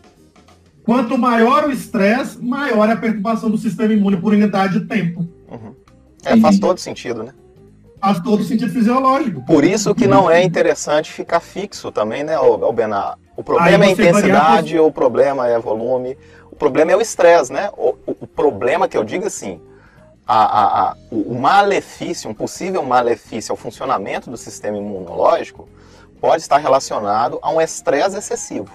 quanto 0.82 1.18
maior 1.18 1.68
o 1.68 1.72
estresse, 1.72 2.42
maior 2.42 2.88
é 2.88 2.92
a 2.92 2.96
perturbação 2.96 3.50
do 3.50 3.58
sistema 3.58 3.92
imune 3.92 4.16
por 4.16 4.32
unidade 4.32 4.80
de 4.80 4.86
tempo. 4.86 5.28
Uhum. 5.50 5.74
É, 6.26 6.36
faz 6.40 6.58
todo 6.58 6.78
sentido, 6.78 7.22
né? 7.22 7.32
Faz 8.00 8.20
todo 8.20 8.42
sentido 8.44 8.70
fisiológico. 8.72 9.42
Por 9.46 9.64
isso 9.64 9.94
que 9.94 10.06
não 10.06 10.30
é 10.30 10.42
interessante 10.42 11.10
ficar 11.12 11.40
fixo 11.40 11.90
também, 11.90 12.22
né, 12.24 12.34
Albenar? 12.34 13.18
O 13.36 13.42
problema 13.42 13.84
é 13.84 13.88
intensidade, 14.36 14.78
o 14.78 14.90
problema 14.92 15.48
é 15.48 15.58
volume, 15.58 16.16
o 16.50 16.56
problema 16.56 16.92
é 16.92 16.96
o 16.96 17.00
estresse, 17.00 17.52
né? 17.52 17.70
O, 17.76 17.94
o- 18.06 18.16
o 18.22 18.26
problema 18.26 18.88
que 18.88 18.96
eu 18.96 19.04
digo 19.04 19.26
assim, 19.26 19.60
a- 20.26 20.44
a- 20.44 20.90
a- 20.90 20.96
o 21.10 21.34
malefício, 21.34 22.30
um 22.30 22.34
possível 22.34 22.82
malefício 22.82 23.52
ao 23.52 23.56
funcionamento 23.56 24.30
do 24.30 24.36
sistema 24.36 24.76
imunológico 24.76 25.68
pode 26.20 26.42
estar 26.42 26.58
relacionado 26.58 27.38
a 27.42 27.50
um 27.50 27.60
estresse 27.60 28.16
excessivo 28.16 28.70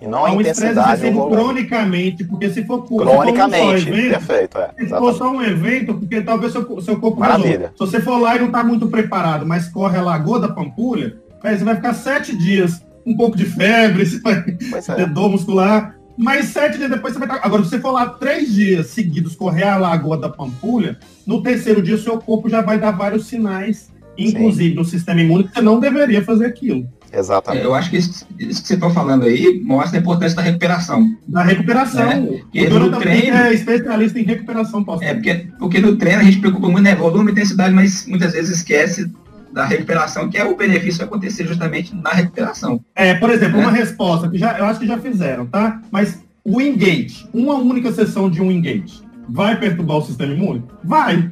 e 0.00 0.06
não 0.06 0.24
a 0.24 0.32
um 0.32 0.40
estresse 0.40 0.72
intensidade 0.72 1.10
volume. 1.10 1.36
cronicamente, 1.36 2.24
porque 2.24 2.48
se 2.50 2.64
for, 2.64 2.82
se 2.82 2.88
for 2.88 3.02
um 3.02 3.06
Cronicamente, 3.06 3.88
evento, 3.88 4.10
perfeito, 4.10 4.58
é. 4.58 4.70
Se 4.78 4.88
for 4.88 5.14
só 5.14 5.30
um 5.30 5.42
evento, 5.42 5.94
porque 5.94 6.22
talvez 6.22 6.52
seu, 6.52 6.80
seu 6.80 6.98
corpo 6.98 7.20
Maravilha. 7.20 7.72
Se 7.72 7.78
você 7.78 8.00
for 8.00 8.18
lá 8.18 8.36
e 8.36 8.38
não 8.38 8.46
está 8.46 8.64
muito 8.64 8.86
preparado, 8.88 9.44
mas 9.46 9.68
corre 9.68 9.98
a 9.98 10.02
lagoa 10.02 10.40
da 10.40 10.48
Pampulha, 10.48 11.16
aí 11.42 11.58
você 11.58 11.64
vai 11.64 11.76
ficar 11.76 11.94
sete 11.94 12.36
dias, 12.36 12.84
um 13.04 13.16
pouco 13.16 13.36
de 13.36 13.44
febre, 13.44 14.04
você 14.06 14.20
vai 14.20 14.42
Pois 14.70 14.86
ter 14.86 15.00
é. 15.00 15.06
dor 15.06 15.30
muscular, 15.30 15.94
mas 16.16 16.46
sete 16.46 16.78
dias 16.78 16.90
depois 16.90 17.12
você 17.12 17.18
vai 17.18 17.28
estar. 17.28 17.46
Agora, 17.46 17.62
se 17.62 17.70
você 17.70 17.80
for 17.80 17.92
lá 17.92 18.06
três 18.06 18.52
dias 18.52 18.86
seguidos 18.88 19.36
correr 19.36 19.64
a 19.64 19.76
lagoa 19.76 20.16
da 20.18 20.28
Pampulha, 20.28 20.98
no 21.26 21.42
terceiro 21.42 21.82
dia 21.82 21.98
seu 21.98 22.18
corpo 22.18 22.48
já 22.48 22.62
vai 22.62 22.78
dar 22.78 22.92
vários 22.92 23.26
sinais, 23.26 23.90
inclusive 24.16 24.74
no 24.74 24.84
sistema 24.84 25.20
imune, 25.20 25.44
que 25.44 25.54
você 25.54 25.60
não 25.60 25.78
deveria 25.78 26.22
fazer 26.22 26.46
aquilo. 26.46 26.88
É, 27.12 27.18
Exatamente. 27.18 27.64
eu 27.64 27.74
acho 27.74 27.90
que 27.90 27.96
isso, 27.96 28.26
isso 28.38 28.62
que 28.62 28.68
você 28.68 28.74
está 28.74 28.90
falando 28.90 29.24
aí 29.24 29.60
mostra 29.64 29.98
a 29.98 30.00
importância 30.00 30.36
da 30.36 30.42
recuperação. 30.42 31.16
Da 31.26 31.42
recuperação. 31.42 32.26
Porque 32.26 32.66
o 32.66 32.70
Jonathan 32.70 32.90
no 32.90 32.98
treino- 33.00 33.36
é 33.36 33.52
especialista 33.54 34.18
em 34.20 34.24
recuperação 34.24 34.84
É, 35.00 35.14
porque, 35.14 35.34
porque 35.58 35.80
no 35.80 35.96
treino 35.96 36.20
a 36.20 36.24
gente 36.24 36.38
preocupa 36.38 36.68
muito, 36.68 36.82
né? 36.84 36.94
Volume 36.94 37.30
e 37.30 37.32
intensidade, 37.32 37.74
mas 37.74 38.06
muitas 38.06 38.32
vezes 38.32 38.58
esquece 38.58 39.10
da 39.52 39.64
recuperação, 39.64 40.28
que 40.30 40.38
é 40.38 40.44
o 40.44 40.56
benefício 40.56 41.04
acontecer 41.04 41.44
justamente 41.46 41.94
na 41.94 42.10
recuperação. 42.10 42.80
É, 42.94 43.14
por 43.14 43.30
exemplo, 43.30 43.58
Né? 43.58 43.64
uma 43.64 43.72
resposta 43.72 44.28
que 44.28 44.38
já, 44.38 44.56
eu 44.58 44.64
acho 44.66 44.78
que 44.78 44.86
já 44.86 44.98
fizeram, 44.98 45.46
tá? 45.46 45.80
Mas 45.90 46.20
o 46.44 46.60
engage, 46.60 47.26
uma 47.34 47.54
única 47.54 47.90
sessão 47.92 48.30
de 48.30 48.40
um 48.40 48.50
engage, 48.50 49.02
vai 49.28 49.58
perturbar 49.58 49.96
o 49.98 50.02
sistema 50.02 50.32
imune? 50.32 50.62
Vai. 50.84 51.30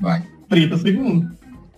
Vai. 0.00 0.22
30 0.48 0.76
segundos. 0.78 1.30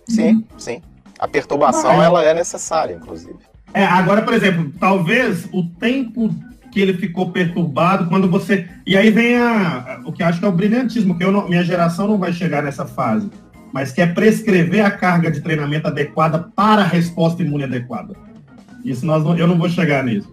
Sim, 0.09 0.43
sim. 0.57 0.81
A 1.23 1.27
perturbação 1.29 2.03
ela 2.03 2.21
é 2.21 2.33
necessária, 2.33 2.95
inclusive. 2.95 3.35
É, 3.73 3.85
agora, 3.85 4.21
por 4.23 4.33
exemplo, 4.33 4.73
talvez 4.77 5.47
o 5.53 5.63
tempo 5.79 6.29
que 6.69 6.81
ele 6.81 6.95
ficou 6.95 7.31
perturbado 7.31 8.09
quando 8.09 8.29
você. 8.29 8.67
E 8.85 8.97
aí 8.97 9.09
vem 9.09 9.37
a, 9.37 10.01
o 10.03 10.11
que 10.11 10.21
eu 10.21 10.27
acho 10.27 10.39
que 10.41 10.45
é 10.45 10.49
o 10.49 10.51
brilhantismo, 10.51 11.17
que 11.17 11.23
eu 11.23 11.31
não- 11.31 11.47
minha 11.47 11.63
geração 11.63 12.09
não 12.09 12.17
vai 12.17 12.33
chegar 12.33 12.61
nessa 12.61 12.85
fase, 12.85 13.29
mas 13.71 13.93
que 13.93 14.01
é 14.01 14.05
prescrever 14.05 14.83
a 14.85 14.91
carga 14.91 15.31
de 15.31 15.39
treinamento 15.39 15.87
adequada 15.87 16.39
para 16.53 16.81
a 16.81 16.85
resposta 16.85 17.41
imune 17.41 17.63
adequada. 17.63 18.13
Isso 18.83 19.05
nós 19.05 19.23
não- 19.23 19.37
eu 19.37 19.47
não 19.47 19.57
vou 19.57 19.69
chegar 19.69 20.03
nisso. 20.03 20.29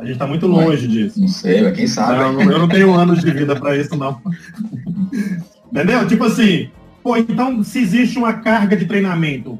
A 0.00 0.02
gente 0.02 0.14
está 0.14 0.26
muito 0.26 0.48
longe 0.48 0.88
disso. 0.88 1.20
Não 1.20 1.28
sei, 1.28 1.62
mas 1.62 1.76
quem 1.76 1.86
sabe. 1.86 2.18
Não, 2.18 2.32
não, 2.32 2.50
eu 2.50 2.58
não 2.58 2.68
tenho 2.68 2.92
anos 2.92 3.20
de 3.20 3.30
vida 3.30 3.54
para 3.54 3.76
isso, 3.76 3.94
não. 3.96 4.20
Entendeu? 5.70 6.04
Tipo 6.08 6.24
assim, 6.24 6.68
pô, 7.00 7.16
então 7.16 7.62
se 7.62 7.78
existe 7.78 8.18
uma 8.18 8.32
carga 8.32 8.76
de 8.76 8.86
treinamento 8.86 9.56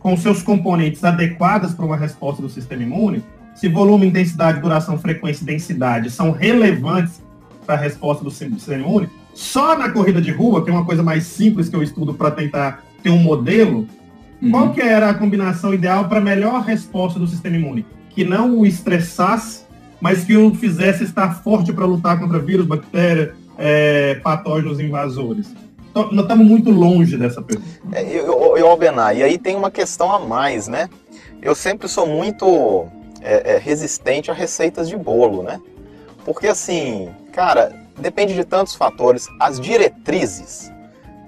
com 0.00 0.16
seus 0.16 0.42
componentes 0.42 1.04
adequadas 1.04 1.72
para 1.74 1.86
uma 1.86 1.96
resposta 1.96 2.42
do 2.42 2.48
sistema 2.48 2.82
imune, 2.82 3.22
se 3.54 3.68
volume, 3.68 4.06
intensidade, 4.06 4.60
duração, 4.60 4.98
frequência 4.98 5.42
e 5.42 5.46
densidade 5.46 6.10
são 6.10 6.30
relevantes 6.30 7.22
para 7.64 7.74
a 7.74 7.78
resposta 7.78 8.24
do 8.24 8.30
sistema 8.30 8.82
imune, 8.82 9.08
só 9.34 9.78
na 9.78 9.90
corrida 9.90 10.20
de 10.20 10.30
rua, 10.30 10.64
que 10.64 10.70
é 10.70 10.72
uma 10.72 10.84
coisa 10.84 11.02
mais 11.02 11.24
simples 11.24 11.68
que 11.68 11.76
eu 11.76 11.82
estudo 11.82 12.14
para 12.14 12.30
tentar 12.30 12.82
ter 13.02 13.10
um 13.10 13.18
modelo, 13.18 13.86
Uhum. 14.42 14.50
qual 14.50 14.72
que 14.72 14.80
era 14.80 15.10
a 15.10 15.14
combinação 15.14 15.74
ideal 15.74 16.08
para 16.08 16.20
melhor 16.20 16.62
resposta 16.62 17.18
do 17.18 17.26
sistema 17.26 17.56
imune? 17.56 17.84
Que 18.08 18.24
não 18.24 18.58
o 18.58 18.66
estressasse, 18.66 19.64
mas 20.00 20.24
que 20.24 20.36
o 20.36 20.54
fizesse 20.54 21.04
estar 21.04 21.42
forte 21.42 21.72
para 21.72 21.84
lutar 21.84 22.18
contra 22.18 22.38
vírus, 22.38 22.66
bactérias, 22.66 23.34
é, 23.58 24.14
patógenos 24.16 24.80
invasores. 24.80 25.54
Então, 25.90 26.10
nós 26.12 26.22
estamos 26.22 26.46
muito 26.46 26.70
longe 26.70 27.16
dessa 27.16 27.42
pergunta. 27.42 27.68
É, 27.92 28.02
eu, 28.02 28.56
eu, 28.56 28.68
Albenar, 28.68 29.16
e 29.16 29.22
aí 29.22 29.36
tem 29.36 29.56
uma 29.56 29.70
questão 29.70 30.12
a 30.12 30.20
mais, 30.20 30.68
né? 30.68 30.88
Eu 31.42 31.54
sempre 31.54 31.88
sou 31.88 32.06
muito 32.06 32.86
é, 33.20 33.54
é, 33.54 33.58
resistente 33.58 34.30
a 34.30 34.34
receitas 34.34 34.88
de 34.88 34.96
bolo, 34.96 35.42
né? 35.42 35.60
Porque 36.24 36.46
assim, 36.46 37.10
cara, 37.32 37.72
depende 37.98 38.34
de 38.34 38.44
tantos 38.44 38.74
fatores. 38.74 39.26
As 39.40 39.58
diretrizes, 39.58 40.70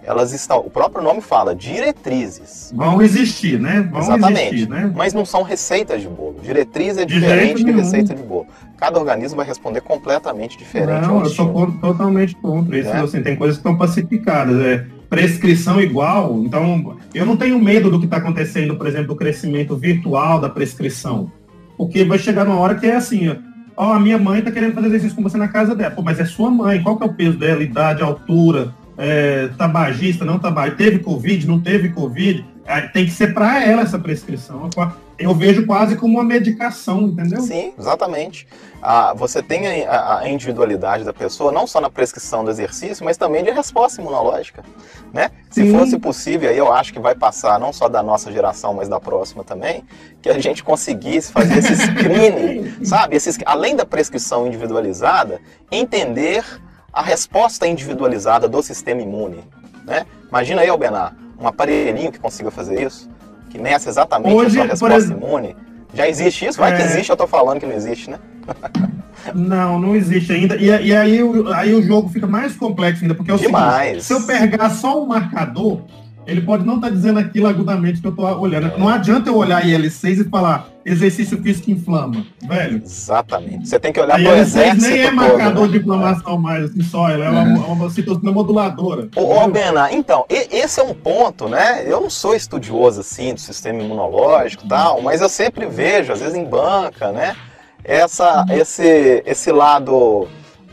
elas 0.05 0.33
estão, 0.33 0.59
o 0.59 0.71
próprio 0.71 1.03
nome 1.03 1.21
fala, 1.21 1.55
diretrizes. 1.55 2.73
Vão 2.75 3.01
existir, 3.01 3.59
né? 3.61 3.89
Vão 3.91 4.01
Exatamente. 4.01 4.55
existir, 4.55 4.69
né? 4.69 4.93
Mas 4.95 5.15
não 5.15 5.25
são 5.25 5.43
receitas 5.43 6.01
de 6.01 6.09
bolo. 6.09 6.37
Diretriz 6.43 6.99
é 6.99 7.05
De 7.05 7.15
diferente 7.15 7.59
de 7.59 7.65
nenhum. 7.65 7.79
receita 7.79 8.15
de 8.15 8.23
bolo. 8.23 8.47
Cada 8.77 8.99
organismo 8.99 9.37
vai 9.37 9.47
responder 9.47 9.81
completamente 9.81 10.59
diferente 10.59 11.03
Não, 11.07 11.21
eu 11.21 11.27
sou 11.27 11.47
estímulo. 11.47 11.79
totalmente 11.81 12.35
contra 12.37 12.79
isso. 12.79 12.89
É. 12.91 13.01
Assim, 13.01 13.23
tem 13.23 13.37
coisas 13.37 13.57
que 13.57 13.61
estão 13.61 13.77
pacificadas. 13.77 14.61
É, 14.65 14.85
prescrição 15.09 15.81
igual. 15.81 16.39
Então, 16.43 16.97
eu 17.15 17.27
não 17.27 17.37
tenho 17.37 17.59
medo 17.59 17.91
do 17.91 17.99
que 17.99 18.07
está 18.07 18.17
acontecendo, 18.17 18.77
por 18.77 18.87
exemplo, 18.87 19.09
do 19.09 19.17
crescimento 19.17 19.77
virtual 19.77 20.41
da 20.41 20.49
prescrição. 20.49 21.31
Porque 21.77 22.05
vai 22.05 22.19
chegar 22.19 22.47
uma 22.47 22.57
hora 22.59 22.75
que 22.77 22.87
é 22.87 22.97
assim, 22.97 23.29
ó, 23.29 23.37
ó, 23.77 23.93
a 23.93 24.01
minha 24.01 24.19
mãe 24.19 24.39
está 24.39 24.51
querendo 24.51 24.75
fazer 24.75 24.87
exercício 24.89 25.15
com 25.15 25.23
você 25.23 25.37
na 25.37 25.49
casa 25.49 25.75
dela. 25.75 25.91
Pô, 25.91 26.01
mas 26.03 26.19
é 26.19 26.25
sua 26.25 26.51
mãe, 26.51 26.83
qual 26.83 26.97
que 26.97 27.03
é 27.05 27.07
o 27.07 27.13
peso 27.13 27.37
dela, 27.37 27.63
idade, 27.63 28.03
altura, 28.03 28.73
é, 28.97 29.49
tabagista, 29.57 30.25
não 30.25 30.39
tabagista, 30.39 30.77
teve 30.77 30.99
Covid, 30.99 31.47
não 31.47 31.61
teve 31.61 31.91
Covid. 31.91 32.45
Aí 32.67 32.89
tem 32.89 33.05
que 33.05 33.11
ser 33.11 33.35
para 33.35 33.65
ela 33.65 33.83
essa 33.83 33.99
prescrição. 33.99 34.71
Eu 35.19 35.35
vejo 35.35 35.67
quase 35.67 35.97
como 35.97 36.15
uma 36.15 36.25
medicação, 36.25 37.03
entendeu? 37.03 37.41
Sim, 37.43 37.73
exatamente. 37.79 38.47
Ah, 38.81 39.15
você 39.15 39.43
tem 39.43 39.85
a, 39.87 40.19
a 40.19 40.29
individualidade 40.29 41.05
da 41.05 41.13
pessoa, 41.13 41.53
não 41.53 41.67
só 41.67 41.81
na 41.81 41.91
prescrição 41.91 42.45
do 42.45 42.51
exercício, 42.51 43.05
mas 43.05 43.17
também 43.17 43.45
de 43.45 43.51
resposta 43.51 44.01
imunológica. 44.01 44.65
Né? 45.13 45.31
Se 45.51 45.63
Sim. 45.63 45.79
fosse 45.79 45.99
possível, 45.99 46.51
aí 46.51 46.59
eu 46.59 46.73
acho 46.73 46.93
que 46.93 46.99
vai 46.99 47.15
passar 47.15 47.61
não 47.61 47.73
só 47.73 47.89
da 47.89 48.03
nossa 48.03 48.33
geração, 48.33 48.75
mas 48.75 48.89
da 48.89 48.99
próxima 48.99 49.45
também, 49.45 49.85
que 50.21 50.29
a 50.29 50.39
gente 50.39 50.65
conseguisse 50.65 51.31
fazer 51.31 51.59
esse 51.59 51.77
screening, 51.87 52.85
sabe? 52.85 53.15
Esses, 53.15 53.39
além 53.45 53.77
da 53.77 53.85
prescrição 53.85 54.47
individualizada, 54.47 55.41
entender 55.71 56.45
a 56.93 57.03
resposta 57.03 57.67
individualizada 57.67 58.49
do 58.49 58.63
sistema 58.63 59.01
imune. 59.01 59.43
Né? 59.85 60.05
Imagina 60.29 60.63
aí, 60.63 60.69
Albenar, 60.69 61.15
um 61.41 61.47
aparelhinho 61.47 62.13
que 62.13 62.19
consiga 62.21 62.51
fazer 62.51 62.87
isso, 62.87 63.09
que 63.51 63.59
meça 63.59 63.89
exatamente 63.89 64.35
Hoje, 64.35 64.61
a 64.61 64.77
sua 64.77 64.89
resposta 64.91 64.97
exemplo- 64.97 65.29
imune. 65.29 65.57
Já 65.95 66.09
existe 66.09 66.47
isso? 66.47 66.59
Vai 66.59 66.73
é... 66.73 66.77
que 66.77 66.83
existe, 66.83 67.11
eu 67.11 67.17
tô 67.17 67.27
falando 67.27 67.61
que 67.61 67.67
não 67.67 67.75
existe, 67.75 68.11
né? 68.11 68.19
Não, 69.35 69.79
não 69.79 69.95
existe 69.95 70.33
ainda. 70.33 70.57
E, 70.57 70.65
e 70.65 70.97
aí, 70.97 71.21
aí 71.55 71.75
o 71.75 71.83
jogo 71.83 72.09
fica 72.09 72.27
mais 72.27 72.57
complexo 72.57 73.03
ainda, 73.03 73.15
porque 73.15 73.31
é 73.31 73.35
o 73.35 73.39
Demais. 73.39 74.03
seguinte, 74.03 74.05
se 74.05 74.13
eu 74.13 74.23
pegar 74.27 74.69
só 74.71 75.01
um 75.01 75.07
marcador, 75.07 75.83
ele 76.27 76.41
pode 76.41 76.65
não 76.65 76.77
estar 76.77 76.89
tá 76.89 76.93
dizendo 76.93 77.19
aquilo 77.19 77.49
agudamente 77.49 78.01
que 78.01 78.07
eu 78.07 78.11
estou 78.11 78.27
olhando. 78.39 78.79
Não 78.79 78.89
adianta 78.89 79.31
eu 79.31 79.37
olhar 79.37 79.65
IL6 79.65 80.21
e 80.21 80.29
falar 80.29 80.69
exercício 80.85 81.41
físico 81.43 81.71
inflama, 81.71 82.25
velho. 82.43 82.83
Exatamente. 82.85 83.69
Você 83.69 83.79
tem 83.79 83.93
que 83.93 84.01
olhar 84.01 84.21
para 84.21 84.33
o 84.33 84.37
exército 84.37 84.83
nem 84.83 85.01
é 85.01 85.11
marcador 85.11 85.55
todo, 85.55 85.67
né? 85.67 85.73
de 85.73 85.79
inflamação 85.79 86.39
mais, 86.39 86.65
assim, 86.65 86.83
só. 86.83 87.09
Ela 87.09 87.25
é, 87.25 87.29
uma, 87.31 87.67
é. 87.67 87.71
uma 87.71 87.91
citocina 87.91 88.33
moduladora. 88.33 89.09
Ô, 89.17 89.43
ô 89.43 89.49
Bena, 89.49 89.93
então, 89.93 90.25
esse 90.29 90.81
é 90.81 90.83
um 90.83 90.95
ponto, 90.95 91.49
né? 91.49 91.85
Eu 91.87 92.01
não 92.01 92.11
sou 92.11 92.35
estudioso, 92.35 93.01
assim, 93.01 93.35
do 93.35 93.41
sistema 93.41 93.83
imunológico 93.83 94.65
e 94.65 94.69
tal, 94.69 95.03
mas 95.03 95.21
eu 95.21 95.29
sempre 95.29 95.67
vejo, 95.67 96.13
às 96.13 96.21
vezes 96.21 96.35
em 96.35 96.45
banca, 96.45 97.13
né? 97.13 97.37
Essa, 97.85 98.47
esse, 98.51 99.23
esse 99.27 99.51
lado 99.51 100.29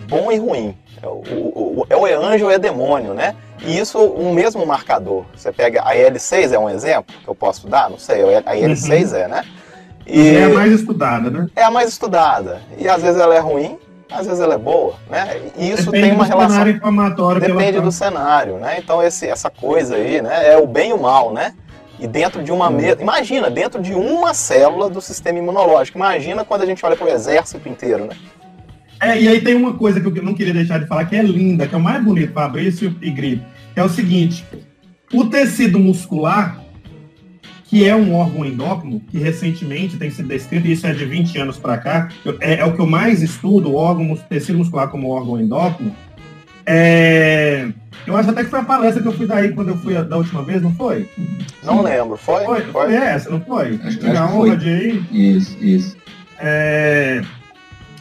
bom 0.07 0.31
e 0.31 0.37
ruim. 0.37 0.75
É 1.01 1.07
o, 1.07 1.11
o, 1.11 1.79
o, 1.81 1.85
é 1.89 1.95
o 1.95 2.05
anjo 2.05 2.45
ou 2.45 2.51
é 2.51 2.59
demônio, 2.59 3.13
né? 3.13 3.35
E 3.61 3.77
isso, 3.77 3.99
um 3.99 4.33
mesmo 4.33 4.65
marcador. 4.65 5.25
Você 5.35 5.51
pega 5.51 5.81
a 5.83 5.95
IL6 5.95 6.53
é 6.53 6.59
um 6.59 6.69
exemplo 6.69 7.15
que 7.23 7.27
eu 7.27 7.35
posso 7.35 7.67
dar? 7.67 7.89
Não 7.89 7.97
sei, 7.97 8.21
a 8.37 8.55
IL6 8.55 9.11
uhum. 9.11 9.17
é, 9.17 9.27
né? 9.27 9.45
E 10.07 10.35
é 10.35 10.45
a 10.45 10.49
mais 10.49 10.73
estudada, 10.73 11.29
né? 11.29 11.47
É 11.55 11.63
a 11.63 11.71
mais 11.71 11.89
estudada. 11.89 12.61
E 12.77 12.87
às 12.87 13.01
vezes 13.01 13.19
ela 13.19 13.35
é 13.35 13.39
ruim, 13.39 13.77
às 14.11 14.25
vezes 14.25 14.41
ela 14.41 14.55
é 14.55 14.57
boa, 14.57 14.95
né? 15.09 15.39
E 15.55 15.69
isso 15.69 15.85
Depende 15.85 16.07
tem 16.07 16.13
uma 16.13 16.25
relação. 16.25 16.57
Depende 17.39 17.77
tá. 17.77 17.83
do 17.83 17.91
cenário, 17.91 18.57
né? 18.57 18.77
Então 18.79 19.03
esse, 19.03 19.27
essa 19.27 19.49
coisa 19.49 19.95
aí, 19.95 20.21
né? 20.21 20.51
É 20.51 20.57
o 20.57 20.65
bem 20.65 20.89
e 20.89 20.93
o 20.93 21.01
mal, 21.01 21.31
né? 21.31 21.53
E 21.99 22.07
dentro 22.07 22.41
de 22.41 22.51
uma 22.51 22.71
mesa. 22.71 23.01
Imagina, 23.01 23.49
dentro 23.51 23.81
de 23.81 23.93
uma 23.93 24.33
célula 24.33 24.89
do 24.89 24.99
sistema 24.99 25.37
imunológico. 25.37 25.97
Imagina 25.97 26.43
quando 26.43 26.63
a 26.63 26.65
gente 26.65 26.83
olha 26.83 26.95
para 26.95 27.05
o 27.05 27.09
exército 27.09 27.69
inteiro, 27.69 28.05
né? 28.05 28.15
É, 29.01 29.21
e 29.21 29.27
aí 29.27 29.41
tem 29.41 29.55
uma 29.55 29.73
coisa 29.73 30.01
que 30.01 30.07
eu 30.07 30.23
não 30.23 30.33
queria 30.33 30.53
deixar 30.53 30.79
de 30.79 30.85
falar, 30.85 31.05
que 31.05 31.15
é 31.15 31.21
linda, 31.21 31.67
que 31.67 31.73
é 31.73 31.77
o 31.77 31.81
mais 31.81 32.03
bonito, 32.03 32.33
Fabrício 32.33 32.95
e 33.01 33.09
Grito, 33.09 33.45
que 33.73 33.79
é 33.79 33.83
o 33.83 33.89
seguinte: 33.89 34.45
o 35.13 35.25
tecido 35.25 35.79
muscular, 35.79 36.61
que 37.63 37.87
é 37.87 37.95
um 37.95 38.13
órgão 38.13 38.45
endócrino, 38.45 38.99
que 38.99 39.17
recentemente 39.17 39.97
tem 39.97 40.11
sido 40.11 40.27
descrito, 40.27 40.67
e 40.67 40.73
isso 40.73 40.85
é 40.85 40.93
de 40.93 41.05
20 41.05 41.37
anos 41.37 41.57
para 41.57 41.77
cá, 41.77 42.09
é, 42.41 42.55
é, 42.55 42.65
o 42.65 42.73
que 42.73 42.81
eu 42.81 42.87
mais 42.87 43.21
estudo, 43.21 43.69
o 43.69 43.75
órgão, 43.75 44.11
o 44.11 44.17
tecido 44.17 44.57
muscular 44.57 44.89
como 44.89 45.09
órgão 45.09 45.39
endócrino. 45.39 45.95
É, 46.65 47.69
eu 48.05 48.17
acho 48.17 48.29
até 48.29 48.43
que 48.43 48.49
foi 48.49 48.59
a 48.59 48.63
palestra 48.63 49.01
que 49.01 49.07
eu 49.07 49.13
fui 49.13 49.25
daí 49.25 49.53
quando 49.53 49.69
eu 49.69 49.77
fui 49.77 49.93
da 50.03 50.17
última 50.17 50.43
vez, 50.43 50.61
não 50.61 50.73
foi? 50.73 51.09
Não 51.63 51.81
lembro, 51.81 52.17
foi? 52.17 52.43
Foi, 52.43 52.61
foi? 52.63 52.71
foi 52.71 52.95
essa, 52.95 53.29
não 53.29 53.39
foi? 53.41 53.75
Acho, 53.75 53.87
acho 53.87 53.99
que 53.99 54.33
foi. 54.33 54.57
De 54.57 54.69
ir. 54.69 55.35
Isso, 55.37 55.57
isso. 55.63 55.97
É, 56.37 57.21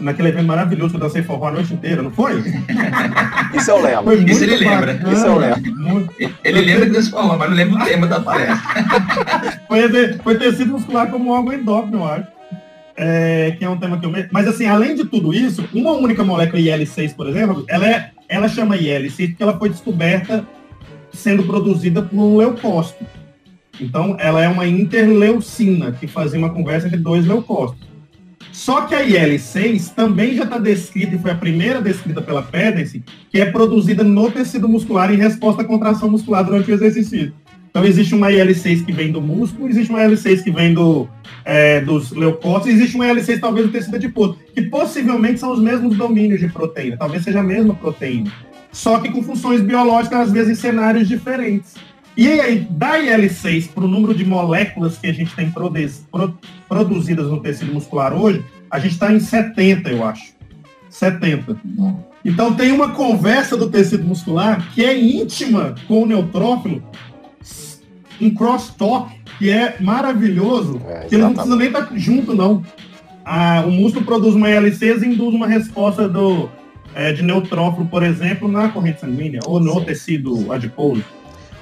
naquele 0.00 0.28
evento 0.28 0.46
maravilhoso 0.46 0.90
que 0.90 0.96
eu 0.96 1.00
dancei 1.00 1.22
forró 1.22 1.48
a 1.48 1.52
noite 1.52 1.72
inteira, 1.74 2.02
não 2.02 2.10
foi? 2.10 2.42
Isso 3.54 3.70
eu 3.70 3.82
lembro. 3.82 4.04
Foi 4.04 4.24
Isso 4.24 4.44
ele 4.44 4.56
lembra. 4.56 4.94
Bacana, 4.94 5.12
Isso 5.12 5.26
eu 5.26 5.38
lembro. 5.38 5.76
Muito... 5.76 6.14
Ele 6.44 6.60
lembra 6.60 6.86
que 6.86 6.92
desse 6.92 7.10
forró, 7.10 7.36
mas 7.36 7.50
não 7.50 7.56
lembra 7.56 7.82
o 7.82 7.86
tema 7.86 8.06
da 8.06 8.20
palestra. 8.20 8.58
foi, 9.66 10.12
foi 10.22 10.38
tecido 10.38 10.72
muscular 10.72 11.10
como 11.10 11.34
algo 11.34 11.52
endócrino, 11.52 11.98
eu 11.98 12.06
acho. 12.06 12.26
É, 12.96 13.52
que 13.56 13.64
é 13.64 13.68
um 13.68 13.78
tema 13.78 13.98
que 13.98 14.06
eu... 14.06 14.12
Mas 14.32 14.48
assim, 14.48 14.66
além 14.66 14.94
de 14.94 15.04
tudo 15.04 15.32
isso, 15.32 15.68
uma 15.72 15.92
única 15.92 16.24
molécula 16.24 16.60
IL-6, 16.60 17.14
por 17.14 17.28
exemplo, 17.28 17.64
ela, 17.68 17.86
é, 17.86 18.10
ela 18.28 18.48
chama 18.48 18.76
IL-6 18.76 19.28
porque 19.28 19.42
ela 19.42 19.56
foi 19.56 19.68
descoberta 19.68 20.44
sendo 21.12 21.44
produzida 21.44 22.02
por 22.02 22.16
um 22.18 22.36
leucócito. 22.36 23.04
Então, 23.80 24.16
ela 24.18 24.42
é 24.42 24.48
uma 24.48 24.66
interleucina, 24.66 25.92
que 25.92 26.06
fazia 26.06 26.38
uma 26.38 26.50
conversa 26.50 26.88
entre 26.88 26.98
dois 26.98 27.26
leucócitos. 27.26 27.87
Só 28.58 28.80
que 28.80 28.92
a 28.92 29.04
IL-6 29.04 29.94
também 29.94 30.34
já 30.34 30.42
está 30.42 30.58
descrita, 30.58 31.14
e 31.14 31.18
foi 31.20 31.30
a 31.30 31.36
primeira 31.36 31.80
descrita 31.80 32.20
pela 32.20 32.42
Pedersen, 32.42 33.04
que 33.30 33.40
é 33.40 33.52
produzida 33.52 34.02
no 34.02 34.28
tecido 34.32 34.68
muscular 34.68 35.14
em 35.14 35.16
resposta 35.16 35.62
à 35.62 35.64
contração 35.64 36.10
muscular 36.10 36.42
durante 36.42 36.68
o 36.68 36.74
exercício. 36.74 37.32
Então 37.70 37.84
existe 37.84 38.16
uma 38.16 38.32
IL-6 38.32 38.84
que 38.84 38.90
vem 38.90 39.12
do 39.12 39.22
músculo, 39.22 39.68
existe 39.68 39.90
uma 39.90 40.04
IL-6 40.04 40.42
que 40.42 40.50
vem 40.50 40.74
do, 40.74 41.08
é, 41.44 41.80
dos 41.82 42.10
leucócitos, 42.10 42.74
existe 42.74 42.96
uma 42.96 43.06
IL-6 43.06 43.38
talvez 43.38 43.66
do 43.66 43.70
tecido 43.70 43.94
adiposo, 43.94 44.36
que 44.52 44.62
possivelmente 44.62 45.38
são 45.38 45.52
os 45.52 45.60
mesmos 45.60 45.96
domínios 45.96 46.40
de 46.40 46.48
proteína, 46.48 46.96
talvez 46.96 47.22
seja 47.22 47.38
a 47.38 47.44
mesma 47.44 47.74
proteína, 47.74 48.32
só 48.72 48.98
que 48.98 49.08
com 49.08 49.22
funções 49.22 49.60
biológicas, 49.60 50.18
às 50.18 50.32
vezes 50.32 50.58
em 50.58 50.60
cenários 50.60 51.06
diferentes. 51.06 51.76
E 52.18 52.28
aí, 52.40 52.66
da 52.68 52.98
IL-6 52.98 53.68
para 53.68 53.84
o 53.84 53.86
número 53.86 54.12
de 54.12 54.24
moléculas 54.24 54.98
que 54.98 55.06
a 55.06 55.12
gente 55.12 55.32
tem 55.36 55.54
produzidas 56.68 57.28
no 57.28 57.40
tecido 57.40 57.72
muscular 57.72 58.12
hoje, 58.12 58.44
a 58.68 58.80
gente 58.80 58.94
está 58.94 59.12
em 59.12 59.20
70, 59.20 59.88
eu 59.88 60.04
acho. 60.04 60.32
70. 60.90 61.56
Então 62.24 62.56
tem 62.56 62.72
uma 62.72 62.90
conversa 62.90 63.56
do 63.56 63.70
tecido 63.70 64.02
muscular 64.02 64.68
que 64.74 64.84
é 64.84 64.98
íntima 64.98 65.76
com 65.86 66.02
o 66.02 66.06
neutrófilo, 66.06 66.82
um 68.20 68.34
crosstalk 68.34 69.14
que 69.38 69.48
é 69.48 69.76
maravilhoso, 69.78 70.82
é, 70.88 71.06
que 71.06 71.16
não 71.16 71.32
precisa 71.32 71.54
nem 71.54 71.68
estar 71.68 71.86
tá 71.86 71.96
junto, 71.96 72.34
não. 72.34 72.64
Ah, 73.24 73.62
o 73.64 73.70
músculo 73.70 74.04
produz 74.04 74.34
uma 74.34 74.50
IL-6 74.50 75.02
e 75.02 75.06
induz 75.06 75.32
uma 75.32 75.46
resposta 75.46 76.08
do, 76.08 76.50
é, 76.96 77.12
de 77.12 77.22
neutrófilo, 77.22 77.86
por 77.86 78.02
exemplo, 78.02 78.48
na 78.48 78.70
corrente 78.70 79.02
sanguínea 79.02 79.38
ou 79.46 79.60
no 79.60 79.74
Sim. 79.74 79.84
tecido 79.84 80.52
adiposo. 80.52 81.04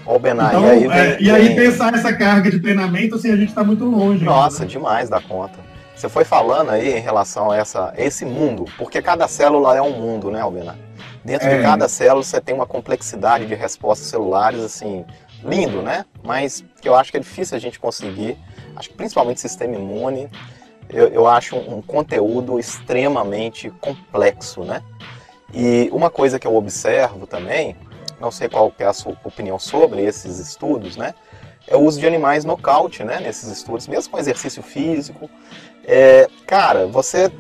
Ó, 0.07 0.19
Benar, 0.19 0.55
então, 0.55 0.65
e 0.65 0.71
aí, 0.71 0.81
vem, 0.81 0.91
é, 0.91 1.17
e 1.21 1.31
aí 1.31 1.55
pensar 1.57 1.93
essa 1.93 2.13
carga 2.13 2.51
de 2.51 2.61
treinamento, 2.61 3.17
assim, 3.17 3.31
a 3.31 3.37
gente 3.37 3.49
está 3.49 3.65
muito 3.65 3.85
longe. 3.85 4.25
Nossa, 4.25 4.63
ainda. 4.63 4.73
demais 4.73 5.09
da 5.09 5.21
conta. 5.21 5.59
Você 5.97 6.09
foi 6.09 6.25
falando 6.25 6.71
aí 6.71 6.97
em 6.97 7.01
relação 7.01 7.51
a 7.51 7.57
essa, 7.57 7.93
esse 7.97 8.25
mundo, 8.25 8.67
porque 8.79 9.03
cada 9.03 9.27
célula 9.27 9.77
é 9.77 9.83
um 9.83 9.99
mundo, 9.99 10.31
né, 10.31 10.41
Albenar? 10.41 10.77
Dentro 11.25 11.49
é. 11.49 11.57
de 11.57 11.63
cada 11.63 11.89
célula 11.89 12.23
você 12.23 12.41
tem 12.41 12.55
uma 12.55 12.67
complexidade 12.67 13.47
de 13.47 13.55
respostas 13.55 14.07
celulares, 14.07 14.61
assim, 14.61 15.05
lindo, 15.43 15.83
né? 15.83 16.05
Mas 16.23 16.65
que 16.81 16.89
eu 16.89 16.95
acho 16.95 17.11
que 17.11 17.17
é 17.17 17.21
difícil 17.21 17.57
a 17.57 17.61
gente 17.61 17.81
conseguir, 17.81 18.39
acho 18.77 18.91
que 18.91 18.95
principalmente 18.95 19.41
sistema 19.41 19.75
imune, 19.75 20.29
eu, 20.89 21.09
eu 21.09 21.27
acho 21.27 21.57
um, 21.57 21.79
um 21.79 21.83
conteúdo 21.83 22.61
extremamente 22.61 23.71
complexo, 23.81 24.63
né? 24.63 24.83
E 25.53 25.89
uma 25.93 26.11
coisa 26.11 26.39
que 26.39 26.47
eu 26.47 26.55
observo 26.55 27.27
também, 27.27 27.77
não 28.21 28.31
sei 28.31 28.49
qual 28.49 28.73
é 28.79 28.85
a 28.85 28.93
sua 28.93 29.17
opinião 29.25 29.59
sobre 29.59 30.03
esses 30.03 30.39
estudos, 30.39 30.97
né? 30.97 31.15
É 31.67 31.77
o 31.77 31.81
uso 31.81 31.99
de 31.99 32.07
animais 32.07 32.45
nocaute, 32.45 33.03
né? 33.03 33.21
Nesses 33.21 33.51
estudos, 33.51 33.89
mesmo 33.89 34.13
com 34.13 34.19
exercício 34.19 34.63
físico. 34.63 35.29
É, 35.85 36.29
cara, 36.47 36.87
você 36.87 37.31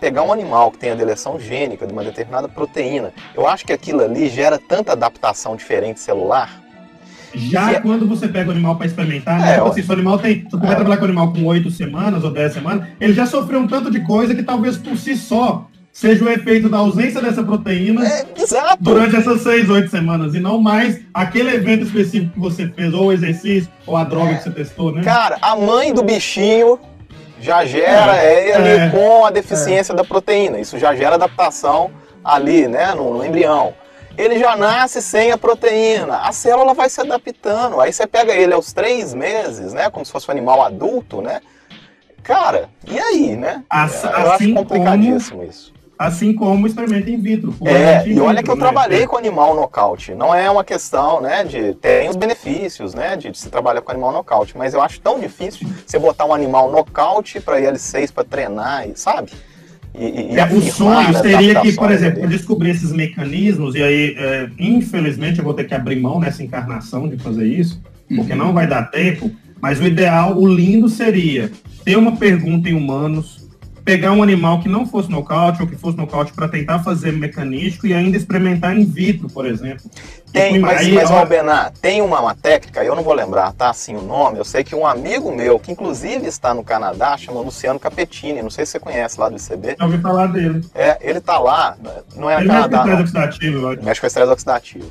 pegar 0.00 0.22
um 0.22 0.32
animal 0.32 0.70
que 0.70 0.78
tem 0.78 0.90
a 0.90 0.94
deleção 0.94 1.40
gênica 1.40 1.86
de 1.86 1.92
uma 1.92 2.04
determinada 2.04 2.48
proteína, 2.48 3.12
eu 3.34 3.46
acho 3.46 3.64
que 3.64 3.72
aquilo 3.72 4.02
ali 4.02 4.28
gera 4.28 4.58
tanta 4.58 4.92
adaptação 4.92 5.56
diferente 5.56 5.98
celular. 6.00 6.62
Já 7.34 7.72
é... 7.72 7.80
quando 7.80 8.06
você 8.06 8.28
pega 8.28 8.48
o 8.48 8.52
animal 8.52 8.76
para 8.76 8.86
experimentar, 8.86 9.40
né? 9.40 9.50
é, 9.50 9.54
tipo 9.54 9.68
assim, 9.68 9.82
se 9.82 9.90
o 9.90 9.92
animal 9.92 10.18
tem. 10.18 10.44
Se 10.44 10.50
você 10.50 10.58
vai 10.58 10.72
é. 10.72 10.74
trabalhar 10.74 10.96
com 10.96 11.02
o 11.02 11.08
animal 11.08 11.32
com 11.32 11.44
oito 11.44 11.70
semanas 11.70 12.24
ou 12.24 12.30
dez 12.30 12.52
semanas, 12.52 12.88
ele 13.00 13.12
já 13.12 13.26
sofreu 13.26 13.60
um 13.60 13.66
tanto 13.66 13.90
de 13.90 14.00
coisa 14.00 14.34
que 14.34 14.42
talvez 14.42 14.78
por 14.78 14.96
si 14.96 15.16
só 15.16 15.66
seja 15.92 16.24
o 16.24 16.28
efeito 16.28 16.68
da 16.68 16.78
ausência 16.78 17.20
dessa 17.20 17.42
proteína 17.42 18.06
é, 18.06 18.26
durante 18.78 19.16
essas 19.16 19.40
seis, 19.40 19.68
oito 19.68 19.90
semanas, 19.90 20.34
e 20.34 20.40
não 20.40 20.60
mais 20.60 21.00
aquele 21.12 21.54
evento 21.54 21.84
específico 21.84 22.34
que 22.34 22.40
você 22.40 22.68
fez, 22.68 22.94
ou 22.94 23.06
o 23.06 23.12
exercício, 23.12 23.70
ou 23.86 23.96
a 23.96 24.04
droga 24.04 24.32
é. 24.32 24.34
que 24.36 24.44
você 24.44 24.50
testou, 24.50 24.92
né? 24.92 25.02
Cara, 25.02 25.38
a 25.42 25.56
mãe 25.56 25.92
do 25.92 26.02
bichinho 26.02 26.78
já 27.40 27.64
gera 27.64 28.16
é, 28.16 28.56
ele 28.56 28.68
é, 28.68 28.90
com 28.90 29.24
a 29.24 29.30
deficiência 29.30 29.92
é. 29.92 29.96
da 29.96 30.04
proteína. 30.04 30.58
Isso 30.58 30.78
já 30.78 30.94
gera 30.94 31.14
adaptação 31.14 31.90
ali, 32.24 32.66
né, 32.66 32.94
no, 32.94 33.16
no 33.16 33.24
embrião. 33.24 33.74
Ele 34.16 34.38
já 34.38 34.56
nasce 34.56 35.00
sem 35.00 35.30
a 35.30 35.38
proteína. 35.38 36.18
A 36.18 36.32
célula 36.32 36.74
vai 36.74 36.90
se 36.90 37.00
adaptando. 37.00 37.80
Aí 37.80 37.92
você 37.92 38.04
pega 38.06 38.32
ele 38.32 38.52
aos 38.52 38.72
três 38.72 39.14
meses, 39.14 39.72
né, 39.72 39.88
como 39.90 40.04
se 40.04 40.10
fosse 40.10 40.28
um 40.28 40.32
animal 40.32 40.62
adulto, 40.62 41.22
né? 41.22 41.40
Cara, 42.22 42.68
e 42.86 42.98
aí, 42.98 43.36
né? 43.36 43.62
Assim, 43.70 44.06
Eu 44.06 44.32
acho 44.32 44.54
complicadíssimo 44.54 45.38
como... 45.38 45.50
isso. 45.50 45.72
Assim 45.98 46.32
como 46.32 46.62
o 46.62 46.66
experimento 46.66 47.10
in 47.10 47.20
vitro. 47.20 47.52
É, 47.64 48.06
e 48.06 48.20
olha 48.20 48.40
que 48.40 48.50
eu 48.50 48.54
né? 48.54 48.60
trabalhei 48.60 49.06
com 49.06 49.16
animal 49.16 49.56
nocaute. 49.56 50.14
Não 50.14 50.32
é 50.32 50.48
uma 50.48 50.62
questão, 50.62 51.20
né, 51.20 51.42
de... 51.42 51.74
Tem 51.74 52.08
os 52.08 52.14
benefícios, 52.14 52.94
né, 52.94 53.16
de, 53.16 53.30
de 53.30 53.38
se 53.38 53.50
trabalhar 53.50 53.80
com 53.80 53.90
animal 53.90 54.12
nocaute, 54.12 54.56
mas 54.56 54.74
eu 54.74 54.80
acho 54.80 55.00
tão 55.00 55.18
difícil 55.18 55.66
você 55.84 55.98
botar 55.98 56.24
um 56.24 56.32
animal 56.32 56.70
nocaute 56.70 57.40
para 57.40 57.60
IL-6 57.60 58.12
para 58.12 58.22
treinar, 58.22 58.86
sabe? 58.94 59.32
E, 59.94 60.34
e 60.34 60.38
é, 60.38 60.44
o 60.46 60.60
sonho 60.62 61.12
seria 61.20 61.60
que, 61.60 61.72
por 61.72 61.90
exemplo, 61.90 62.22
eu 62.22 62.28
descobrir 62.28 62.70
esses 62.70 62.92
mecanismos, 62.92 63.74
e 63.74 63.82
aí, 63.82 64.14
é, 64.16 64.48
infelizmente, 64.58 65.38
eu 65.38 65.44
vou 65.44 65.54
ter 65.54 65.64
que 65.64 65.74
abrir 65.74 65.96
mão 65.96 66.20
nessa 66.20 66.42
encarnação 66.42 67.08
de 67.08 67.18
fazer 67.18 67.46
isso, 67.46 67.82
porque 68.08 68.32
uhum. 68.32 68.38
não 68.38 68.52
vai 68.52 68.68
dar 68.68 68.84
tempo, 68.84 69.30
mas 69.60 69.80
o 69.80 69.84
ideal, 69.84 70.38
o 70.38 70.46
lindo 70.46 70.88
seria 70.88 71.50
ter 71.84 71.96
uma 71.96 72.16
pergunta 72.16 72.68
em 72.68 72.74
humanos 72.74 73.37
pegar 73.88 74.12
um 74.12 74.22
animal 74.22 74.60
que 74.60 74.68
não 74.68 74.86
fosse 74.86 75.10
nocaute 75.10 75.62
ou 75.62 75.66
que 75.66 75.74
fosse 75.74 75.96
nocaute 75.96 76.30
para 76.34 76.46
tentar 76.46 76.80
fazer 76.80 77.10
mecanístico 77.10 77.86
e 77.86 77.94
ainda 77.94 78.18
experimentar 78.18 78.76
in 78.76 78.84
vitro, 78.84 79.28
por 79.30 79.46
exemplo. 79.46 79.90
Tem, 80.30 80.58
mas, 80.58 80.80
aí, 80.80 80.92
mas 80.92 81.10
Albenar, 81.10 81.72
tem 81.80 82.02
uma, 82.02 82.20
uma, 82.20 82.34
técnica, 82.34 82.84
eu 82.84 82.94
não 82.94 83.02
vou 83.02 83.14
lembrar, 83.14 83.50
tá, 83.54 83.70
assim, 83.70 83.96
o 83.96 84.02
nome, 84.02 84.38
eu 84.38 84.44
sei 84.44 84.62
que 84.62 84.74
um 84.74 84.86
amigo 84.86 85.34
meu, 85.34 85.58
que 85.58 85.72
inclusive 85.72 86.26
está 86.26 86.52
no 86.52 86.62
Canadá, 86.62 87.16
chama 87.16 87.40
Luciano 87.40 87.80
Capetini, 87.80 88.42
não 88.42 88.50
sei 88.50 88.66
se 88.66 88.72
você 88.72 88.78
conhece 88.78 89.18
lá 89.18 89.30
do 89.30 89.36
ICB. 89.36 89.76
Eu 89.78 89.86
ouvi 89.86 89.98
falar 90.02 90.26
dele. 90.26 90.62
É, 90.74 90.98
ele 91.00 91.18
tá 91.22 91.38
lá, 91.38 91.74
não 92.14 92.28
é 92.28 92.34
no 92.34 92.42
ele 92.42 92.48
Canadá, 92.48 92.84
mexe 92.84 92.96
com 92.96 93.04
estresse 93.04 93.28
oxidativo, 93.30 93.82
Mexe 93.82 94.00
com 94.02 94.06
estresse 94.06 94.30
oxidativo. 94.30 94.90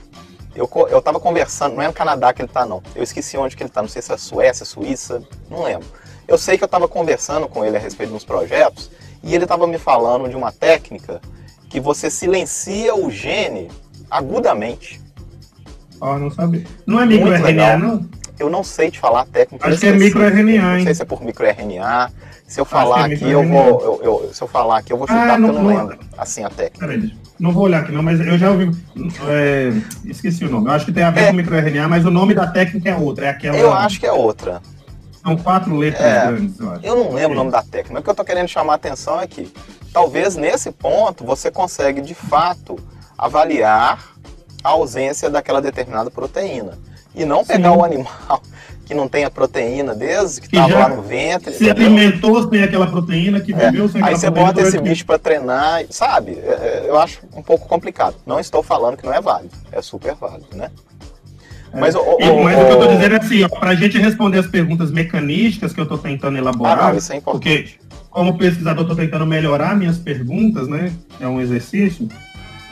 Eu, 0.56 0.68
eu 0.90 1.02
tava 1.04 1.20
conversando, 1.20 1.76
não 1.76 1.84
é 1.84 1.88
no 1.88 1.94
Canadá 1.94 2.34
que 2.34 2.42
ele 2.42 2.50
tá, 2.50 2.66
não. 2.66 2.82
Eu 2.96 3.04
esqueci 3.04 3.38
onde 3.38 3.56
que 3.56 3.62
ele 3.62 3.70
tá, 3.70 3.84
não 3.84 3.90
sei 3.90 4.02
se 4.02 4.12
é 4.12 4.18
Suécia, 4.18 4.66
Suíça, 4.66 5.22
não 5.52 5.66
lembro. 5.66 5.86
Eu 6.28 6.38
sei 6.38 6.58
que 6.58 6.64
eu 6.64 6.68
tava 6.68 6.88
conversando 6.88 7.48
com 7.48 7.64
ele 7.64 7.78
a 7.78 7.80
respeito 7.80 8.14
uns 8.14 8.26
projetos, 8.26 8.92
e 9.24 9.34
ele 9.34 9.46
tava 9.46 9.66
me 9.66 9.78
falando 9.78 10.30
de 10.30 10.36
uma 10.36 10.52
técnica 10.52 11.22
que 11.70 11.80
você 11.80 12.10
silencia 12.10 12.96
o 12.96 13.10
gene 13.10 13.70
agudamente. 14.10 15.02
Ó, 16.00 16.14
oh, 16.14 16.20
não 16.20 16.30
sabia. 16.30 16.64
Não 16.86 17.02
é 17.02 17.06
microRNA, 17.06 17.78
não? 17.78 18.08
Eu 18.40 18.50
não 18.50 18.64
sei 18.64 18.92
te 18.92 19.00
falar 19.00 19.22
a 19.22 19.26
técnica. 19.26 19.68
Acho 19.68 19.80
que 19.80 19.88
é 19.88 19.94
microRNA, 19.94 20.78
Não 20.78 20.84
sei 20.84 20.94
se 20.94 21.02
é 21.02 21.06
por 21.06 21.24
microRNA. 21.24 22.12
Se 22.48 22.62
eu 22.62 22.66
falar 22.66 23.10
é 23.10 23.14
aqui, 23.14 23.30
eu 23.30 23.46
vou. 23.46 23.82
Eu, 23.82 24.02
eu, 24.04 24.34
se 24.34 24.42
eu 24.42 24.48
falar 24.48 24.78
aqui, 24.78 24.94
eu 24.94 24.98
vou 24.98 25.08
chutar 25.08 25.32
ah, 25.32 25.38
não, 25.38 25.50
porque 25.50 25.60
eu 25.60 25.64
não 25.70 25.78
lembro. 25.78 26.00
Assim 26.18 26.44
a 26.44 26.50
técnica. 26.50 26.88
Peraí, 26.88 27.14
não 27.38 27.52
vou 27.52 27.64
olhar 27.64 27.82
aqui, 27.82 27.92
não, 27.92 28.02
mas 28.02 28.20
eu 28.22 28.38
já 28.38 28.52
ouvi. 28.52 28.72
É, 29.28 29.74
esqueci 30.06 30.46
o 30.46 30.50
nome. 30.50 30.68
Eu 30.68 30.72
acho 30.72 30.86
que 30.86 30.94
tem 30.94 31.04
a 31.04 31.12
ver 31.12 31.24
é. 31.24 31.28
com 31.28 31.34
microRNA, 31.34 31.88
mas 31.90 32.06
o 32.06 32.12
nome 32.12 32.34
da 32.34 32.48
técnica 32.48 32.90
é 32.90 32.96
outra. 32.96 33.26
É 33.26 33.30
aquela. 33.30 33.58
Eu 33.58 33.74
acho 33.74 34.00
que 34.00 34.06
é 34.06 34.14
outra. 34.14 34.62
São 35.28 35.38
quatro 35.38 35.76
letras 35.76 36.06
é, 36.06 36.28
grandes, 36.28 36.60
eu 36.60 36.72
acho. 36.72 36.86
Eu 36.86 36.96
não 36.96 37.14
lembro 37.14 37.34
o 37.34 37.36
nome 37.36 37.52
da 37.52 37.62
técnica. 37.62 38.00
O 38.00 38.04
que 38.04 38.10
eu 38.10 38.12
estou 38.12 38.26
querendo 38.26 38.48
chamar 38.48 38.74
a 38.74 38.76
atenção 38.78 39.20
é 39.20 39.28
que 39.28 39.52
talvez 39.92 40.36
nesse 40.36 40.72
ponto 40.72 41.26
você 41.26 41.52
consegue 41.52 42.00
de 42.00 42.14
fato 42.14 42.78
avaliar 43.18 44.14
a 44.64 44.70
ausência 44.70 45.30
daquela 45.30 45.62
determinada 45.62 46.10
proteína. 46.10 46.78
E 47.14 47.26
não 47.26 47.44
pegar 47.44 47.72
Sim. 47.72 47.78
o 47.78 47.84
animal 47.84 48.42
que 48.86 48.94
não 48.94 49.08
tem 49.08 49.26
a 49.26 49.30
proteína 49.30 49.94
desde 49.94 50.40
que 50.40 50.48
estava 50.48 50.74
lá 50.74 50.90
no 50.90 51.02
ventre. 51.02 51.54
Se 51.54 51.66
entendeu? 51.66 51.88
alimentou 51.88 52.50
sem 52.50 52.64
aquela 52.64 52.88
proteína, 52.88 53.42
que 53.42 53.54
é. 53.54 53.70
viveu 53.70 53.90
sem 53.90 54.02
Aí 54.02 54.16
você 54.16 54.30
bota 54.30 54.62
esse 54.62 54.80
bicho 54.80 55.06
para 55.06 55.20
treinar, 55.20 55.84
sabe? 55.90 56.40
É, 56.42 56.84
é, 56.86 56.86
eu 56.88 56.98
acho 56.98 57.20
um 57.36 57.42
pouco 57.42 57.68
complicado. 57.68 58.16
Não 58.26 58.40
estou 58.40 58.64
falando 58.64 58.96
que 58.96 59.06
não 59.06 59.14
é 59.14 59.20
válido, 59.20 59.54
é 59.74 59.82
super 59.82 60.14
válido, 60.16 60.56
né? 60.56 60.72
É. 61.78 61.80
Mas, 61.80 61.96
o, 61.96 62.00
o, 62.00 62.44
mas 62.44 62.58
o, 62.60 62.66
que 62.66 62.72
eu 62.72 62.80
estou 62.80 62.88
dizendo 62.88 63.14
é 63.14 63.18
assim, 63.20 63.48
para 63.60 63.70
a 63.70 63.76
gente 63.76 63.98
responder 64.00 64.40
as 64.40 64.48
perguntas 64.48 64.92
mecanísticas 64.92 65.74
que 65.74 65.80
eu 65.80 65.84
estou 65.84 65.98
tentando 65.98 66.38
elaborar, 66.38 66.80
ah, 66.80 66.90
não, 66.90 66.98
isso 66.98 67.14
é 67.14 67.18
importante. 67.18 67.44
porque 67.44 67.88
como 68.10 68.38
pesquisador 68.38 68.82
estou 68.82 68.96
tentando 68.96 69.26
melhorar 69.28 69.78
minhas 69.78 70.00
perguntas, 70.00 70.68
né? 70.68 70.92
É 71.20 71.28
um 71.28 71.40
exercício. 71.40 72.10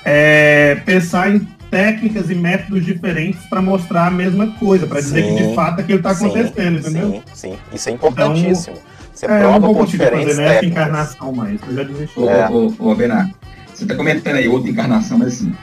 É 0.04 0.76
pensar 0.86 1.32
em 1.32 1.40
técnicas 1.70 2.30
e 2.30 2.36
métodos 2.36 2.84
diferentes 2.84 3.46
para 3.48 3.62
mostrar 3.62 4.08
a 4.08 4.12
mesma 4.12 4.48
coisa, 4.54 4.88
para 4.88 5.00
dizer 5.00 5.24
que 5.24 5.44
de 5.44 5.54
fato 5.54 5.82
aquilo 5.82 6.00
está 6.00 6.12
acontecendo, 6.12 6.82
sim, 6.82 6.90
entendeu? 6.90 7.12
Sim, 7.12 7.52
sim, 7.52 7.58
isso 7.74 7.90
é 7.90 7.92
importantíssimo. 7.92 8.76
Então, 8.76 8.96
você 9.14 9.26
é, 9.26 9.40
prova 9.40 9.74
por 9.74 9.88
diferentes 9.88 10.36
fazer, 10.36 10.42
né, 10.42 10.66
encarnação, 10.66 11.32
mas 11.32 11.60
eu 11.68 11.76
já 11.76 11.84
desisti. 11.84 12.20
Ô, 12.20 12.30
é. 12.30 12.50
ô, 12.50 12.74
ô, 12.80 12.96
Bernardo, 12.96 13.34
você 13.74 13.84
está 13.84 13.96
comentando 13.96 14.36
aí 14.36 14.48
outra 14.48 14.70
encarnação, 14.70 15.18
mas 15.18 15.34
assim, 15.34 15.54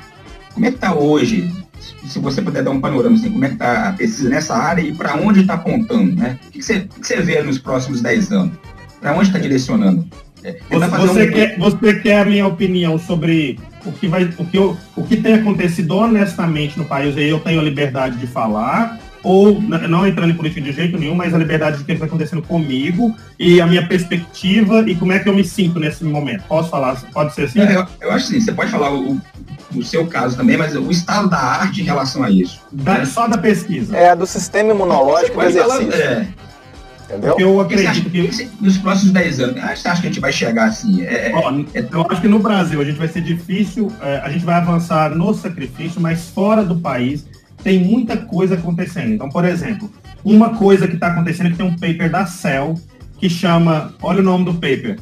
como 0.54 0.66
é 0.66 0.70
que 0.70 0.76
está 0.76 0.94
hoje? 0.94 1.61
Se 2.06 2.18
você 2.18 2.40
puder 2.40 2.62
dar 2.62 2.70
um 2.70 2.80
panorama, 2.80 3.16
assim, 3.16 3.30
como 3.30 3.44
é 3.44 3.48
que 3.48 3.54
está 3.54 3.88
a 3.88 3.92
pesquisa 3.92 4.28
nessa 4.28 4.56
área 4.56 4.82
e 4.82 4.94
para 4.94 5.16
onde 5.16 5.40
está 5.40 5.54
apontando, 5.54 6.14
né? 6.16 6.38
O 6.48 6.50
que, 6.50 6.62
você, 6.62 6.78
o 6.78 7.00
que 7.00 7.06
você 7.06 7.20
vê 7.20 7.42
nos 7.42 7.58
próximos 7.58 8.00
10 8.00 8.32
anos? 8.32 8.56
Para 9.00 9.14
onde 9.14 9.26
está 9.26 9.38
direcionando? 9.38 10.06
É, 10.44 10.58
você, 10.70 10.88
você, 10.88 11.22
um... 11.22 11.32
quer, 11.32 11.58
você 11.58 11.94
quer 12.00 12.20
a 12.20 12.24
minha 12.24 12.46
opinião 12.46 12.98
sobre 12.98 13.58
o 13.84 13.92
que, 13.92 14.08
vai, 14.08 14.24
o, 14.24 14.44
que 14.44 14.58
eu, 14.58 14.76
o 14.96 15.04
que 15.04 15.16
tem 15.16 15.34
acontecido 15.34 15.96
honestamente 15.96 16.78
no 16.78 16.84
país, 16.84 17.16
e 17.16 17.28
eu 17.28 17.38
tenho 17.38 17.60
a 17.60 17.62
liberdade 17.62 18.16
de 18.18 18.26
falar, 18.26 18.98
ou 19.22 19.60
não 19.60 20.06
entrando 20.06 20.30
em 20.30 20.34
política 20.34 20.60
de 20.60 20.72
jeito 20.72 20.98
nenhum, 20.98 21.14
mas 21.14 21.32
a 21.34 21.38
liberdade 21.38 21.78
de 21.78 21.84
que 21.84 21.92
está 21.92 22.06
acontecendo 22.06 22.42
comigo 22.42 23.14
e 23.38 23.60
a 23.60 23.66
minha 23.66 23.86
perspectiva 23.86 24.88
e 24.88 24.94
como 24.94 25.12
é 25.12 25.18
que 25.18 25.28
eu 25.28 25.34
me 25.34 25.44
sinto 25.44 25.78
nesse 25.78 26.04
momento. 26.04 26.44
Posso 26.48 26.68
falar? 26.68 27.00
Pode 27.12 27.34
ser 27.34 27.44
assim? 27.44 27.60
É, 27.60 27.76
eu, 27.76 27.86
eu, 28.00 28.12
acho 28.12 28.26
sim, 28.26 28.40
você 28.40 28.52
pode 28.52 28.70
falar 28.70 28.92
o, 28.92 29.20
o 29.74 29.82
seu 29.82 30.06
caso 30.06 30.36
também, 30.36 30.56
mas 30.56 30.74
o 30.74 30.90
estado 30.90 31.28
da 31.28 31.38
arte 31.38 31.80
em 31.80 31.84
relação 31.84 32.22
a 32.24 32.30
isso. 32.30 32.60
Da, 32.72 32.98
né? 32.98 33.04
Só 33.04 33.28
da 33.28 33.38
pesquisa. 33.38 33.96
É, 33.96 34.14
do 34.16 34.26
sistema 34.26 34.72
imunológico 34.72 35.38
do 35.38 35.46
exercício. 35.46 35.90
Falar, 35.90 36.00
é, 36.00 36.28
Entendeu? 37.12 37.36
Eu 37.38 37.60
acredito 37.60 38.08
que. 38.08 38.48
Nos 38.60 38.78
próximos 38.78 39.12
10 39.12 39.40
anos, 39.40 39.54
você 39.54 39.88
acha 39.88 40.00
que 40.00 40.06
a 40.06 40.10
gente 40.10 40.20
vai 40.20 40.32
chegar 40.32 40.64
assim? 40.64 41.02
É, 41.02 41.30
é, 41.30 41.32
Ó, 41.34 41.50
é... 41.74 41.86
Eu 41.92 42.06
acho 42.08 42.20
que 42.20 42.28
no 42.28 42.38
Brasil 42.38 42.80
a 42.80 42.84
gente 42.84 42.98
vai 42.98 43.08
ser 43.08 43.20
difícil, 43.20 43.92
é, 44.00 44.18
a 44.18 44.30
gente 44.30 44.44
vai 44.44 44.54
avançar 44.54 45.10
no 45.10 45.34
sacrifício, 45.34 46.00
mas 46.00 46.28
fora 46.30 46.64
do 46.64 46.76
país 46.76 47.26
tem 47.62 47.82
muita 47.82 48.16
coisa 48.16 48.54
acontecendo. 48.54 49.12
Então, 49.12 49.28
por 49.28 49.44
exemplo, 49.44 49.90
uma 50.24 50.56
coisa 50.56 50.86
que 50.86 50.94
está 50.94 51.08
acontecendo 51.08 51.46
é 51.46 51.50
que 51.50 51.56
tem 51.56 51.66
um 51.66 51.76
paper 51.76 52.10
da 52.10 52.26
Cell 52.26 52.74
que 53.18 53.30
chama, 53.30 53.94
olha 54.02 54.20
o 54.20 54.22
nome 54.22 54.44
do 54.44 54.54
paper, 54.54 54.98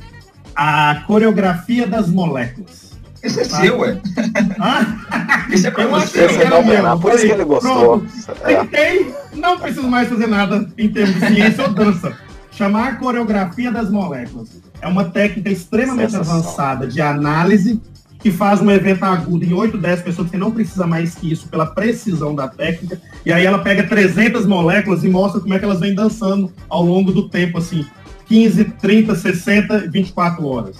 a 0.54 1.02
coreografia 1.06 1.86
das 1.86 2.08
moléculas. 2.08 2.90
Esse 3.22 3.40
é 3.40 3.42
ah. 3.42 3.46
seu, 3.46 3.78
ué. 3.80 4.00
Ah? 4.58 5.46
Esse 5.50 5.66
é 5.66 5.70
pra 5.70 5.86
você. 5.86 6.24
Esse 6.24 6.42
é 6.42 6.62
meu. 6.62 6.98
Por 6.98 7.14
isso 7.14 7.26
que 7.26 7.32
ele 7.32 7.44
gostou. 7.44 8.04
É. 8.44 8.56
Tentei, 8.56 9.14
não 9.34 9.58
preciso 9.58 9.88
mais 9.88 10.08
fazer 10.08 10.26
nada 10.26 10.66
em 10.76 10.88
termos 10.88 11.20
de 11.20 11.26
ciência 11.26 11.64
ou 11.64 11.72
dança. 11.72 12.16
Chamar 12.50 12.98
coreografia 12.98 13.70
das 13.70 13.90
moléculas. 13.90 14.50
É 14.80 14.88
uma 14.88 15.04
técnica 15.04 15.50
extremamente 15.50 16.12
Sensação. 16.12 16.38
avançada 16.38 16.86
de 16.86 17.00
análise 17.00 17.80
que 18.20 18.30
faz 18.30 18.60
um 18.60 18.70
evento 18.70 19.02
agudo 19.04 19.44
em 19.44 19.52
8, 19.52 19.78
10 19.78 20.02
pessoas, 20.02 20.30
que 20.30 20.36
não 20.36 20.50
precisa 20.50 20.86
mais 20.86 21.14
que 21.14 21.32
isso 21.32 21.48
pela 21.48 21.66
precisão 21.66 22.34
da 22.34 22.46
técnica. 22.46 23.00
E 23.24 23.32
aí 23.32 23.46
ela 23.46 23.58
pega 23.58 23.82
300 23.84 24.46
moléculas 24.46 25.02
e 25.02 25.08
mostra 25.08 25.40
como 25.40 25.54
é 25.54 25.58
que 25.58 25.64
elas 25.64 25.80
vêm 25.80 25.94
dançando 25.94 26.52
ao 26.68 26.84
longo 26.84 27.12
do 27.12 27.28
tempo, 27.28 27.58
assim, 27.58 27.84
15, 28.26 28.64
30, 28.64 29.14
60, 29.14 29.88
24 29.90 30.46
horas. 30.46 30.76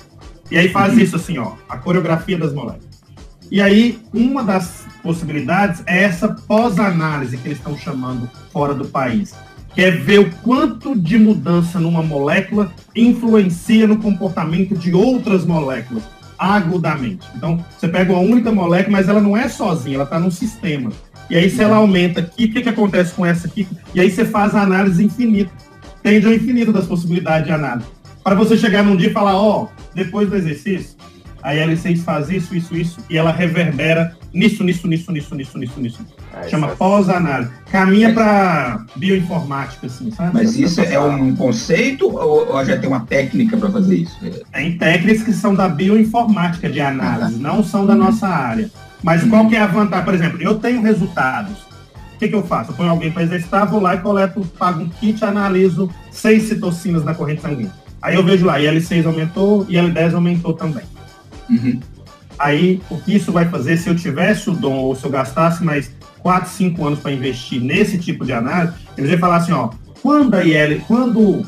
E 0.51 0.59
aí 0.59 0.69
faz 0.69 0.97
isso 0.99 1.17
assim, 1.17 1.39
ó, 1.39 1.53
a 1.69 1.79
coreografia 1.79 2.37
das 2.37 2.53
moléculas. 2.53 3.01
E 3.51 3.61
aí, 3.61 3.99
uma 4.13 4.45
das 4.45 4.87
possibilidades 5.03 5.83
é 5.87 6.05
essa 6.05 6.29
pós-análise 6.29 7.37
que 7.37 7.49
eles 7.49 7.59
estão 7.59 7.77
chamando 7.77 8.31
fora 8.53 8.75
do 8.75 8.85
país, 8.85 9.35
que 9.75 9.81
é 9.81 9.91
ver 9.91 10.21
o 10.21 10.31
quanto 10.43 10.97
de 10.97 11.19
mudança 11.19 11.81
numa 11.81 12.03
molécula 12.03 12.73
influencia 12.95 13.87
no 13.87 13.97
comportamento 13.97 14.77
de 14.77 14.93
outras 14.93 15.45
moléculas 15.45 16.05
agudamente. 16.41 17.27
Então, 17.37 17.63
você 17.79 17.87
pega 17.87 18.13
uma 18.13 18.23
única 18.23 18.51
molécula, 18.51 18.97
mas 18.97 19.09
ela 19.09 19.21
não 19.21 19.37
é 19.37 19.47
sozinha, 19.49 19.97
ela 19.97 20.05
está 20.05 20.19
num 20.19 20.31
sistema. 20.31 20.91
E 21.29 21.37
aí, 21.37 21.51
se 21.51 21.63
ela 21.63 21.77
aumenta 21.77 22.21
aqui, 22.21 22.47
o 22.47 22.53
que, 22.53 22.63
que 22.63 22.69
acontece 22.71 23.15
com 23.15 23.27
essa 23.27 23.47
aqui? 23.47 23.69
E 23.95 24.01
aí 24.01 24.11
você 24.11 24.25
faz 24.25 24.55
a 24.55 24.63
análise 24.63 25.05
infinita. 25.05 25.53
Tende 26.03 26.27
ao 26.27 26.33
infinito 26.33 26.73
das 26.73 26.87
possibilidades 26.87 27.47
de 27.47 27.53
análise. 27.53 27.87
Para 28.25 28.35
você 28.35 28.57
chegar 28.57 28.83
num 28.83 28.97
dia 28.97 29.11
e 29.11 29.13
falar, 29.13 29.37
ó, 29.37 29.65
oh, 29.65 29.69
depois 29.95 30.29
do 30.29 30.37
exercício, 30.37 30.97
a 31.43 31.55
L6 31.55 31.99
faz 32.03 32.31
isso, 32.31 32.55
isso, 32.55 32.77
isso, 32.77 33.01
e 33.09 33.17
ela 33.17 33.33
reverbera 33.33 34.17
nisso, 34.33 34.63
nisso, 34.63 34.87
nisso, 34.87 35.11
nisso, 35.11 35.35
nisso, 35.35 35.59
nisso, 35.59 35.81
nisso. 35.81 36.07
É, 36.35 36.49
Chama 36.49 36.69
é... 36.69 36.75
pós-análise. 36.75 37.51
Caminha 37.71 38.13
para 38.13 38.85
bioinformática, 38.97 39.87
assim, 39.87 40.11
sabe? 40.11 40.31
Mas 40.35 40.57
isso 40.57 40.81
é 40.81 40.99
um 40.99 41.35
conceito 41.35 42.07
ou, 42.07 42.55
ou 42.55 42.65
já 42.65 42.77
tem 42.77 42.89
uma 42.89 43.01
técnica 43.01 43.57
para 43.57 43.71
fazer 43.71 43.97
isso? 43.97 44.17
Tem 44.53 44.77
técnicas 44.77 45.23
que 45.23 45.33
são 45.33 45.55
da 45.55 45.69
bioinformática 45.69 46.69
de 46.69 46.81
análise, 46.81 47.37
ah, 47.37 47.39
não 47.39 47.65
são 47.65 47.87
da 47.87 47.95
nossa 47.95 48.29
área. 48.29 48.71
Mas 49.03 49.25
qual 49.25 49.49
que 49.49 49.57
é 49.57 49.61
a 49.61 49.67
vantagem? 49.67 50.05
Por 50.05 50.15
exemplo, 50.15 50.43
eu 50.43 50.59
tenho 50.59 50.83
resultados. 50.83 51.71
O 52.15 52.19
que, 52.19 52.29
que 52.29 52.35
eu 52.35 52.43
faço? 52.43 52.71
Eu 52.71 52.75
ponho 52.75 52.91
alguém 52.91 53.11
para 53.11 53.23
exercitar, 53.23 53.67
vou 53.67 53.81
lá 53.81 53.95
e 53.95 53.99
coleto, 53.99 54.43
pago 54.59 54.83
um 54.83 54.89
kit, 54.91 55.25
analiso 55.25 55.89
seis 56.11 56.45
citocinas 56.45 57.03
na 57.03 57.15
corrente 57.15 57.41
sanguínea. 57.41 57.73
Aí 58.03 58.15
eu 58.15 58.25
vejo 58.25 58.47
lá, 58.47 58.59
IL6 58.59 59.07
aumentou 59.07 59.67
e 59.69 59.75
L10 59.75 60.15
aumentou 60.15 60.53
também. 60.55 60.85
Uhum. 61.51 61.81
Aí, 62.39 62.81
o 62.89 62.97
que 62.97 63.15
isso 63.15 63.33
vai 63.33 63.47
fazer, 63.49 63.77
se 63.77 63.89
eu 63.89 63.95
tivesse 63.95 64.49
o 64.49 64.55
dom, 64.55 64.77
ou 64.77 64.95
se 64.95 65.05
eu 65.05 65.11
gastasse 65.11 65.63
mais 65.63 65.95
4, 66.21 66.49
5 66.51 66.87
anos 66.87 66.99
para 67.01 67.13
investir 67.13 67.61
nesse 67.61 67.99
tipo 67.99 68.25
de 68.25 68.33
análise, 68.33 68.75
eles 68.97 69.11
iam 69.11 69.19
falar 69.19 69.37
assim, 69.37 69.53
ó, 69.53 69.71
quando 70.01 70.35
a 70.35 70.45
IL, 70.45 70.81
quando, 70.87 71.45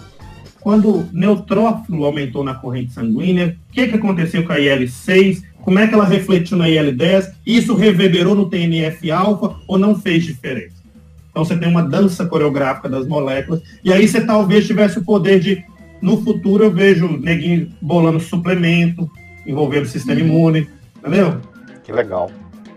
quando 0.60 1.08
neutrófilo 1.12 2.04
aumentou 2.04 2.44
na 2.44 2.54
corrente 2.54 2.92
sanguínea, 2.92 3.56
o 3.70 3.72
que, 3.72 3.88
que 3.88 3.96
aconteceu 3.96 4.44
com 4.44 4.52
a 4.52 4.58
IL6, 4.58 5.42
como 5.62 5.78
é 5.78 5.86
que 5.86 5.94
ela 5.94 6.04
refletiu 6.04 6.58
na 6.58 6.66
IL10, 6.66 7.32
isso 7.46 7.74
reverberou 7.74 8.34
no 8.34 8.50
TNF-alfa 8.50 9.56
ou 9.66 9.78
não 9.78 9.98
fez 9.98 10.24
diferença? 10.24 10.82
Então 11.30 11.44
você 11.44 11.56
tem 11.56 11.68
uma 11.68 11.82
dança 11.82 12.26
coreográfica 12.26 12.88
das 12.88 13.06
moléculas, 13.06 13.62
e 13.82 13.90
aí 13.90 14.06
você 14.06 14.20
talvez 14.20 14.66
tivesse 14.66 14.98
o 14.98 15.04
poder 15.04 15.40
de 15.40 15.64
no 16.02 16.20
futuro 16.20 16.64
eu 16.64 16.70
vejo 16.70 17.16
neguinho 17.16 17.70
bolando 17.80 18.18
suplemento, 18.20 19.08
envolvendo 19.46 19.84
o 19.84 19.88
sistema 19.88 20.20
imune, 20.20 20.68
entendeu? 20.98 21.40
Que 21.82 21.92
legal. 21.92 22.30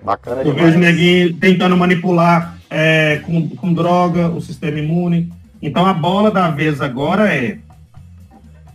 Bacana 0.03 0.41
eu 0.41 0.53
demais. 0.53 0.73
Vejo 0.73 0.79
neguinho 0.79 1.33
tentando 1.35 1.75
manipular 1.75 2.57
é, 2.69 3.17
com, 3.25 3.49
com 3.49 3.73
droga 3.73 4.27
o 4.29 4.41
sistema 4.41 4.79
imune. 4.79 5.31
Então 5.61 5.85
a 5.85 5.93
bola 5.93 6.29
da 6.29 6.49
vez 6.49 6.81
agora 6.81 7.33
é 7.33 7.57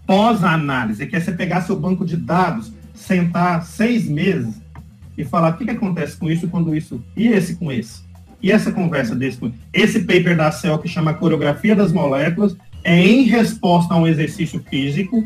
pós-análise, 0.07 1.07
que 1.07 1.15
é 1.15 1.21
você 1.21 1.33
pegar 1.33 1.61
seu 1.61 1.79
banco 1.79 2.05
de 2.05 2.17
dados, 2.17 2.73
sentar 2.95 3.63
seis 3.65 4.09
meses 4.09 4.61
e 5.17 5.25
falar 5.25 5.51
o 5.51 5.57
que, 5.57 5.65
que 5.65 5.71
acontece 5.71 6.17
com 6.17 6.29
isso 6.31 6.49
quando 6.49 6.75
isso, 6.75 7.03
e 7.17 7.29
esse 7.29 7.55
com 7.55 7.71
esse. 7.71 8.03
E 8.43 8.51
essa 8.51 8.73
conversa 8.73 9.15
desse 9.15 9.39
com 9.39 9.53
esse 9.73 10.01
paper 10.01 10.37
da 10.37 10.51
CEL 10.51 10.79
que 10.79 10.89
chama 10.89 11.15
Coreografia 11.15 11.77
das 11.77 11.93
Moléculas 11.93 12.57
é 12.83 12.99
em 12.99 13.25
resposta 13.25 13.95
a 13.95 13.97
um 13.99 14.07
exercício 14.07 14.61
físico. 14.69 15.23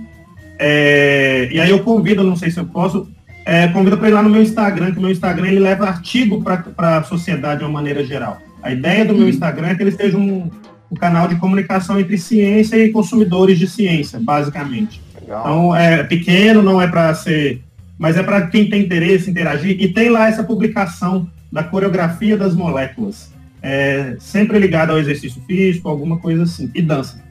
É, 0.58 1.48
e 1.50 1.60
aí 1.60 1.70
eu 1.70 1.80
convido, 1.80 2.22
não 2.22 2.36
sei 2.36 2.50
se 2.50 2.58
eu 2.58 2.64
posso, 2.64 3.08
é, 3.44 3.68
convido 3.68 3.98
para 3.98 4.08
ir 4.08 4.12
lá 4.12 4.22
no 4.22 4.30
meu 4.30 4.42
Instagram, 4.42 4.92
que 4.92 4.98
o 4.98 5.02
meu 5.02 5.10
Instagram 5.10 5.48
ele 5.48 5.60
leva 5.60 5.86
artigo 5.86 6.42
para 6.42 6.98
a 6.98 7.02
sociedade 7.02 7.58
de 7.58 7.64
uma 7.64 7.72
maneira 7.72 8.04
geral. 8.04 8.38
A 8.62 8.72
ideia 8.72 9.04
do 9.04 9.12
meu 9.12 9.24
uhum. 9.24 9.28
Instagram 9.28 9.68
é 9.68 9.74
que 9.74 9.82
ele 9.82 9.92
seja 9.92 10.16
um, 10.16 10.50
um 10.90 10.96
canal 10.96 11.28
de 11.28 11.36
comunicação 11.36 12.00
entre 12.00 12.16
ciência 12.16 12.76
e 12.76 12.90
consumidores 12.90 13.58
de 13.58 13.66
ciência, 13.66 14.18
basicamente. 14.18 15.02
Legal. 15.20 15.40
Então, 15.40 15.76
é 15.76 16.02
pequeno, 16.02 16.62
não 16.62 16.80
é 16.80 16.86
para 16.86 17.12
ser. 17.14 17.60
Mas 17.98 18.16
é 18.16 18.22
para 18.22 18.46
quem 18.46 18.68
tem 18.68 18.82
interesse, 18.82 19.30
interagir. 19.30 19.76
E 19.78 19.88
tem 19.88 20.08
lá 20.08 20.28
essa 20.28 20.42
publicação 20.42 21.28
da 21.52 21.62
coreografia 21.62 22.36
das 22.36 22.54
moléculas. 22.54 23.32
É, 23.62 24.16
sempre 24.18 24.58
ligado 24.58 24.90
ao 24.90 24.98
exercício 24.98 25.40
físico, 25.46 25.88
alguma 25.88 26.18
coisa 26.18 26.42
assim. 26.44 26.70
E 26.74 26.82
dança. 26.82 27.23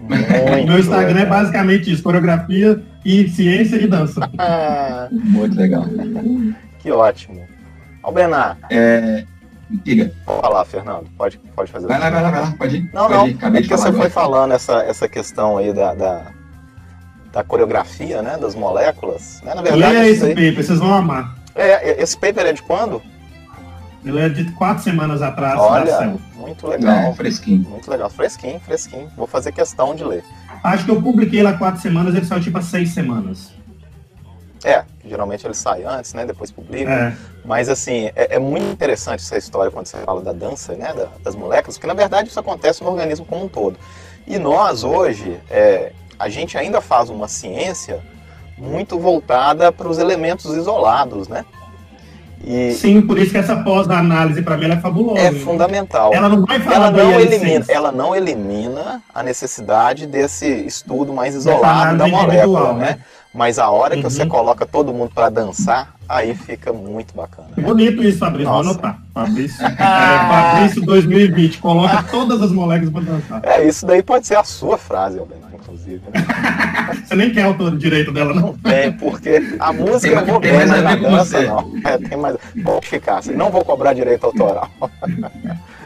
Muito 0.00 0.66
meu 0.66 0.78
Instagram 0.78 1.20
é 1.20 1.26
basicamente 1.26 1.92
isso: 1.92 2.02
coreografia 2.02 2.82
e 3.04 3.28
ciência 3.28 3.76
e 3.76 3.86
dança. 3.86 4.28
Muito 5.10 5.56
legal. 5.56 5.84
Que 6.78 6.90
ótimo. 6.90 7.46
Albenar. 8.02 8.56
É, 8.70 9.24
Diga. 9.84 10.12
Pode 10.26 10.40
falar, 10.40 10.64
Fernando. 10.64 11.06
Pode, 11.16 11.38
pode 11.54 11.70
fazer. 11.70 11.86
Vai 11.86 11.98
lá, 11.98 12.10
vai 12.10 12.22
lá, 12.22 12.30
vai 12.30 12.40
lá. 12.40 12.54
Pode 12.58 12.76
ir. 12.76 12.90
Não, 12.92 13.02
pode 13.02 13.14
não. 13.14 13.28
Ir. 13.28 13.34
Acabei 13.34 13.60
é 13.60 13.62
porque 13.62 13.76
você 13.76 13.92
foi 13.92 14.10
falando 14.10 14.52
essa, 14.52 14.82
essa 14.82 15.08
questão 15.08 15.58
aí 15.58 15.72
da, 15.72 15.94
da, 15.94 16.26
da 17.32 17.44
coreografia, 17.44 18.20
né? 18.20 18.36
Das 18.36 18.54
moléculas. 18.54 19.40
Né? 19.44 19.54
Na 19.54 19.62
verdade, 19.62 19.92
Leia 19.92 20.08
esse 20.08 20.24
aí... 20.24 20.34
paper, 20.34 20.64
vocês 20.64 20.78
vão 20.78 20.92
amar. 20.92 21.36
É, 21.54 22.02
esse 22.02 22.16
paper 22.16 22.46
é 22.46 22.52
de 22.52 22.62
quando? 22.62 23.00
Ele 24.04 24.18
é 24.18 24.28
de 24.28 24.50
quatro 24.52 24.82
semanas 24.82 25.20
atrás. 25.20 25.58
Olha, 25.58 26.16
muito 26.34 26.66
legal. 26.66 26.94
É, 26.94 27.12
fresquinho. 27.12 27.68
Muito 27.68 27.90
legal. 27.90 28.08
Fresquinho, 28.08 28.58
fresquinho. 28.60 29.10
Vou 29.16 29.26
fazer 29.26 29.52
questão 29.52 29.94
de 29.94 30.04
ler. 30.04 30.24
Acho 30.62 30.84
que 30.84 30.90
eu 30.90 31.02
publiquei 31.02 31.42
lá 31.42 31.52
quatro 31.54 31.80
semanas, 31.80 32.14
ele 32.14 32.24
saiu 32.24 32.40
tipo 32.40 32.58
há 32.58 32.62
seis 32.62 32.90
semanas. 32.90 33.52
É, 34.62 34.84
geralmente 35.04 35.46
ele 35.46 35.54
sai 35.54 35.84
antes, 35.84 36.12
né? 36.12 36.26
Depois 36.26 36.50
publica. 36.50 36.90
É. 36.90 37.16
Mas 37.44 37.68
assim, 37.68 38.10
é, 38.14 38.36
é, 38.36 38.38
muito 38.38 38.66
interessante 38.66 39.20
essa 39.20 39.38
história 39.38 39.70
quando 39.70 39.86
você 39.86 39.96
fala 39.98 40.20
da 40.20 40.32
dança, 40.32 40.74
né? 40.74 40.92
Da, 40.92 41.08
das 41.22 41.34
moléculas, 41.34 41.76
porque 41.76 41.86
na 41.86 41.94
verdade 41.94 42.28
isso 42.28 42.38
acontece 42.38 42.82
no 42.82 42.90
organismo 42.90 43.24
como 43.24 43.44
um 43.44 43.48
todo. 43.48 43.78
E 44.26 44.38
nós 44.38 44.84
hoje, 44.84 45.40
é, 45.50 45.92
a 46.18 46.28
gente 46.28 46.58
ainda 46.58 46.80
faz 46.80 47.08
uma 47.08 47.26
ciência 47.26 48.02
muito 48.58 48.98
voltada 48.98 49.72
para 49.72 49.88
os 49.88 49.98
elementos 49.98 50.54
isolados, 50.54 51.26
né? 51.26 51.44
E 52.42 52.72
Sim, 52.72 53.02
por 53.02 53.18
isso 53.18 53.32
que 53.32 53.38
essa 53.38 53.56
pós-análise 53.56 54.40
para 54.42 54.56
mim 54.56 54.70
é 54.70 54.76
fabulosa. 54.78 55.20
É 55.20 55.30
né? 55.30 55.40
fundamental. 55.40 56.12
Ela 56.14 56.28
não 56.28 56.46
vai 56.46 56.58
falar 56.60 56.86
ela 56.86 56.90
não 56.90 57.20
elimina, 57.20 57.64
ela 57.68 57.92
não 57.92 58.16
elimina 58.16 59.02
a 59.14 59.22
necessidade 59.22 60.06
desse 60.06 60.46
estudo 60.46 61.12
mais 61.12 61.34
isolado 61.34 61.98
da 61.98 62.08
molécula, 62.08 62.72
né? 62.72 62.86
né? 62.86 62.98
Mas 63.32 63.60
a 63.60 63.70
hora 63.70 63.96
que 63.96 64.02
uhum. 64.02 64.10
você 64.10 64.26
coloca 64.26 64.66
todo 64.66 64.92
mundo 64.92 65.12
para 65.14 65.30
dançar, 65.30 65.94
aí 66.08 66.34
fica 66.34 66.72
muito 66.72 67.14
bacana. 67.14 67.48
Bonito 67.56 68.02
isso, 68.02 68.18
Fabrício. 68.18 68.50
Vou 68.50 68.60
anotar. 68.60 68.98
Fabrício, 69.14 69.62
é, 69.64 69.76
Fabrício 69.76 70.82
2020. 70.82 71.58
Coloca 71.58 72.02
todas 72.10 72.42
as 72.42 72.50
moléculas 72.50 72.92
para 72.92 73.02
dançar. 73.02 73.40
É, 73.44 73.64
isso 73.64 73.86
daí 73.86 74.02
pode 74.02 74.26
ser 74.26 74.36
a 74.36 74.42
sua 74.42 74.76
frase, 74.76 75.20
Albenar, 75.20 75.50
inclusive. 75.54 76.02
Né? 76.12 76.26
você 77.06 77.14
nem 77.14 77.30
quer 77.30 77.44
autor 77.44 77.76
direito 77.76 78.10
dela, 78.10 78.34
não? 78.34 78.52
Tem, 78.58 78.92
porque 78.92 79.56
a 79.60 79.72
música 79.72 80.12
eu 80.12 80.26
vou 80.26 80.40
ver, 80.40 80.66
mas 80.66 80.82
na 80.82 80.96
dança 80.96 81.40
não. 81.42 81.72
É, 81.84 81.98
tem 81.98 82.18
mais. 82.18 82.36
Vou 82.64 82.82
ficar 82.82 83.18
assim, 83.18 83.32
não 83.32 83.50
vou 83.50 83.64
cobrar 83.64 83.92
direito 83.92 84.24
autoral. 84.26 84.68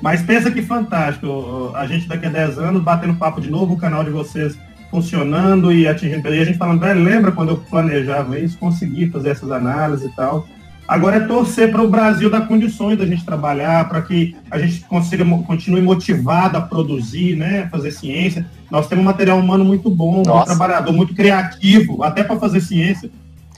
mas 0.00 0.22
pensa 0.22 0.50
que 0.50 0.62
fantástico. 0.62 1.72
A 1.74 1.86
gente 1.86 2.08
daqui 2.08 2.24
a 2.24 2.30
10 2.30 2.58
anos 2.58 2.82
batendo 2.82 3.16
papo 3.16 3.38
de 3.38 3.50
novo, 3.50 3.74
o 3.74 3.78
canal 3.78 4.02
de 4.02 4.10
vocês 4.10 4.56
funcionando 4.94 5.72
e 5.72 5.88
atingindo. 5.88 6.32
E 6.32 6.40
a 6.40 6.44
gente 6.44 6.56
falando, 6.56 6.78
velho, 6.78 7.02
lembra 7.02 7.32
quando 7.32 7.48
eu 7.48 7.56
planejava 7.56 8.38
isso, 8.38 8.56
consegui 8.58 9.10
fazer 9.10 9.30
essas 9.30 9.50
análises 9.50 10.06
e 10.06 10.14
tal. 10.14 10.46
Agora 10.86 11.16
é 11.16 11.20
torcer 11.20 11.72
para 11.72 11.82
o 11.82 11.88
Brasil 11.88 12.30
dar 12.30 12.46
condições 12.46 12.96
da 12.96 13.04
gente 13.04 13.24
trabalhar, 13.24 13.88
para 13.88 14.02
que 14.02 14.36
a 14.50 14.58
gente 14.58 14.82
consiga 14.82 15.24
continue 15.24 15.82
motivado 15.82 16.56
a 16.56 16.60
produzir, 16.60 17.34
né, 17.34 17.66
fazer 17.72 17.90
ciência. 17.90 18.46
Nós 18.70 18.86
temos 18.86 19.02
um 19.02 19.06
material 19.06 19.38
humano 19.38 19.64
muito 19.64 19.90
bom, 19.90 20.18
Nossa. 20.18 20.32
muito 20.32 20.46
trabalhador, 20.46 20.92
muito 20.92 21.14
criativo, 21.14 22.04
até 22.04 22.22
para 22.22 22.38
fazer 22.38 22.60
ciência. 22.60 23.10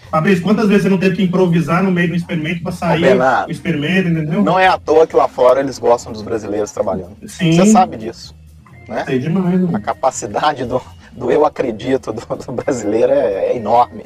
Fabrício, 0.08 0.42
quantas 0.42 0.68
vezes 0.68 0.84
você 0.84 0.88
não 0.88 0.98
teve 0.98 1.16
que 1.16 1.22
improvisar 1.22 1.82
no 1.82 1.90
meio 1.90 2.08
do 2.08 2.14
experimento 2.14 2.62
para 2.62 2.72
sair 2.72 3.00
Bernardo, 3.00 3.48
o 3.48 3.52
experimento, 3.52 4.08
entendeu? 4.08 4.42
Não 4.42 4.58
é 4.58 4.68
à 4.68 4.78
toa 4.78 5.04
que 5.06 5.16
lá 5.16 5.26
fora 5.28 5.60
eles 5.60 5.78
gostam 5.80 6.12
dos 6.12 6.22
brasileiros 6.22 6.70
trabalhando. 6.70 7.16
Sim. 7.26 7.52
Você 7.52 7.66
sabe 7.66 7.96
disso. 7.96 8.34
Né? 8.88 9.04
Sei 9.04 9.18
demais. 9.18 9.60
Né? 9.60 9.68
A 9.72 9.80
capacidade 9.80 10.64
do, 10.64 10.80
do 11.16 11.30
eu 11.30 11.44
acredito 11.44 12.12
do, 12.12 12.20
do 12.20 12.52
brasileiro 12.52 13.12
é, 13.12 13.52
é, 13.52 13.56
enorme. 13.56 14.04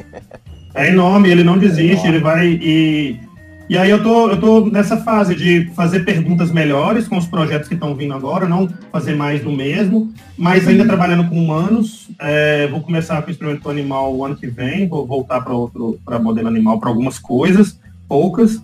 É 0.75 0.89
enorme, 0.89 1.29
ele 1.29 1.43
não 1.43 1.59
desiste, 1.59 2.07
é 2.07 2.09
ele 2.09 2.21
vai 2.21 2.47
e. 2.47 3.21
E 3.69 3.79
aí 3.79 3.89
eu 3.89 4.03
tô, 4.03 4.29
eu 4.29 4.41
tô 4.41 4.67
nessa 4.67 4.97
fase 4.97 5.33
de 5.33 5.71
fazer 5.77 6.01
perguntas 6.01 6.51
melhores 6.51 7.07
com 7.07 7.17
os 7.17 7.27
projetos 7.27 7.69
que 7.69 7.75
estão 7.75 7.95
vindo 7.95 8.13
agora, 8.13 8.49
não 8.49 8.69
fazer 8.91 9.15
mais 9.15 9.45
do 9.45 9.53
mesmo, 9.53 10.13
mas 10.37 10.67
ainda 10.67 10.85
trabalhando 10.85 11.29
com 11.29 11.37
humanos. 11.37 12.11
É, 12.19 12.67
vou 12.67 12.81
começar 12.81 13.23
com 13.23 13.29
o 13.29 13.31
experimento 13.31 13.71
animal 13.71 14.13
o 14.13 14.25
ano 14.25 14.35
que 14.35 14.49
vem, 14.49 14.89
vou 14.89 15.07
voltar 15.07 15.41
para 15.43 15.55
outro, 15.55 16.01
para 16.05 16.19
modelo 16.19 16.49
animal 16.49 16.81
para 16.81 16.89
algumas 16.89 17.17
coisas, 17.17 17.79
poucas, 18.09 18.61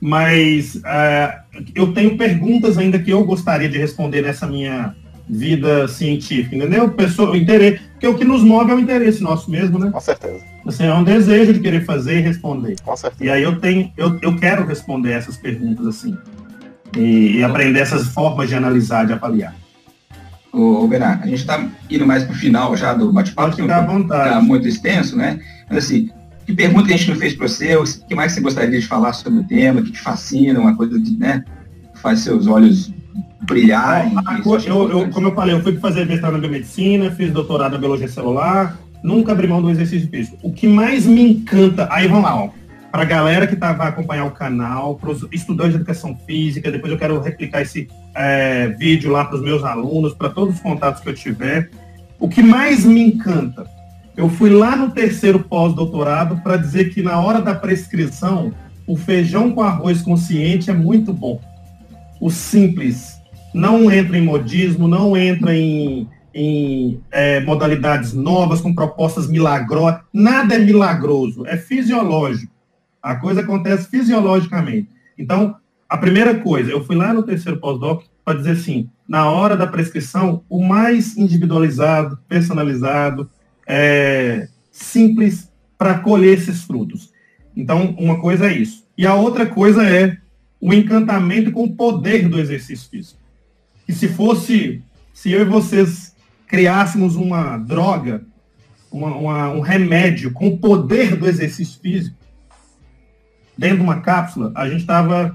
mas 0.00 0.80
é, 0.82 1.40
eu 1.74 1.92
tenho 1.92 2.16
perguntas 2.16 2.78
ainda 2.78 2.98
que 2.98 3.10
eu 3.10 3.22
gostaria 3.24 3.68
de 3.68 3.76
responder 3.76 4.22
nessa 4.22 4.46
minha 4.46 4.94
vida 5.28 5.86
científica, 5.88 6.56
entendeu? 6.56 6.88
Pessoa, 6.90 7.36
interesse, 7.36 7.80
porque 7.92 8.06
o 8.06 8.14
que 8.14 8.24
nos 8.24 8.42
move 8.42 8.70
é 8.70 8.74
o 8.74 8.80
interesse 8.80 9.22
nosso 9.22 9.50
mesmo, 9.50 9.78
né? 9.78 9.90
Com 9.90 10.00
certeza. 10.00 10.42
Assim, 10.66 10.84
é 10.84 10.94
um 10.94 11.04
desejo 11.04 11.52
de 11.52 11.60
querer 11.60 11.84
fazer 11.84 12.18
e 12.18 12.20
responder. 12.20 12.76
Com 12.82 12.96
certeza. 12.96 13.24
E 13.24 13.30
aí 13.30 13.42
eu 13.42 13.58
tenho, 13.58 13.92
eu, 13.96 14.18
eu 14.22 14.36
quero 14.36 14.66
responder 14.66 15.12
essas 15.12 15.36
perguntas 15.36 15.86
assim. 15.86 16.16
E, 16.96 17.38
e 17.38 17.44
aprender 17.44 17.80
essas 17.80 18.08
formas 18.08 18.48
de 18.48 18.54
analisar, 18.54 19.06
de 19.06 19.12
avaliar. 19.12 19.54
Ô, 20.52 20.86
Bernardo, 20.86 21.24
a 21.24 21.26
gente 21.26 21.40
está 21.40 21.68
indo 21.90 22.06
mais 22.06 22.24
para 22.24 22.32
o 22.32 22.36
final 22.36 22.74
já 22.76 22.94
do 22.94 23.12
bate-papo, 23.12 23.54
que 23.54 23.62
está 23.62 24.40
muito 24.40 24.66
extenso, 24.66 25.16
né? 25.16 25.38
Mas 25.68 25.84
assim, 25.84 26.10
que 26.46 26.54
pergunta 26.54 26.86
a 26.86 26.96
gente 26.96 27.10
não 27.10 27.16
fez 27.16 27.34
para 27.34 27.46
você? 27.46 27.76
O 27.76 27.84
que 27.84 28.14
mais 28.14 28.32
você 28.32 28.40
gostaria 28.40 28.80
de 28.80 28.86
falar 28.86 29.12
sobre 29.12 29.40
o 29.40 29.44
tema? 29.44 29.82
Que 29.82 29.92
te 29.92 30.00
fascina, 30.00 30.58
uma 30.58 30.74
coisa 30.74 30.98
que 30.98 31.10
né, 31.18 31.44
faz 31.96 32.20
seus 32.20 32.46
olhos 32.46 32.90
brilhar. 33.42 34.10
eu, 34.66 34.90
eu, 34.90 35.10
como 35.10 35.28
eu 35.28 35.34
falei, 35.34 35.54
eu 35.54 35.62
fui 35.62 35.76
fazer 35.78 36.06
mestrado 36.06 36.32
na 36.32 36.38
biomedicina, 36.38 37.10
fiz 37.10 37.32
doutorado 37.32 37.72
na 37.72 37.78
biologia 37.78 38.08
celular, 38.08 38.78
nunca 39.02 39.32
abri 39.32 39.46
mão 39.46 39.62
do 39.62 39.70
exercício 39.70 40.08
físico. 40.08 40.38
O 40.42 40.52
que 40.52 40.66
mais 40.66 41.06
me 41.06 41.22
encanta, 41.22 41.88
aí 41.90 42.08
vamos 42.08 42.24
lá, 42.24 42.36
ó, 42.36 42.50
para 42.90 43.02
a 43.02 43.06
galera 43.06 43.46
que 43.46 43.54
tá, 43.54 43.72
vai 43.72 43.88
acompanhar 43.88 44.24
o 44.24 44.30
canal, 44.30 44.96
para 44.96 45.10
os 45.10 45.26
estudantes 45.30 45.72
de 45.72 45.76
educação 45.76 46.16
física, 46.26 46.70
depois 46.70 46.92
eu 46.92 46.98
quero 46.98 47.20
replicar 47.20 47.62
esse 47.62 47.88
é, 48.14 48.68
vídeo 48.68 49.10
lá 49.10 49.24
para 49.24 49.36
os 49.36 49.42
meus 49.42 49.62
alunos, 49.62 50.14
para 50.14 50.30
todos 50.30 50.56
os 50.56 50.60
contatos 50.60 51.02
que 51.02 51.08
eu 51.08 51.14
tiver. 51.14 51.70
O 52.18 52.28
que 52.28 52.42
mais 52.42 52.84
me 52.84 53.00
encanta, 53.00 53.66
eu 54.16 54.28
fui 54.28 54.50
lá 54.50 54.74
no 54.74 54.90
terceiro 54.90 55.38
pós-doutorado 55.40 56.38
para 56.42 56.56
dizer 56.56 56.92
que 56.92 57.02
na 57.02 57.20
hora 57.20 57.40
da 57.40 57.54
prescrição, 57.54 58.52
o 58.86 58.96
feijão 58.96 59.52
com 59.52 59.62
arroz 59.62 60.02
consciente 60.02 60.70
é 60.70 60.74
muito 60.74 61.12
bom. 61.12 61.40
O 62.20 62.30
simples, 62.30 63.17
não 63.52 63.90
entra 63.90 64.18
em 64.18 64.22
modismo, 64.22 64.86
não 64.86 65.16
entra 65.16 65.54
em, 65.54 66.08
em 66.34 67.00
é, 67.10 67.40
modalidades 67.40 68.12
novas, 68.12 68.60
com 68.60 68.74
propostas 68.74 69.26
milagrosas. 69.26 70.00
Nada 70.12 70.54
é 70.54 70.58
milagroso, 70.58 71.46
é 71.46 71.56
fisiológico. 71.56 72.52
A 73.02 73.16
coisa 73.16 73.40
acontece 73.40 73.88
fisiologicamente. 73.88 74.88
Então, 75.16 75.56
a 75.88 75.96
primeira 75.96 76.34
coisa, 76.34 76.70
eu 76.70 76.84
fui 76.84 76.96
lá 76.96 77.14
no 77.14 77.22
terceiro 77.22 77.58
pós-doc 77.58 78.04
para 78.24 78.38
dizer 78.38 78.52
assim, 78.52 78.90
na 79.08 79.30
hora 79.30 79.56
da 79.56 79.66
prescrição, 79.66 80.44
o 80.48 80.62
mais 80.62 81.16
individualizado, 81.16 82.18
personalizado, 82.28 83.28
é, 83.66 84.48
simples 84.70 85.50
para 85.78 85.98
colher 86.00 86.36
esses 86.36 86.62
frutos. 86.64 87.12
Então, 87.56 87.94
uma 87.98 88.20
coisa 88.20 88.50
é 88.50 88.52
isso. 88.52 88.86
E 88.96 89.06
a 89.06 89.14
outra 89.14 89.46
coisa 89.46 89.82
é 89.88 90.18
o 90.60 90.74
encantamento 90.74 91.50
com 91.52 91.64
o 91.64 91.74
poder 91.74 92.28
do 92.28 92.38
exercício 92.38 92.90
físico 92.90 93.18
que 93.88 93.94
se 93.94 94.06
fosse, 94.06 94.82
se 95.14 95.32
eu 95.32 95.40
e 95.40 95.44
vocês 95.46 96.14
criássemos 96.46 97.16
uma 97.16 97.56
droga, 97.56 98.22
uma, 98.92 99.16
uma, 99.16 99.48
um 99.48 99.60
remédio 99.60 100.30
com 100.30 100.48
o 100.48 100.58
poder 100.58 101.16
do 101.16 101.26
exercício 101.26 101.80
físico, 101.80 102.14
dentro 103.56 103.78
de 103.78 103.82
uma 103.84 104.02
cápsula, 104.02 104.52
a 104.54 104.68
gente 104.68 104.80
estava 104.82 105.34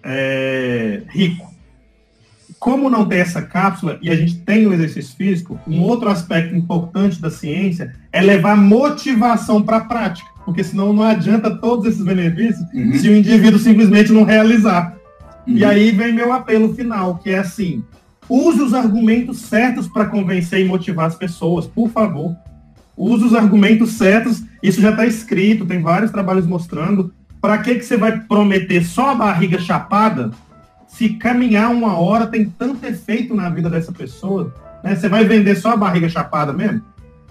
é, 0.00 1.02
rico. 1.08 1.52
como 2.56 2.88
não 2.88 3.04
tem 3.04 3.18
essa 3.18 3.42
cápsula 3.42 3.98
e 4.00 4.10
a 4.10 4.14
gente 4.14 4.36
tem 4.36 4.64
o 4.64 4.72
exercício 4.72 5.16
físico, 5.16 5.58
um 5.66 5.80
outro 5.80 6.08
aspecto 6.08 6.54
importante 6.54 7.20
da 7.20 7.32
ciência 7.32 7.96
é 8.12 8.20
levar 8.20 8.56
motivação 8.56 9.60
para 9.60 9.78
a 9.78 9.84
prática, 9.84 10.30
porque 10.44 10.62
senão 10.62 10.92
não 10.92 11.02
adianta 11.02 11.50
todos 11.50 11.86
esses 11.86 12.04
benefícios 12.04 12.64
uhum. 12.72 12.94
se 12.94 13.08
o 13.08 13.16
indivíduo 13.16 13.58
simplesmente 13.58 14.12
não 14.12 14.22
realizar. 14.22 15.01
Uhum. 15.46 15.56
E 15.56 15.64
aí 15.64 15.90
vem 15.90 16.12
meu 16.12 16.32
apelo 16.32 16.74
final, 16.74 17.18
que 17.18 17.30
é 17.30 17.38
assim: 17.38 17.82
use 18.28 18.60
os 18.60 18.74
argumentos 18.74 19.40
certos 19.40 19.88
para 19.88 20.06
convencer 20.06 20.60
e 20.60 20.64
motivar 20.64 21.06
as 21.06 21.16
pessoas, 21.16 21.66
por 21.66 21.90
favor. 21.90 22.36
Use 22.96 23.24
os 23.24 23.34
argumentos 23.34 23.92
certos, 23.92 24.42
isso 24.62 24.80
já 24.80 24.90
está 24.90 25.06
escrito, 25.06 25.66
tem 25.66 25.80
vários 25.80 26.10
trabalhos 26.10 26.46
mostrando. 26.46 27.12
Para 27.40 27.58
que, 27.58 27.74
que 27.74 27.84
você 27.84 27.96
vai 27.96 28.20
prometer 28.20 28.84
só 28.84 29.10
a 29.10 29.14
barriga 29.14 29.58
chapada 29.58 30.30
se 30.92 31.08
caminhar 31.08 31.70
uma 31.70 31.98
hora 31.98 32.26
tem 32.26 32.44
tanto 32.44 32.86
efeito 32.86 33.34
na 33.34 33.48
vida 33.48 33.70
dessa 33.70 33.90
pessoa, 33.90 34.54
né? 34.84 34.94
Você 34.94 35.08
vai 35.08 35.24
vender 35.24 35.56
só 35.56 35.72
a 35.72 35.76
barriga 35.76 36.08
chapada 36.08 36.52
mesmo? 36.52 36.82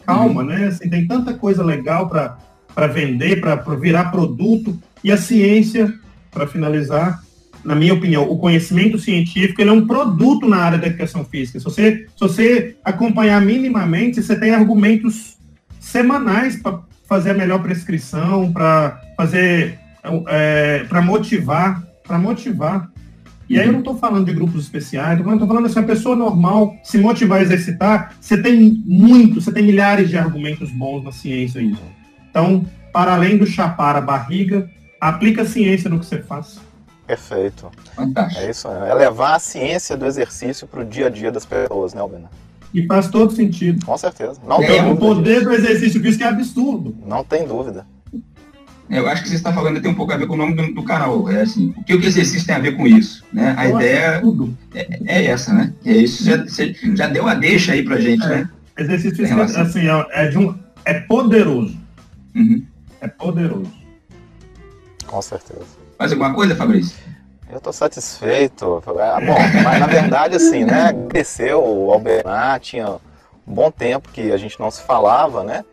Calma, 0.05 0.41
uhum. 0.41 0.47
né? 0.47 0.67
Assim, 0.67 0.89
tem 0.89 1.07
tanta 1.07 1.35
coisa 1.35 1.63
legal 1.63 2.09
para 2.09 2.87
vender, 2.87 3.39
para 3.39 3.55
virar 3.75 4.11
produto. 4.11 4.77
E 5.03 5.11
a 5.11 5.17
ciência, 5.17 5.93
para 6.31 6.47
finalizar, 6.47 7.21
na 7.63 7.75
minha 7.75 7.93
opinião, 7.93 8.29
o 8.29 8.37
conhecimento 8.37 8.97
científico 8.97 9.61
ele 9.61 9.69
é 9.69 9.73
um 9.73 9.85
produto 9.85 10.47
na 10.47 10.57
área 10.57 10.77
da 10.77 10.87
educação 10.87 11.23
física. 11.23 11.59
Se 11.59 11.65
você, 11.65 12.07
se 12.07 12.19
você 12.19 12.75
acompanhar 12.83 13.41
minimamente, 13.41 14.21
você 14.21 14.35
tem 14.35 14.51
argumentos 14.51 15.37
semanais 15.79 16.55
para 16.61 16.79
fazer 17.07 17.31
a 17.31 17.35
melhor 17.35 17.61
prescrição, 17.61 18.51
para 18.51 19.01
fazer, 19.17 19.77
é, 20.27 20.85
para 20.87 21.01
motivar, 21.01 21.83
para 22.03 22.17
motivar 22.17 22.91
e 23.51 23.59
aí 23.59 23.67
eu 23.67 23.73
não 23.73 23.79
estou 23.79 23.97
falando 23.97 24.27
de 24.27 24.33
grupos 24.33 24.63
especiais, 24.63 25.19
eu 25.19 25.29
estou 25.29 25.45
falando 25.45 25.65
assim, 25.65 25.79
a 25.79 25.83
pessoa 25.83 26.15
normal 26.15 26.73
se 26.85 26.97
motivar 26.97 27.39
a 27.39 27.41
exercitar, 27.41 28.15
você 28.17 28.41
tem 28.41 28.81
muito, 28.85 29.41
você 29.41 29.51
tem 29.51 29.61
milhares 29.61 30.09
de 30.09 30.17
argumentos 30.17 30.71
bons 30.71 31.03
na 31.03 31.11
ciência 31.11 31.59
aí. 31.59 31.75
Então, 32.29 32.65
para 32.93 33.13
além 33.13 33.37
do 33.37 33.45
chapar 33.45 33.97
a 33.97 34.01
barriga, 34.01 34.69
aplica 35.01 35.41
a 35.41 35.45
ciência 35.45 35.89
no 35.89 35.99
que 35.99 36.05
você 36.05 36.19
faz. 36.19 36.61
Perfeito. 37.11 37.69
Fantástico. 37.93 38.41
É 38.41 38.49
isso, 38.49 38.69
é 38.69 38.93
levar 38.93 39.35
a 39.35 39.39
ciência 39.39 39.97
do 39.97 40.05
exercício 40.05 40.65
para 40.65 40.79
o 40.79 40.85
dia 40.85 41.07
a 41.07 41.09
dia 41.09 41.29
das 41.29 41.45
pessoas, 41.45 41.93
né, 41.93 41.99
Albina? 41.99 42.29
E 42.73 42.85
faz 42.85 43.09
todo 43.09 43.33
sentido. 43.33 43.85
Com 43.85 43.97
certeza. 43.97 44.39
Não 44.47 44.63
é, 44.63 44.67
tem 44.67 44.89
o 44.89 44.95
poder 44.95 45.39
disso. 45.39 45.45
do 45.49 45.53
exercício 45.53 46.01
físico 46.01 46.23
é 46.23 46.27
absurdo. 46.27 46.95
Não 47.05 47.21
tem 47.21 47.45
dúvida. 47.45 47.85
Eu 48.89 49.09
acho 49.09 49.23
que 49.23 49.27
você 49.27 49.35
está 49.35 49.51
falando 49.51 49.81
tem 49.81 49.91
um 49.91 49.95
pouco 49.95 50.13
a 50.13 50.15
ver 50.15 50.25
com 50.25 50.35
o 50.35 50.37
nome 50.37 50.55
do, 50.55 50.73
do 50.73 50.83
canal. 50.83 51.29
É 51.29 51.41
assim, 51.41 51.73
o 51.75 51.83
que 51.83 51.93
o 51.93 52.01
exercício 52.01 52.47
tem 52.47 52.55
a 52.55 52.59
ver 52.59 52.77
com 52.77 52.87
isso? 52.87 53.25
Né? 53.33 53.55
A 53.57 53.67
ideia 53.67 54.21
é, 54.73 54.99
é, 55.05 55.25
essa, 55.25 55.53
né? 55.53 55.73
É 55.85 55.91
isso 55.91 56.23
já, 56.23 56.37
você 56.37 56.73
já 56.95 57.07
deu 57.07 57.27
a 57.27 57.33
deixa 57.33 57.73
aí 57.73 57.83
pra 57.83 57.99
gente, 57.99 58.23
é. 58.23 58.29
né? 58.29 58.49
Exercício 58.77 59.17
físico, 59.17 59.41
assim, 59.41 59.81
é, 59.85 60.05
é, 60.11 60.27
de 60.29 60.37
um, 60.37 60.57
é 60.85 60.93
poderoso. 60.93 61.77
Uhum. 62.33 62.65
É 63.01 63.09
poderoso. 63.09 63.69
Com 65.07 65.21
certeza. 65.21 65.80
Mais 66.01 66.11
alguma 66.11 66.33
coisa, 66.33 66.55
Fabrício? 66.55 66.97
Eu 67.47 67.59
estou 67.59 67.71
satisfeito. 67.71 68.81
Ah, 68.99 69.19
bom, 69.21 69.37
mas 69.63 69.79
na 69.79 69.85
verdade, 69.85 70.35
assim, 70.35 70.65
né? 70.65 70.91
Cresceu 71.07 71.63
o 71.63 71.93
Albernar, 71.93 72.59
tinha 72.59 72.89
um 73.47 73.53
bom 73.53 73.69
tempo 73.69 74.09
que 74.09 74.31
a 74.31 74.37
gente 74.37 74.59
não 74.59 74.71
se 74.71 74.81
falava, 74.81 75.43
né? 75.43 75.63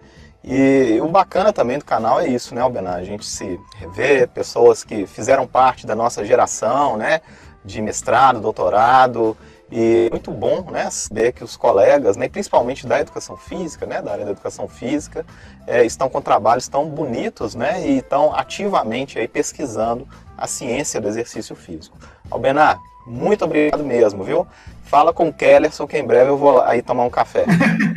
E 0.44 0.98
o 1.00 1.08
bacana 1.08 1.50
também 1.50 1.78
do 1.78 1.84
canal 1.86 2.20
é 2.20 2.28
isso, 2.28 2.54
né, 2.54 2.60
Albenar? 2.60 2.96
A 2.96 3.04
gente 3.04 3.24
se 3.24 3.58
revê, 3.76 4.26
pessoas 4.26 4.84
que 4.84 5.06
fizeram 5.06 5.46
parte 5.46 5.86
da 5.86 5.94
nossa 5.94 6.22
geração, 6.22 6.98
né? 6.98 7.22
De 7.64 7.80
mestrado, 7.80 8.38
doutorado, 8.38 9.34
e 9.70 10.08
muito 10.10 10.30
bom, 10.30 10.70
né, 10.70 10.88
saber 10.90 11.32
que 11.32 11.44
os 11.44 11.56
colegas, 11.56 12.16
né, 12.16 12.28
principalmente 12.28 12.86
da 12.86 13.00
educação 13.00 13.36
física, 13.36 13.86
né, 13.86 14.00
da 14.00 14.12
área 14.12 14.24
da 14.24 14.30
educação 14.30 14.66
física, 14.66 15.26
é, 15.66 15.84
estão 15.84 16.08
com 16.08 16.20
trabalhos 16.20 16.68
tão 16.68 16.88
bonitos, 16.88 17.54
né, 17.54 17.86
e 17.86 17.98
estão 17.98 18.34
ativamente 18.34 19.18
aí 19.18 19.28
pesquisando 19.28 20.08
a 20.36 20.46
ciência 20.46 21.00
do 21.00 21.08
exercício 21.08 21.54
físico. 21.54 21.98
Albenar, 22.30 22.78
muito 23.06 23.44
obrigado 23.44 23.84
mesmo, 23.84 24.22
viu? 24.22 24.46
Fala 24.84 25.12
com 25.12 25.28
o 25.28 25.32
Kellerson 25.32 25.86
que 25.86 25.98
em 25.98 26.06
breve 26.06 26.30
eu 26.30 26.36
vou 26.36 26.62
aí 26.62 26.80
tomar 26.80 27.04
um 27.04 27.10
café. 27.10 27.44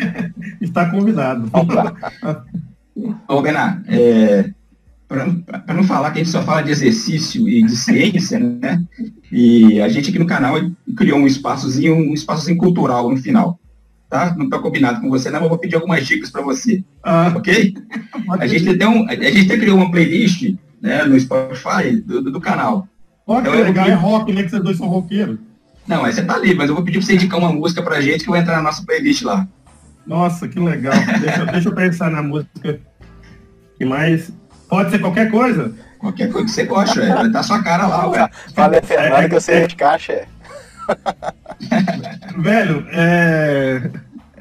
Está 0.59 0.89
convidado. 0.89 1.49
Ô, 3.27 3.41
Bená, 3.41 3.81
é, 3.87 4.51
para 5.11 5.73
não 5.73 5.83
falar 5.83 6.11
que 6.11 6.21
a 6.21 6.23
gente 6.23 6.31
só 6.31 6.41
fala 6.41 6.61
de 6.61 6.71
exercício 6.71 7.47
e 7.49 7.61
de 7.61 7.75
ciência, 7.75 8.39
né? 8.39 8.81
E 9.29 9.81
a 9.81 9.89
gente 9.89 10.09
aqui 10.09 10.17
no 10.17 10.25
canal 10.25 10.55
criou 10.95 11.19
um 11.19 11.27
espaçozinho, 11.27 11.95
um 11.95 12.13
espaçozinho 12.13 12.57
cultural 12.57 13.09
no 13.09 13.17
final. 13.17 13.59
Tá? 14.09 14.33
Não 14.37 14.45
está 14.45 14.59
combinado 14.59 15.01
com 15.01 15.09
você, 15.09 15.29
não, 15.29 15.41
mas 15.41 15.49
vou 15.49 15.57
pedir 15.57 15.75
algumas 15.75 16.05
dicas 16.05 16.29
para 16.29 16.41
você. 16.41 16.83
Ah, 17.03 17.33
ok? 17.35 17.73
A 18.39 18.47
gente, 18.47 18.77
tem 18.77 18.87
um, 18.87 19.07
a 19.07 19.15
gente 19.15 19.51
até 19.51 19.57
criou 19.57 19.77
uma 19.77 19.91
playlist 19.91 20.53
né, 20.81 21.03
no 21.03 21.19
Spotify 21.19 21.95
do, 22.05 22.21
do, 22.21 22.31
do 22.31 22.41
canal. 22.41 22.87
Olha 23.27 23.41
então, 23.41 23.53
que 23.53 23.63
legal, 23.63 23.87
é 23.87 23.93
rock, 23.93 24.33
né? 24.33 24.43
Que 24.43 24.49
vocês 24.49 24.63
dois 24.63 24.77
são 24.77 24.87
roqueiros. 24.87 25.39
Não, 25.87 26.01
mas 26.01 26.15
você 26.15 26.23
tá 26.23 26.37
livre, 26.37 26.57
mas 26.57 26.69
eu 26.69 26.75
vou 26.75 26.83
pedir 26.83 26.99
para 26.99 27.07
você 27.07 27.15
indicar 27.15 27.39
uma 27.39 27.51
música 27.51 27.81
pra 27.81 28.01
gente 28.01 28.23
que 28.23 28.29
vai 28.29 28.41
entrar 28.41 28.57
na 28.57 28.63
nossa 28.63 28.83
playlist 28.85 29.23
lá. 29.23 29.47
Nossa, 30.05 30.47
que 30.47 30.59
legal. 30.59 30.93
deixa, 31.19 31.45
deixa 31.45 31.69
eu 31.69 31.75
pensar 31.75 32.11
na 32.11 32.21
música 32.21 32.79
que 33.77 33.85
mais. 33.85 34.31
Pode 34.71 34.89
ser 34.89 34.99
qualquer 34.99 35.29
coisa? 35.29 35.73
Qualquer 35.99 36.31
coisa 36.31 36.45
que 36.45 36.53
você 36.53 36.63
gosta, 36.63 37.03
é. 37.03 37.13
vai 37.13 37.27
estar 37.27 37.43
sua 37.43 37.61
cara 37.61 37.85
lá, 37.87 38.07
ué. 38.07 38.29
Fala 38.55 38.81
Fernando 38.81 39.27
que 39.27 39.33
você 39.33 39.51
é 39.51 39.67
de 39.67 39.75
caixa, 39.75 40.13
é. 40.13 40.25
Velho, 42.39 42.87
é... 42.89 43.91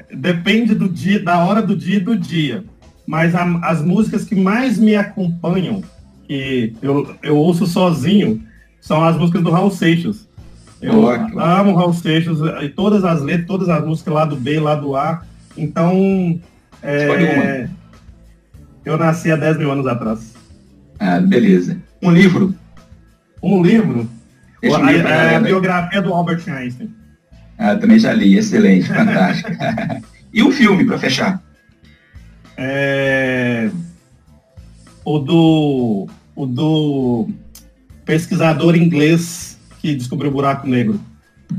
depende 0.09 0.73
do 0.73 0.87
dia, 0.87 1.21
da 1.21 1.43
hora 1.43 1.61
do 1.61 1.75
dia 1.75 1.97
e 1.97 1.99
do 1.99 2.17
dia. 2.17 2.63
Mas 3.05 3.35
a, 3.35 3.43
as 3.61 3.81
músicas 3.81 4.23
que 4.23 4.33
mais 4.33 4.77
me 4.77 4.95
acompanham, 4.95 5.83
que 6.25 6.77
eu, 6.81 7.13
eu 7.21 7.35
ouço 7.35 7.67
sozinho, 7.67 8.41
são 8.79 9.03
as 9.03 9.17
músicas 9.17 9.43
do 9.43 9.51
Raul 9.51 9.69
Seixas. 9.69 10.29
Eu 10.81 11.03
Ótimo. 11.03 11.41
amo 11.41 11.75
Raul 11.75 11.93
Seixas 11.93 12.39
e 12.63 12.69
todas 12.69 13.03
as 13.03 13.21
letras, 13.21 13.47
todas 13.47 13.67
as 13.67 13.85
músicas 13.85 14.13
lá 14.13 14.23
do 14.23 14.37
B, 14.37 14.61
lá 14.61 14.75
do 14.75 14.95
A. 14.95 15.23
Então, 15.57 16.39
é, 16.81 17.67
eu 18.85 18.97
nasci 18.97 19.31
há 19.31 19.35
10 19.35 19.57
mil 19.57 19.71
anos 19.71 19.87
atrás. 19.87 20.33
Ah, 20.99 21.19
beleza. 21.19 21.77
Um 22.01 22.11
livro? 22.11 22.55
Um 23.41 23.61
livro? 23.63 24.09
a, 24.63 25.09
a, 25.09 25.37
a 25.37 25.39
biografia 25.39 26.01
do 26.01 26.13
Albert 26.13 26.47
Einstein. 26.47 26.93
Ah, 27.57 27.75
também 27.75 27.99
já 27.99 28.13
li, 28.13 28.37
excelente, 28.37 28.87
fantástico. 28.87 29.51
e 30.33 30.43
um 30.43 30.51
filme, 30.51 30.85
para 30.85 30.97
fechar? 30.97 31.41
É, 32.57 33.69
o 35.05 35.19
do 35.19 36.07
o 36.35 36.45
do 36.45 37.29
pesquisador 38.05 38.75
inglês 38.75 39.59
que 39.79 39.95
descobriu 39.95 40.29
o 40.29 40.33
buraco 40.33 40.67
negro. 40.67 40.99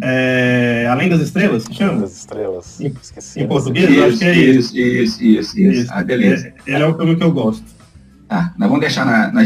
É, 0.01 0.86
Além 0.90 1.09
das 1.09 1.20
Estrelas, 1.20 1.66
que 1.66 1.74
chama? 1.74 2.01
Das 2.01 2.16
Estrelas. 2.16 2.80
Em, 2.80 2.93
Esqueci. 3.03 3.40
Em 3.40 3.47
português? 3.47 3.90
Isso, 3.90 4.05
acho 4.05 4.18
que 4.18 4.24
é 4.24 4.34
isso. 4.34 4.76
Isso, 4.76 5.22
isso, 5.22 5.59
isso. 5.59 5.61
isso. 5.61 5.90
Ah, 5.93 6.03
beleza. 6.03 6.53
É, 6.66 6.74
ele 6.74 6.82
é 6.82 6.86
o 6.86 6.97
filme 6.97 7.16
que 7.16 7.24
eu 7.24 7.32
gosto. 7.32 7.64
Tá, 8.28 8.53
nós 8.57 8.68
vamos 8.68 8.80
deixar 8.80 9.05
na, 9.05 9.30
na, 9.30 9.43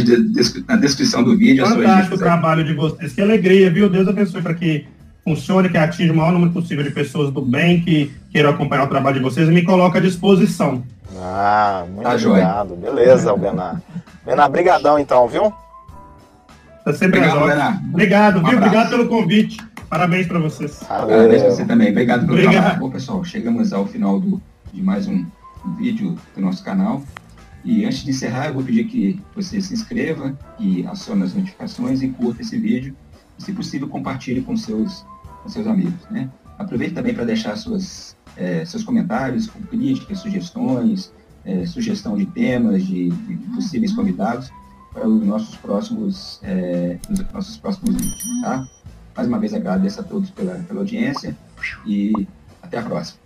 na 0.68 0.76
descrição 0.76 1.24
do 1.24 1.36
vídeo. 1.36 1.66
Fantástico 1.66 2.14
o 2.14 2.18
trabalho 2.18 2.62
de 2.62 2.72
vocês. 2.72 3.12
Que 3.12 3.20
alegria, 3.20 3.70
viu? 3.70 3.88
Deus 3.88 4.06
abençoe 4.06 4.42
para 4.42 4.54
que 4.54 4.86
funcione, 5.24 5.68
que 5.68 5.76
atinja 5.76 6.12
o 6.12 6.16
maior 6.16 6.30
número 6.32 6.52
possível 6.52 6.84
de 6.84 6.90
pessoas 6.90 7.32
do 7.32 7.42
bem 7.42 7.80
que 7.80 8.12
queiram 8.30 8.50
acompanhar 8.50 8.84
o 8.84 8.86
trabalho 8.86 9.16
de 9.16 9.22
vocês 9.22 9.48
e 9.48 9.50
me 9.50 9.62
coloca 9.62 9.98
à 9.98 10.00
disposição. 10.00 10.84
Ah, 11.16 11.84
muito 11.88 12.02
tá 12.04 12.14
obrigado. 12.14 12.68
Joia. 12.68 12.80
Beleza, 12.80 13.36
Benar. 13.36 13.82
Benar, 14.24 14.48
brigadão 14.48 14.98
então, 14.98 15.26
viu? 15.26 15.52
Tá 16.86 16.92
sempre 16.92 17.18
Obrigado, 17.18 17.46
Benar. 17.48 17.82
Obrigado, 17.88 18.38
um 18.38 18.42
viu? 18.44 18.50
Abraço. 18.50 18.64
Obrigado 18.64 18.90
pelo 18.90 19.08
convite. 19.08 19.56
Parabéns 19.90 20.28
para 20.28 20.38
vocês. 20.38 20.84
Parabéns 20.86 21.42
a 21.42 21.50
você 21.50 21.64
também. 21.64 21.90
Obrigado 21.90 22.20
pelo 22.20 22.34
Obrigado. 22.34 22.52
trabalho. 22.52 22.78
Bom, 22.78 22.90
pessoal, 22.90 23.24
chegamos 23.24 23.72
ao 23.72 23.84
final 23.88 24.20
do, 24.20 24.40
de 24.72 24.80
mais 24.80 25.08
um, 25.08 25.26
um 25.64 25.74
vídeo 25.74 26.16
do 26.36 26.40
nosso 26.40 26.62
canal. 26.62 27.02
E 27.64 27.84
antes 27.84 28.04
de 28.04 28.10
encerrar, 28.10 28.46
eu 28.46 28.54
vou 28.54 28.62
pedir 28.62 28.84
que 28.84 29.20
você 29.34 29.60
se 29.60 29.74
inscreva 29.74 30.38
e 30.60 30.86
acione 30.86 31.24
as 31.24 31.34
notificações 31.34 32.02
e 32.02 32.08
curta 32.08 32.42
esse 32.42 32.56
vídeo. 32.56 32.94
E, 33.36 33.42
se 33.42 33.52
possível, 33.52 33.88
compartilhe 33.88 34.40
com 34.42 34.56
seus, 34.56 35.04
com 35.42 35.48
seus 35.48 35.66
amigos. 35.66 36.06
Né? 36.08 36.30
Aproveite 36.56 36.94
também 36.94 37.12
para 37.12 37.24
deixar 37.24 37.56
suas, 37.56 38.16
é, 38.36 38.64
seus 38.64 38.84
comentários, 38.84 39.48
com 39.48 39.60
críticas, 39.60 40.20
sugestões, 40.20 41.12
é, 41.44 41.66
sugestão 41.66 42.16
de 42.16 42.26
temas, 42.26 42.86
de, 42.86 43.08
de, 43.08 43.34
possíveis 43.56 43.92
convidados 43.92 44.52
para 44.96 45.06
os 45.06 45.22
nossos 45.22 45.54
próximos, 45.56 46.40
é, 46.42 46.98
nossos 47.32 47.58
próximos 47.58 47.94
vídeos, 47.94 48.40
tá? 48.40 48.66
Mais 49.14 49.28
uma 49.28 49.38
vez 49.38 49.52
agradeço 49.52 50.00
a 50.00 50.02
todos 50.02 50.30
pela, 50.30 50.54
pela 50.60 50.80
audiência 50.80 51.36
e 51.84 52.26
até 52.62 52.78
a 52.78 52.82
próxima. 52.82 53.18